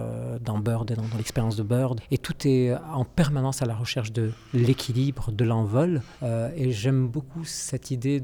dans 0.45 0.59
Bird 0.59 0.91
et 0.91 0.95
dans, 0.95 1.03
dans 1.03 1.17
l'expérience 1.17 1.57
de 1.57 1.63
Bird. 1.63 2.01
Et 2.11 2.19
tout 2.19 2.35
est 2.47 2.75
en 2.93 3.05
permanence 3.05 3.63
à 3.63 3.67
la 3.67 3.75
recherche 3.75 4.13
de 4.13 4.33
l'équilibre, 4.53 5.33
de 5.33 5.45
l'envol. 5.45 6.03
et 6.23 6.73
j'aime 6.73 7.09
beaucoup 7.09 7.45
cette 7.45 7.91
idée 7.91 8.21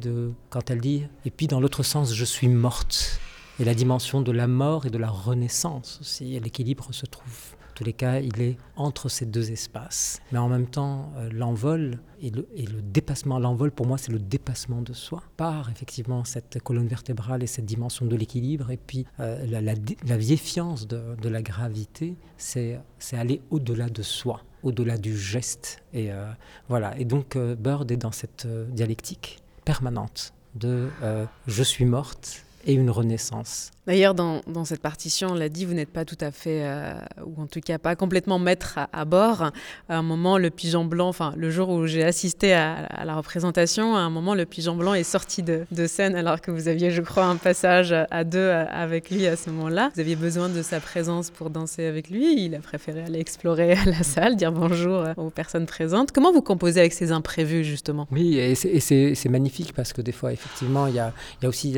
quand 0.50 0.70
elle 0.70 0.80
dit 0.80 1.05
et 1.24 1.30
puis 1.30 1.46
dans 1.46 1.61
l'autre 1.61 1.82
sens 1.82 2.14
je 2.14 2.24
suis 2.24 2.48
morte 2.48 3.20
et 3.61 3.64
la 3.64 3.74
dimension 3.74 4.22
de 4.22 4.32
la 4.32 4.46
mort 4.46 4.86
et 4.86 4.90
de 4.90 4.98
la 4.98 5.09
renaissance 5.11 5.98
aussi 6.00 6.38
l'équilibre 6.40 6.92
se 6.92 7.07
trouve. 7.07 7.55
En 7.70 7.74
tous 7.74 7.84
les 7.84 7.92
cas 7.92 8.20
il 8.20 8.40
est 8.40 8.57
entre 8.76 9.09
ces 9.09 9.24
deux 9.24 9.50
espaces. 9.50 10.20
Mais 10.30 10.38
en 10.38 10.48
même 10.48 10.66
temps 10.66 11.12
euh, 11.16 11.30
l'envol 11.32 12.00
et 12.20 12.30
le, 12.30 12.46
dépassement 12.82 13.38
l'envol 13.38 13.70
pour 13.70 13.86
moi 13.86 13.98
c'est 13.98 14.12
le 14.12 14.18
dépassement 14.18 14.82
de 14.82 14.92
soi. 14.92 15.22
Par 15.36 15.70
effectivement 15.70 16.24
cette 16.24 16.61
colonne 16.62 16.86
vertébrale 16.86 17.42
et 17.42 17.46
cette 17.46 17.64
dimension 17.64 18.05
de 18.05 18.16
l'équilibre 18.16 18.70
et 18.70 18.76
puis 18.76 19.07
euh, 19.20 19.46
la, 19.46 19.61
la, 19.61 19.74
de, 19.74 21.28
la 21.28 21.42
gravité 21.42 22.16
c'est 22.36 22.78
aller 23.12 23.40
au-delà 23.50 23.88
de 23.88 24.03
soi 24.03 24.42
au-delà 24.62 24.96
du 24.96 25.18
geste. 25.18 25.82
Et 25.92 26.12
euh, 26.12 26.30
voilà. 26.68 26.96
Et 26.96 27.05
donc 27.05 27.36
Bird 27.36 27.90
est 27.90 27.96
dans 27.96 28.12
cette 28.12 28.46
dialectique 28.70 29.41
permanente 29.64 30.32
de 30.54 30.90
euh, 31.02 31.26
je 31.46 31.62
suis 31.62 31.84
morte 31.84 32.44
et 32.64 32.74
une 32.74 32.90
renaissance. 32.90 33.70
D'ailleurs, 33.85 34.14
dans, 34.14 34.64
cette 34.64 34.80
partition, 34.80 35.30
on 35.30 35.35
l'a 35.35 35.49
dit, 35.49 35.64
vous 35.64 35.74
n'êtes 35.74 35.91
pas 35.91 36.05
tout 36.05 36.18
à 36.20 36.30
fait, 36.30 36.61
euh, 36.62 36.95
ou 37.26 37.43
en 37.43 37.47
tout 37.47 37.59
cas 37.59 37.78
pas 37.78 37.97
complètement 37.97 38.39
maître 38.39 38.78
à, 38.93 39.05
bord. 39.05 39.51
À 39.89 39.97
un 39.97 40.03
moment, 40.03 40.39
le 40.39 40.51
pigeon 40.51 40.85
blanc, 40.85 41.09
enfin, 41.09 41.35
le 41.37 41.51
jour 41.51 41.68
où 41.68 41.89
j'ai 41.89 42.05
assisté 42.05 42.55
à, 42.55 43.05
la 43.05 43.16
représentation, 43.16 43.97
à 43.97 44.01
un 44.01 44.11
moment, 44.11 44.37
le 44.37 44.47
pigeon 44.47 44.76
blanc 44.76 44.95
est 44.95 45.03
sorti 45.03 45.43
de, 45.43 45.66
scène 45.89 46.14
alors 46.14 46.41
que 46.41 46.53
vous 46.53 46.68
aviez, 46.68 46.93
je 46.93 47.03
crois, 47.03 47.24
un 47.24 47.35
passage 47.35 47.93
à 47.93 48.22
deux 48.22 48.39
euh, 48.39 48.64
avec 48.70 49.11
lui 49.11 49.26
à 49.26 49.35
ce 49.35 49.51
moment-là. 49.51 49.91
Vous 49.95 50.01
aviez 50.01 50.14
besoin 50.14 50.49
de 50.49 50.62
sa 50.62 50.78
présence 50.78 51.30
pour 51.30 51.51
danser 51.51 51.85
avec 51.85 52.09
lui. 52.09 52.45
Il 52.45 52.55
a 52.55 52.61
préféré 52.61 53.03
aller 53.03 53.18
explorer 53.18 53.74
la 53.87 54.05
salle, 54.05 54.37
dire 54.37 54.53
bonjour 54.53 55.01
euh, 55.01 55.14
aux 55.16 55.30
personnes 55.30 55.66
présentes. 55.66 56.12
Comment 56.12 56.33
vous 56.33 56.41
composez 56.41 56.78
avec 56.78 56.93
ces 56.93 57.11
imprévus, 57.11 57.64
justement? 57.64 58.07
Oui, 58.12 58.39
et 58.39 58.55
c'est 58.55 59.28
magnifique 59.28 59.72
parce 59.72 59.93
que 59.93 60.03
des 60.03 60.12
fois, 60.12 60.33
effectivement, 60.33 60.87
il 60.87 60.95
y 60.95 61.01
a, 61.01 61.12
aussi, 61.43 61.76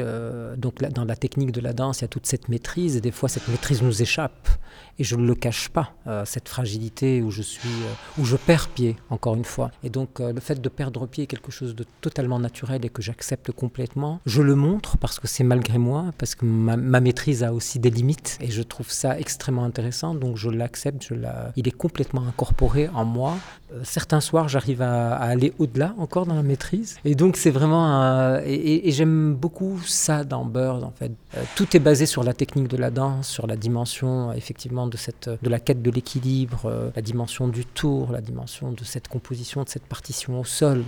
donc, 0.59 0.83
dans 0.83 1.07
la 1.07 1.17
technique 1.17 1.51
de 1.51 1.63
la 1.63 1.73
danse, 1.73 1.94
il 2.01 2.03
y 2.03 2.05
a 2.05 2.09
toute 2.09 2.27
cette 2.27 2.49
maîtrise, 2.49 2.97
et 2.97 3.01
des 3.01 3.11
fois 3.11 3.29
cette 3.29 3.49
maîtrise 3.49 3.83
nous 3.83 4.03
échappe, 4.03 4.49
et 4.99 5.05
je 5.05 5.17
ne 5.17 5.27
le 5.27 5.35
cache 5.35 5.69
pas, 5.69 5.93
euh, 6.07 6.25
cette 6.25 6.49
fragilité 6.49 7.23
où 7.23 7.31
je 7.31 7.43
suis, 7.43 7.69
euh, 7.69 8.21
où 8.21 8.25
je 8.25 8.37
perds 8.37 8.69
pied, 8.69 8.97
encore 9.11 9.35
une 9.35 9.45
fois. 9.45 9.71
Et 9.83 9.91
donc 9.91 10.21
euh, 10.21 10.33
le 10.33 10.41
fait 10.41 10.61
de 10.61 10.69
perdre 10.69 11.07
pied 11.07 11.25
est 11.25 11.27
quelque 11.27 11.51
chose 11.51 11.75
de 11.75 11.85
totalement 12.01 12.39
naturel 12.39 12.85
et 12.85 12.89
que 12.89 13.03
j'accepte 13.03 13.51
complètement. 13.53 14.21
Je 14.27 14.43
le 14.43 14.55
montre 14.55 14.97
parce 14.99 15.19
que 15.19 15.27
c'est 15.27 15.45
malgré 15.45 15.79
moi, 15.79 16.07
parce 16.19 16.35
que 16.35 16.45
ma, 16.45 16.77
maîtrise 16.77 17.43
a 17.43 17.53
aussi 17.53 17.79
des 17.79 17.91
limites, 17.91 18.39
et 18.41 18.51
je 18.51 18.63
trouve 18.63 18.91
ça 18.91 19.19
extrêmement 19.19 19.65
intéressant, 19.65 20.15
donc 20.15 20.37
je 20.37 20.49
l'accepte, 20.49 21.05
je 21.09 21.15
la... 21.15 21.53
il 21.57 21.69
est 21.69 21.77
complètement 21.77 22.27
incorporé 22.27 22.89
en 22.89 23.05
moi. 23.05 23.37
certains 23.83 24.21
soirs, 24.21 24.49
j'arrive 24.49 24.81
à, 24.81 25.17
aller 25.17 25.53
au-delà 25.59 25.95
encore 25.99 26.27
dans 26.27 26.35
la 26.35 26.43
maîtrise, 26.43 26.97
et 27.05 27.15
donc 27.15 27.37
c'est 27.37 27.51
vraiment... 27.51 28.39
et, 28.45 28.89
et 28.89 28.93
j'aime 28.93 29.35
beaucoup 29.35 29.81
ça 29.85 30.25
dans 30.25 30.45
Bird, 30.45 30.83
en 30.85 30.93
fait. 30.93 31.13
tout 31.57 31.77
est 31.77 31.81
basé 31.81 32.07
sur 32.07 32.23
la 32.23 32.33
technique 32.33 32.69
de 32.69 32.77
la 32.77 32.91
danse, 32.91 33.29
sur 33.29 33.47
la 33.47 33.57
dimension 33.57 34.33
effectivement 34.33 34.64
de, 34.71 34.97
cette, 34.97 35.29
de 35.29 35.49
la 35.49 35.61
quête 35.61 35.83
de 35.83 35.91
l'équilibre, 35.91 36.93
la 36.95 37.03
dimension 37.03 37.49
du 37.49 37.65
tour, 37.65 38.13
la 38.13 38.21
dimension 38.21 38.73
de 38.73 38.85
cette 38.85 39.09
composition, 39.09 39.63
de 39.63 39.69
cette 39.69 39.87
partition 39.87 40.41
au 40.41 40.45
sol. 40.45 40.85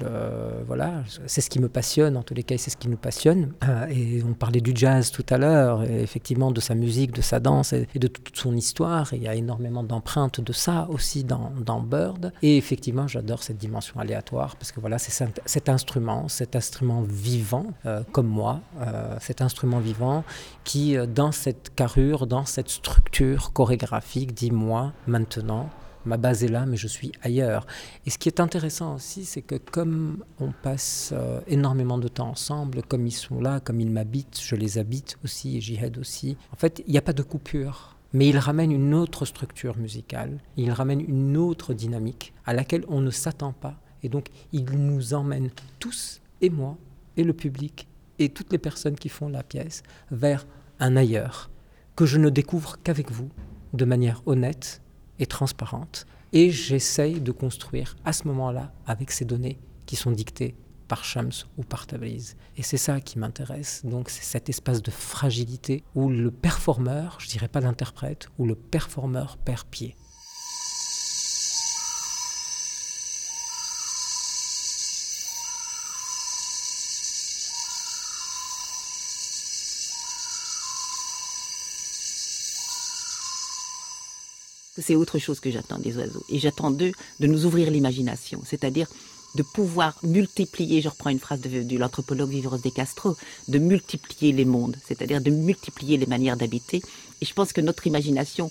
voilà, 0.66 1.02
c'est 1.26 1.40
ce 1.40 1.50
qui 1.50 1.60
me 1.60 1.68
passionne, 1.68 2.16
en 2.16 2.22
tous 2.22 2.34
les 2.34 2.42
cas, 2.42 2.56
c'est 2.58 2.70
ce 2.70 2.76
qui 2.76 2.88
nous 2.88 2.96
passionne. 2.96 3.52
et 3.90 4.22
on 4.22 4.34
parlait 4.34 4.60
du 4.60 4.72
jazz 4.74 5.10
tout 5.10 5.26
à 5.30 5.38
l'heure, 5.38 5.82
effectivement 5.82 6.50
de 6.50 6.60
sa 6.60 6.74
musique, 6.74 7.12
de 7.12 7.22
sa 7.22 7.40
danse 7.40 7.72
et, 7.72 7.86
de 7.94 8.08
toute 8.08 8.36
son 8.36 8.56
histoire. 8.56 9.12
il 9.12 9.22
y 9.22 9.28
a 9.28 9.34
énormément 9.34 9.82
d'empreintes 9.82 10.40
de 10.40 10.52
ça 10.52 10.86
aussi 10.90 11.24
dans, 11.24 11.52
dans 11.60 11.80
Bird. 11.80 12.32
Et 12.42 12.56
effectivement, 12.56 13.06
j'adore 13.06 13.42
cette 13.42 13.58
dimension 13.58 14.00
aléatoire 14.00 14.56
parce 14.56 14.72
que 14.72 14.80
voilà, 14.80 14.98
c'est 14.98 15.26
cet 15.44 15.68
instrument, 15.68 16.28
cet 16.28 16.56
instrument 16.56 17.02
vivant, 17.02 17.66
euh, 17.84 18.02
comme 18.12 18.26
moi, 18.26 18.60
euh, 18.80 19.16
cet 19.20 19.40
instrument 19.42 19.78
vivant 19.78 20.24
qui, 20.64 20.96
euh, 20.96 21.06
dans 21.06 21.32
cette 21.32 21.74
carrure, 21.74 22.26
dans 22.26 22.44
cette 22.44 22.68
structure 22.68 23.52
chorégraphique, 23.66 24.32
dit 24.32 24.52
moi, 24.52 24.92
maintenant, 25.08 25.68
ma 26.04 26.16
base 26.18 26.44
est 26.44 26.48
là, 26.48 26.66
mais 26.66 26.76
je 26.76 26.86
suis 26.86 27.10
ailleurs. 27.22 27.66
Et 28.06 28.10
ce 28.10 28.18
qui 28.18 28.28
est 28.28 28.38
intéressant 28.38 28.94
aussi, 28.94 29.24
c'est 29.24 29.42
que 29.42 29.56
comme 29.56 30.22
on 30.38 30.52
passe 30.52 31.12
énormément 31.48 31.98
de 31.98 32.06
temps 32.06 32.28
ensemble, 32.28 32.84
comme 32.84 33.08
ils 33.08 33.10
sont 33.10 33.40
là, 33.40 33.58
comme 33.58 33.80
ils 33.80 33.90
m'habitent, 33.90 34.40
je 34.40 34.54
les 34.54 34.78
habite 34.78 35.18
aussi 35.24 35.56
et 35.56 35.60
j'y 35.60 35.82
aide 35.82 35.98
aussi, 35.98 36.36
en 36.52 36.56
fait, 36.56 36.84
il 36.86 36.92
n'y 36.92 36.98
a 36.98 37.02
pas 37.02 37.12
de 37.12 37.22
coupure 37.22 37.96
mais 38.12 38.28
il 38.28 38.38
ramène 38.38 38.70
une 38.70 38.94
autre 38.94 39.26
structure 39.26 39.76
musicale, 39.76 40.38
il 40.56 40.70
ramène 40.70 41.00
une 41.00 41.36
autre 41.36 41.74
dynamique 41.74 42.32
à 42.46 42.54
laquelle 42.54 42.84
on 42.88 43.00
ne 43.00 43.10
s'attend 43.10 43.52
pas. 43.52 43.78
Et 44.04 44.08
donc, 44.08 44.28
il 44.52 44.64
nous 44.70 45.12
emmène 45.12 45.50
tous, 45.80 46.22
et 46.40 46.48
moi, 46.48 46.78
et 47.16 47.24
le 47.24 47.32
public, 47.32 47.88
et 48.20 48.28
toutes 48.30 48.52
les 48.52 48.58
personnes 48.58 48.94
qui 48.94 49.10
font 49.10 49.28
la 49.28 49.42
pièce, 49.42 49.82
vers 50.10 50.46
un 50.78 50.96
ailleurs, 50.96 51.50
que 51.96 52.06
je 52.06 52.16
ne 52.16 52.30
découvre 52.30 52.78
qu'avec 52.82 53.10
vous, 53.10 53.28
de 53.76 53.84
manière 53.84 54.22
honnête 54.26 54.82
et 55.18 55.26
transparente. 55.26 56.06
Et 56.32 56.50
j'essaye 56.50 57.20
de 57.20 57.32
construire 57.32 57.96
à 58.04 58.12
ce 58.12 58.26
moment-là, 58.28 58.72
avec 58.86 59.10
ces 59.10 59.24
données 59.24 59.58
qui 59.86 59.96
sont 59.96 60.10
dictées 60.10 60.54
par 60.88 61.04
Shams 61.04 61.32
ou 61.56 61.62
par 61.62 61.86
Tabriz. 61.86 62.36
Et 62.56 62.62
c'est 62.62 62.76
ça 62.76 63.00
qui 63.00 63.18
m'intéresse. 63.18 63.82
Donc 63.84 64.10
c'est 64.10 64.24
cet 64.24 64.48
espace 64.48 64.82
de 64.82 64.90
fragilité 64.90 65.82
où 65.94 66.08
le 66.08 66.30
performeur, 66.30 67.18
je 67.20 67.28
dirais 67.28 67.48
pas 67.48 67.60
l'interprète, 67.60 68.28
où 68.38 68.46
le 68.46 68.54
performeur 68.54 69.36
perd 69.36 69.64
pied. 69.64 69.96
C'est 84.78 84.94
autre 84.94 85.18
chose 85.18 85.40
que 85.40 85.50
j'attends 85.50 85.78
des 85.78 85.96
oiseaux. 85.96 86.24
Et 86.28 86.38
j'attends 86.38 86.70
d'eux 86.70 86.92
de 87.20 87.26
nous 87.26 87.46
ouvrir 87.46 87.70
l'imagination. 87.70 88.42
C'est-à-dire 88.44 88.88
de 89.36 89.42
pouvoir 89.42 89.98
multiplier, 90.02 90.80
je 90.80 90.88
reprends 90.88 91.10
une 91.10 91.18
phrase 91.18 91.40
de, 91.40 91.78
l'anthropologue 91.78 92.30
Vivros 92.30 92.58
de 92.58 92.70
Castro, 92.70 93.16
de 93.48 93.58
multiplier 93.58 94.32
les 94.32 94.44
mondes, 94.46 94.76
c'est-à-dire 94.86 95.20
de 95.20 95.30
multiplier 95.30 95.98
les 95.98 96.06
manières 96.06 96.36
d'habiter. 96.36 96.82
Et 97.20 97.26
je 97.26 97.34
pense 97.34 97.52
que 97.52 97.60
notre 97.60 97.86
imagination, 97.86 98.50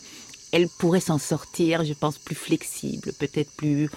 elle 0.51 0.69
pourrait 0.69 0.99
s'en 0.99 1.17
sortir, 1.17 1.83
je 1.83 1.93
pense, 1.93 2.17
plus 2.17 2.35
flexible, 2.35 3.13
peut-être 3.13 3.51
plus 3.51 3.89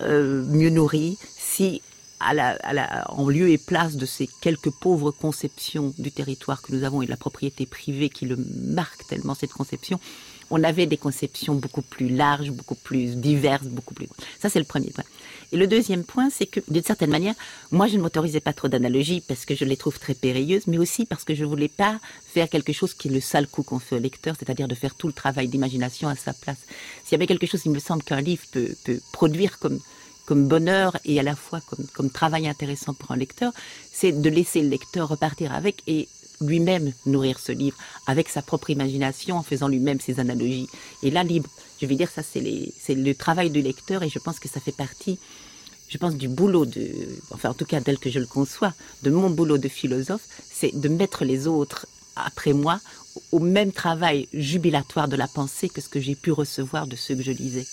euh, 0.00 0.44
mieux 0.46 0.70
nourrie, 0.70 1.18
si 1.36 1.82
en 2.20 3.28
lieu 3.28 3.48
et 3.48 3.56
place 3.56 3.96
de 3.96 4.04
ces 4.04 4.28
quelques 4.42 4.70
pauvres 4.70 5.10
conceptions 5.10 5.94
du 5.98 6.12
territoire 6.12 6.60
que 6.60 6.72
nous 6.74 6.84
avons 6.84 7.00
et 7.00 7.06
de 7.06 7.10
la 7.10 7.16
propriété 7.16 7.64
privée 7.64 8.10
qui 8.10 8.26
le 8.26 8.36
marque 8.36 9.06
tellement 9.06 9.34
cette 9.34 9.52
conception, 9.52 9.98
on 10.50 10.62
avait 10.64 10.86
des 10.86 10.96
conceptions 10.96 11.54
beaucoup 11.54 11.82
plus 11.82 12.08
larges, 12.08 12.50
beaucoup 12.50 12.74
plus 12.74 13.16
diverses, 13.16 13.66
beaucoup 13.66 13.94
plus. 13.94 14.08
Ça, 14.40 14.48
c'est 14.48 14.58
le 14.58 14.64
premier 14.64 14.90
point. 14.90 15.04
Et 15.52 15.56
le 15.56 15.66
deuxième 15.66 16.04
point, 16.04 16.30
c'est 16.30 16.46
que 16.46 16.60
d'une 16.68 16.82
certaine 16.82 17.10
manière, 17.10 17.34
moi, 17.72 17.88
je 17.88 17.96
ne 17.96 18.02
m'autorisais 18.02 18.40
pas 18.40 18.52
trop 18.52 18.68
d'analogies 18.68 19.20
parce 19.26 19.44
que 19.44 19.54
je 19.54 19.64
les 19.64 19.76
trouve 19.76 19.98
très 19.98 20.14
périlleuses, 20.14 20.66
mais 20.66 20.78
aussi 20.78 21.06
parce 21.06 21.24
que 21.24 21.34
je 21.34 21.44
voulais 21.44 21.68
pas 21.68 21.98
faire 22.24 22.48
quelque 22.48 22.72
chose 22.72 22.94
qui 22.94 23.08
est 23.08 23.10
le 23.10 23.20
sale 23.20 23.48
coup 23.48 23.62
qu'on 23.62 23.80
fait 23.80 23.96
au 23.96 24.00
lecteur, 24.00 24.36
c'est-à-dire 24.38 24.68
de 24.68 24.74
faire 24.74 24.94
tout 24.94 25.08
le 25.08 25.12
travail 25.12 25.48
d'imagination 25.48 26.08
à 26.08 26.14
sa 26.14 26.32
place. 26.32 26.58
S'il 27.04 27.12
y 27.12 27.14
avait 27.16 27.26
quelque 27.26 27.46
chose, 27.46 27.62
il 27.64 27.72
me 27.72 27.80
semble 27.80 28.02
qu'un 28.02 28.20
livre 28.20 28.44
peut, 28.52 28.74
produire 29.12 29.58
comme 29.58 29.80
comme 30.26 30.46
bonheur 30.46 30.96
et 31.04 31.18
à 31.18 31.24
la 31.24 31.34
fois 31.34 31.60
comme, 31.60 31.84
comme 31.92 32.08
travail 32.08 32.46
intéressant 32.46 32.94
pour 32.94 33.10
un 33.10 33.16
lecteur, 33.16 33.52
c'est 33.92 34.12
de 34.12 34.30
laisser 34.30 34.62
le 34.62 34.68
lecteur 34.68 35.08
repartir 35.08 35.52
avec 35.52 35.82
et 35.88 36.06
lui-même 36.40 36.92
nourrir 37.06 37.38
ce 37.38 37.52
livre 37.52 37.76
avec 38.06 38.28
sa 38.28 38.42
propre 38.42 38.70
imagination 38.70 39.36
en 39.36 39.42
faisant 39.42 39.68
lui-même 39.68 40.00
ses 40.00 40.20
analogies. 40.20 40.68
Et 41.02 41.10
là, 41.10 41.22
libre, 41.22 41.50
je 41.80 41.86
vais 41.86 41.96
dire, 41.96 42.10
ça 42.10 42.22
c'est 42.22 42.40
le 42.94 43.12
travail 43.14 43.50
du 43.50 43.62
lecteur 43.62 44.02
et 44.02 44.08
je 44.08 44.18
pense 44.18 44.38
que 44.38 44.48
ça 44.48 44.60
fait 44.60 44.76
partie, 44.76 45.18
je 45.88 45.98
pense, 45.98 46.16
du 46.16 46.28
boulot 46.28 46.66
de, 46.66 46.90
enfin 47.30 47.50
en 47.50 47.54
tout 47.54 47.64
cas 47.64 47.80
tel 47.80 47.98
que 47.98 48.10
je 48.10 48.18
le 48.18 48.26
conçois, 48.26 48.72
de 49.02 49.10
mon 49.10 49.30
boulot 49.30 49.58
de 49.58 49.68
philosophe, 49.68 50.26
c'est 50.50 50.78
de 50.78 50.88
mettre 50.88 51.24
les 51.24 51.46
autres 51.46 51.86
après 52.16 52.52
moi 52.52 52.80
au 53.32 53.38
même 53.38 53.72
travail 53.72 54.28
jubilatoire 54.32 55.08
de 55.08 55.16
la 55.16 55.28
pensée 55.28 55.68
que 55.68 55.80
ce 55.80 55.88
que 55.88 56.00
j'ai 56.00 56.14
pu 56.14 56.32
recevoir 56.32 56.86
de 56.86 56.96
ceux 56.96 57.16
que 57.16 57.22
je 57.22 57.32
lisais. 57.32 57.66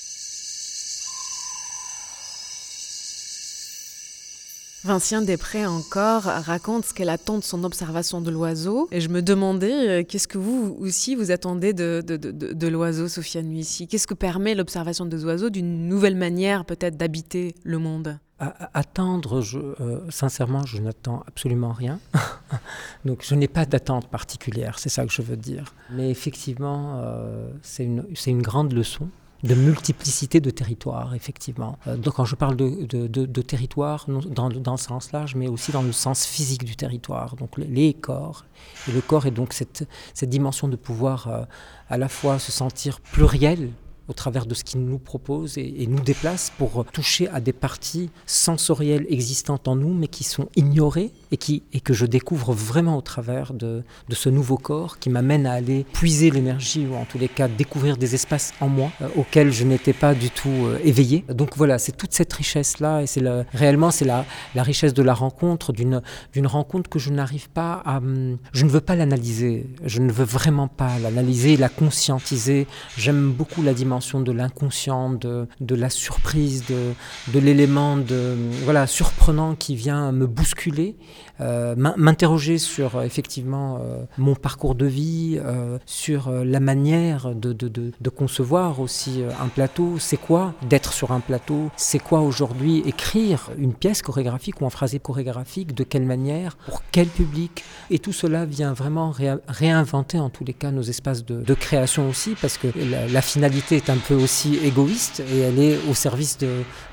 Vincien 4.88 5.22
Després 5.22 5.66
encore 5.66 6.24
raconte 6.24 6.86
ce 6.86 6.94
qu'elle 6.94 7.10
attend 7.10 7.38
de 7.38 7.44
son 7.44 7.66
observation 7.66 8.22
de 8.22 8.32
l'oiseau. 8.32 8.88
Et 8.94 9.02
je 9.02 9.10
me 9.10 9.22
demandais, 9.22 9.90
euh, 9.90 10.04
qu'est-ce 10.08 10.30
que 10.30 10.38
vous 10.38 10.78
aussi 10.80 11.14
vous 11.14 11.30
attendez 11.30 11.74
de, 11.74 12.02
de, 12.06 12.16
de, 12.16 12.68
l'oiseau, 12.68 13.10
Sofiane 13.10 13.52
ici 13.52 13.88
Qu'est-ce 13.88 14.08
que 14.08 14.14
permet 14.14 14.56
l'observation 14.56 15.06
des 15.06 15.26
oiseaux 15.26 15.50
d'une 15.50 15.90
nouvelle 15.90 16.16
manière 16.16 16.64
peut-être 16.64 16.96
d'habiter 16.96 17.54
le 17.64 17.80
monde? 17.80 18.18
Attendre, 18.40 19.42
je, 19.42 19.60
euh, 19.60 20.00
sincèrement, 20.10 20.66
je 20.66 20.80
n'attends 20.80 21.24
absolument 21.28 21.74
rien. 21.74 22.00
Donc 23.06 23.24
je 23.24 23.36
n'ai 23.36 23.48
pas 23.50 23.66
d'attente 23.66 24.08
particulière, 24.08 24.80
c'est 24.80 24.90
ça 24.90 25.06
que 25.06 25.12
je 25.12 25.22
veux 25.22 25.38
dire. 25.38 25.74
Mais 25.92 26.10
effectivement, 26.10 27.02
euh, 27.04 27.50
c'est 27.62 27.84
une, 27.84 28.06
une 28.28 28.42
grande 28.42 28.72
leçon 28.72 29.10
de 29.44 29.56
multiplicité 29.56 30.40
de 30.40 30.50
territoires, 30.50 31.14
effectivement. 31.14 31.78
Euh, 31.88 31.96
donc 31.96 32.16
quand 32.16 32.26
je 32.26 32.36
parle 32.36 32.56
de, 32.56 32.86
de, 32.86 33.42
territoire, 33.42 34.06
dans, 34.08 34.50
dans, 34.50 34.72
le 34.72 34.78
sens 34.78 35.12
large, 35.12 35.36
mais 35.36 35.48
aussi 35.48 35.72
dans 35.72 35.84
le 35.84 35.92
sens 35.92 36.26
physique 36.26 36.64
du 36.64 36.76
territoire, 36.76 37.36
donc 37.36 37.58
les 37.58 37.94
corps. 37.94 38.46
Et 38.88 38.92
le 38.92 39.02
corps 39.02 39.26
est 39.26 39.32
donc 39.32 39.54
cette, 39.54 39.88
cette 40.14 40.30
dimension 40.30 40.68
de 40.68 40.76
pouvoir 40.76 41.28
euh, 41.28 41.44
à 41.90 41.98
la 41.98 42.10
fois 42.10 42.40
se 42.40 42.52
sentir 42.52 43.00
pluriel, 43.00 43.72
au 44.08 44.14
travers 44.14 44.46
de 44.46 44.54
ce 44.54 44.64
qu'il 44.64 44.82
nous 44.82 45.00
propose 45.00 45.58
et, 45.58 45.86
nous 45.88 46.00
déplace 46.00 46.52
pour 46.58 46.86
toucher 46.92 47.30
à 47.30 47.40
des 47.40 47.54
parties 47.54 48.10
sensorielles 48.26 49.06
existantes 49.10 49.68
en 49.68 49.76
nous, 49.76 49.94
mais 49.94 50.08
qui 50.08 50.24
sont 50.24 50.50
ignorées 50.56 51.12
et, 51.32 51.38
qui, 51.38 51.64
et 51.74 51.80
que 51.80 51.94
je 51.94 52.06
découvre 52.06 52.54
vraiment 52.54 52.98
au 52.98 53.02
travers 53.02 53.54
de, 53.54 53.84
de 54.10 54.16
ce 54.16 54.30
nouveau 54.30 54.58
corps 54.58 55.00
qui 55.00 55.10
m'amène 55.10 55.46
à 55.46 55.54
aller 55.54 55.86
puiser 55.94 56.30
l'énergie 56.30 56.86
ou 56.86 56.96
en 56.96 57.06
tous 57.06 57.18
les 57.18 57.28
cas 57.28 57.48
découvrir 57.48 57.98
des 57.98 58.16
espaces 58.16 58.54
en 58.60 58.68
moi 58.68 58.92
euh, 59.02 59.08
auxquels 59.16 59.52
je 59.52 59.64
n'étais 59.64 59.94
pas 59.94 60.14
du 60.14 60.30
tout 60.30 60.50
euh, 60.50 60.80
éveillé. 60.84 61.26
Donc 61.30 61.56
voilà, 61.56 61.78
c'est 61.78 61.96
toute 61.96 62.14
cette 62.14 62.34
richesse-là 62.34 63.04
et 63.04 63.08
c'est 63.08 63.24
réellement 63.54 63.92
c'est 63.92 64.06
la, 64.06 64.26
la 64.56 64.64
richesse 64.64 64.94
de 64.94 65.04
la 65.04 65.14
rencontre, 65.14 65.72
d'une 65.72 66.02
rencontre 66.46 66.90
que 66.90 67.00
je 67.00 67.12
n'arrive 67.12 67.50
pas 67.50 67.82
à... 67.86 67.98
Hum, 67.98 68.38
je 68.54 68.66
ne 68.66 68.70
veux 68.70 68.82
pas 68.82 68.96
l'analyser, 68.96 69.68
je 69.84 70.02
ne 70.02 70.12
veux 70.12 70.26
vraiment 70.26 70.68
pas 70.68 71.00
l'analyser, 71.00 71.58
la 71.58 71.70
conscientiser. 71.70 72.68
J'aime 72.98 73.32
beaucoup 73.32 73.62
la 73.64 73.74
dimension 73.74 73.97
de 73.98 74.32
l'inconscient, 74.32 75.12
de, 75.12 75.48
de, 75.60 75.76
la 75.76 75.90
surprise, 75.90 76.66
de, 76.68 76.94
de 77.34 77.40
l'élément 77.40 77.98
de, 77.98 78.36
voilà, 78.64 78.88
surprenant 78.88 79.56
qui 79.56 79.76
vient 79.76 80.12
me 80.12 80.28
bousculer, 80.28 80.96
euh, 81.40 81.76
m'interroger 81.76 82.58
sur 82.58 82.96
euh, 82.96 83.04
effectivement 83.04 83.80
euh, 83.80 84.04
mon 84.18 84.34
parcours 84.34 84.74
de 84.76 84.86
vie, 84.86 85.40
sur 85.86 86.30
la 86.32 86.60
manière 86.60 87.36
de, 87.36 87.54
de, 87.54 88.10
concevoir 88.10 88.80
aussi 88.80 89.24
un 89.40 89.48
plateau. 89.48 89.96
C'est 90.00 90.18
quoi 90.18 90.54
d'être 90.68 90.94
sur 90.94 91.12
un 91.12 91.20
plateau? 91.20 91.70
C'est 91.76 92.00
quoi 92.00 92.22
aujourd'hui 92.22 92.82
écrire 92.86 93.52
une 93.58 93.74
pièce 93.74 94.02
chorégraphique 94.02 94.62
ou 94.62 94.66
un 94.66 94.70
phrasé 94.70 95.00
chorégraphique? 95.00 95.76
De 95.76 95.84
quelle 95.84 96.06
manière? 96.06 96.56
Pour 96.56 96.82
quel 96.92 97.08
public? 97.08 97.64
Et 97.90 98.00
tout 98.00 98.14
cela 98.14 98.46
vient 98.46 98.74
vraiment 98.74 99.14
réinventer 99.48 100.20
en 100.20 100.30
tous 100.30 100.44
les 100.44 100.54
cas 100.54 100.72
nos 100.72 100.82
espaces 100.82 101.26
de, 101.26 101.54
création 101.54 102.10
aussi, 102.10 102.36
parce 102.40 102.58
que 102.58 102.68
la, 102.90 103.08
la 103.08 103.22
finalité 103.22 103.82
est 103.88 103.92
un 103.92 103.98
peu 103.98 104.16
aussi 104.16 104.58
égoïste 104.64 105.22
et 105.32 105.40
elle 105.40 105.60
est 105.60 105.78
au 105.90 105.94
service 105.94 106.38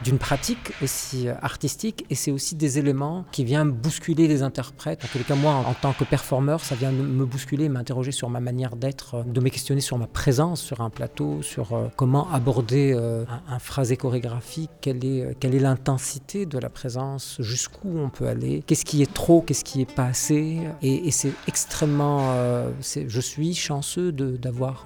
d'une 0.04 0.18
pratique 0.18 0.72
aussi 0.82 1.28
artistique 1.42 2.04
et 2.10 2.14
c'est 2.14 2.30
aussi 2.30 2.54
des 2.54 2.78
éléments 2.78 3.24
qui 3.32 3.44
viennent 3.44 3.70
bousculer 3.70 4.28
les 4.28 4.42
interprètes. 4.42 5.04
En 5.04 5.08
tous 5.08 5.18
les 5.18 5.24
cas, 5.24 5.34
moi, 5.34 5.52
en, 5.52 5.74
tant 5.74 5.92
que 5.92 6.04
performeur, 6.04 6.60
ça 6.60 6.74
vient 6.74 6.92
me 6.92 7.24
bousculer, 7.24 7.68
m'interroger 7.68 8.12
sur 8.12 8.30
ma 8.30 8.40
manière 8.40 8.76
d'être, 8.76 9.24
de 9.24 9.40
me 9.40 9.48
questionner 9.48 9.80
sur 9.80 9.98
ma 9.98 10.06
présence 10.06 10.60
sur 10.60 10.80
un 10.80 10.90
plateau, 10.90 11.42
sur 11.42 11.74
euh, 11.74 11.88
comment 11.96 12.30
aborder 12.32 12.92
euh, 12.94 13.24
un, 13.48 13.58
phrasé 13.58 13.96
chorégraphique, 13.96 14.70
quelle 14.80 15.04
est, 15.04 15.58
l'intensité 15.58 16.46
de 16.46 16.58
la 16.58 16.68
présence, 16.68 17.36
jusqu'où 17.40 17.98
on 17.98 18.10
peut 18.10 18.26
aller, 18.26 18.62
qu'est-ce 18.66 18.84
qui 18.84 19.02
est 19.02 19.12
trop, 19.12 19.40
qu'est-ce 19.40 19.64
qui 19.64 19.80
est 19.80 19.92
pas 19.92 20.06
assez. 20.06 20.60
Et, 20.82 21.10
c'est 21.10 21.32
extrêmement. 21.46 22.32
Euh, 22.32 22.70
je 22.82 23.20
suis 23.20 23.54
chanceux 23.54 24.12
d'avoir 24.12 24.84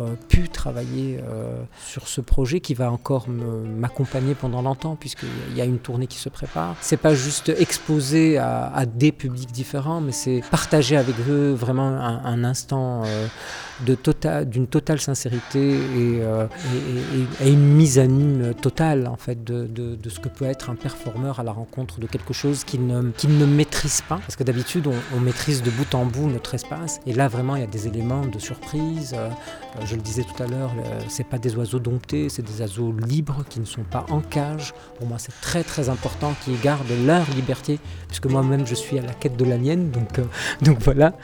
euh, 0.00 0.14
pu 0.28 0.48
travailler 0.48 0.91
euh, 0.94 1.62
sur 1.84 2.08
ce 2.08 2.20
projet 2.20 2.60
qui 2.60 2.74
va 2.74 2.90
encore 2.90 3.26
m'accompagner 3.28 4.34
pendant 4.34 4.62
longtemps 4.62 4.96
puisqu'il 4.96 5.56
y 5.56 5.60
a 5.60 5.64
une 5.64 5.78
tournée 5.78 6.06
qui 6.06 6.18
se 6.18 6.28
prépare. 6.28 6.76
C'est 6.80 6.96
pas 6.96 7.14
juste 7.14 7.48
exposer 7.48 8.38
à, 8.38 8.84
des 8.86 9.12
publics 9.12 9.52
différents, 9.52 10.00
mais 10.00 10.12
c'est 10.12 10.42
partager 10.50 10.96
avec 10.96 11.14
eux 11.28 11.52
vraiment 11.52 11.88
un, 11.88 12.44
instant 12.44 13.02
euh, 13.04 13.26
de 13.86 13.94
total, 13.94 14.48
d'une 14.48 14.66
totale 14.66 15.00
sincérité 15.00 15.60
et, 15.60 16.20
et, 17.40 17.50
une 17.50 17.64
mise 17.74 17.98
à 17.98 18.06
nu 18.06 18.54
totale 18.54 19.06
en 19.06 19.16
fait 19.16 19.44
de, 19.44 19.98
ce 20.08 20.20
que 20.20 20.28
peut 20.28 20.44
être 20.44 20.70
un 20.70 20.74
performeur 20.74 21.40
à 21.40 21.42
la 21.42 21.52
rencontre 21.52 22.00
de 22.00 22.06
quelque 22.06 22.32
chose 22.32 22.64
qu'il 22.64 22.86
ne, 22.86 23.10
qu'il 23.10 23.38
ne 23.38 23.46
maîtrise 23.46 24.02
pas. 24.02 24.16
Parce 24.18 24.36
que 24.36 24.44
d'habitude 24.44 24.88
on, 25.14 25.20
maîtrise 25.20 25.62
de 25.62 25.70
bout 25.70 25.94
en 25.94 26.04
bout 26.04 26.28
notre 26.28 26.54
espace 26.54 27.00
et 27.06 27.12
là 27.12 27.28
vraiment 27.28 27.56
il 27.56 27.60
y 27.60 27.64
a 27.64 27.68
des 27.68 27.86
éléments 27.86 28.26
de 28.26 28.38
surprise. 28.38 29.14
Euh, 29.16 29.28
je 29.84 29.94
le 29.94 30.02
disais 30.02 30.24
tout 30.24 30.42
à 30.42 30.46
l'heure, 30.46 30.72
c'est 31.08 31.26
pas 31.26 31.38
des 31.38 31.54
oiseaux 31.56 31.78
domptés, 31.78 32.28
c'est 32.28 32.42
des 32.42 32.60
oiseaux 32.60 32.92
libres 33.06 33.44
qui 33.48 33.60
ne 33.60 33.64
sont 33.64 33.84
pas 33.84 34.06
en 34.10 34.20
cage. 34.20 34.72
Pour 34.98 35.06
moi, 35.06 35.18
c'est 35.18 35.38
très 35.40 35.62
très 35.62 35.88
important 35.88 36.34
qu'ils 36.44 36.60
gardent 36.60 36.92
leur 37.04 37.28
liberté, 37.30 37.78
puisque 38.08 38.26
moi-même 38.26 38.66
je 38.66 38.74
suis 38.74 38.98
à 38.98 39.02
la 39.02 39.14
quête 39.14 39.36
de 39.36 39.44
la 39.44 39.58
mienne, 39.58 39.90
donc, 39.90 40.18
euh, 40.18 40.24
voilà. 40.80 41.14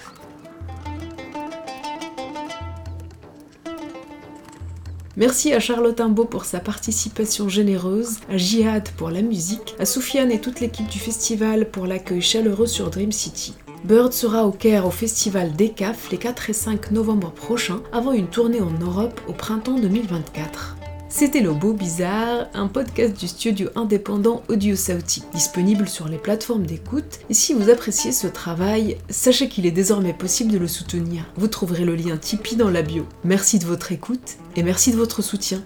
Merci 5.19 5.53
à 5.53 5.59
Charlotte 5.59 6.01
Imbeau 6.01 6.27
pour 6.27 6.45
sa 6.45 6.61
participation 6.61 7.49
généreuse, 7.49 8.19
à 8.31 8.37
Jihad 8.37 8.89
pour 8.91 9.11
la 9.11 9.21
musique, 9.21 9.75
à 9.81 9.85
Soufiane 9.85 10.31
et 10.31 10.41
toute 10.41 10.61
l'équipe 10.61 10.87
du 10.87 11.01
festival 11.01 11.69
pour 11.73 11.89
l'accueil 11.89 12.23
chaleureux 12.23 12.69
sur 12.69 12.89
Dream 12.89 13.11
City. 13.11 13.57
Bird 13.85 14.13
sera 14.13 14.47
au 14.47 14.51
Caire 14.51 14.87
au 14.87 14.91
festival 14.91 15.55
DECAF 15.55 16.11
les 16.11 16.19
4 16.19 16.51
et 16.51 16.53
5 16.53 16.91
novembre 16.91 17.31
prochains 17.31 17.81
avant 17.93 18.13
une 18.13 18.27
tournée 18.27 18.61
en 18.61 18.73
Europe 18.81 19.21
au 19.29 19.33
printemps 19.33 19.79
2024. 19.79 20.77
C'était 21.09 21.41
Le 21.41 21.53
Beau 21.53 21.73
Bizarre, 21.73 22.49
un 22.53 22.67
podcast 22.67 23.19
du 23.19 23.29
studio 23.29 23.71
indépendant 23.77 24.43
Audio 24.49 24.77
Sauti, 24.77 25.23
disponible 25.33 25.89
sur 25.89 26.07
les 26.09 26.19
plateformes 26.19 26.67
d'écoute. 26.67 27.21
Si 27.31 27.55
vous 27.55 27.71
appréciez 27.71 28.13
ce 28.13 28.27
travail, 28.27 28.99
sachez 29.09 29.49
qu'il 29.49 29.65
est 29.65 29.71
désormais 29.71 30.13
possible 30.13 30.53
de 30.53 30.59
le 30.59 30.69
soutenir. 30.69 31.25
Vous 31.37 31.49
trouverez 31.49 31.85
le 31.85 31.95
lien 31.95 32.19
Tipeee 32.19 32.57
dans 32.57 32.71
la 32.71 32.83
bio. 32.83 33.07
Merci 33.25 33.59
de 33.59 33.65
votre 33.65 33.91
écoute 33.93 34.37
et 34.57 34.63
merci 34.63 34.93
de 34.93 34.97
votre 34.97 35.23
soutien. 35.23 35.63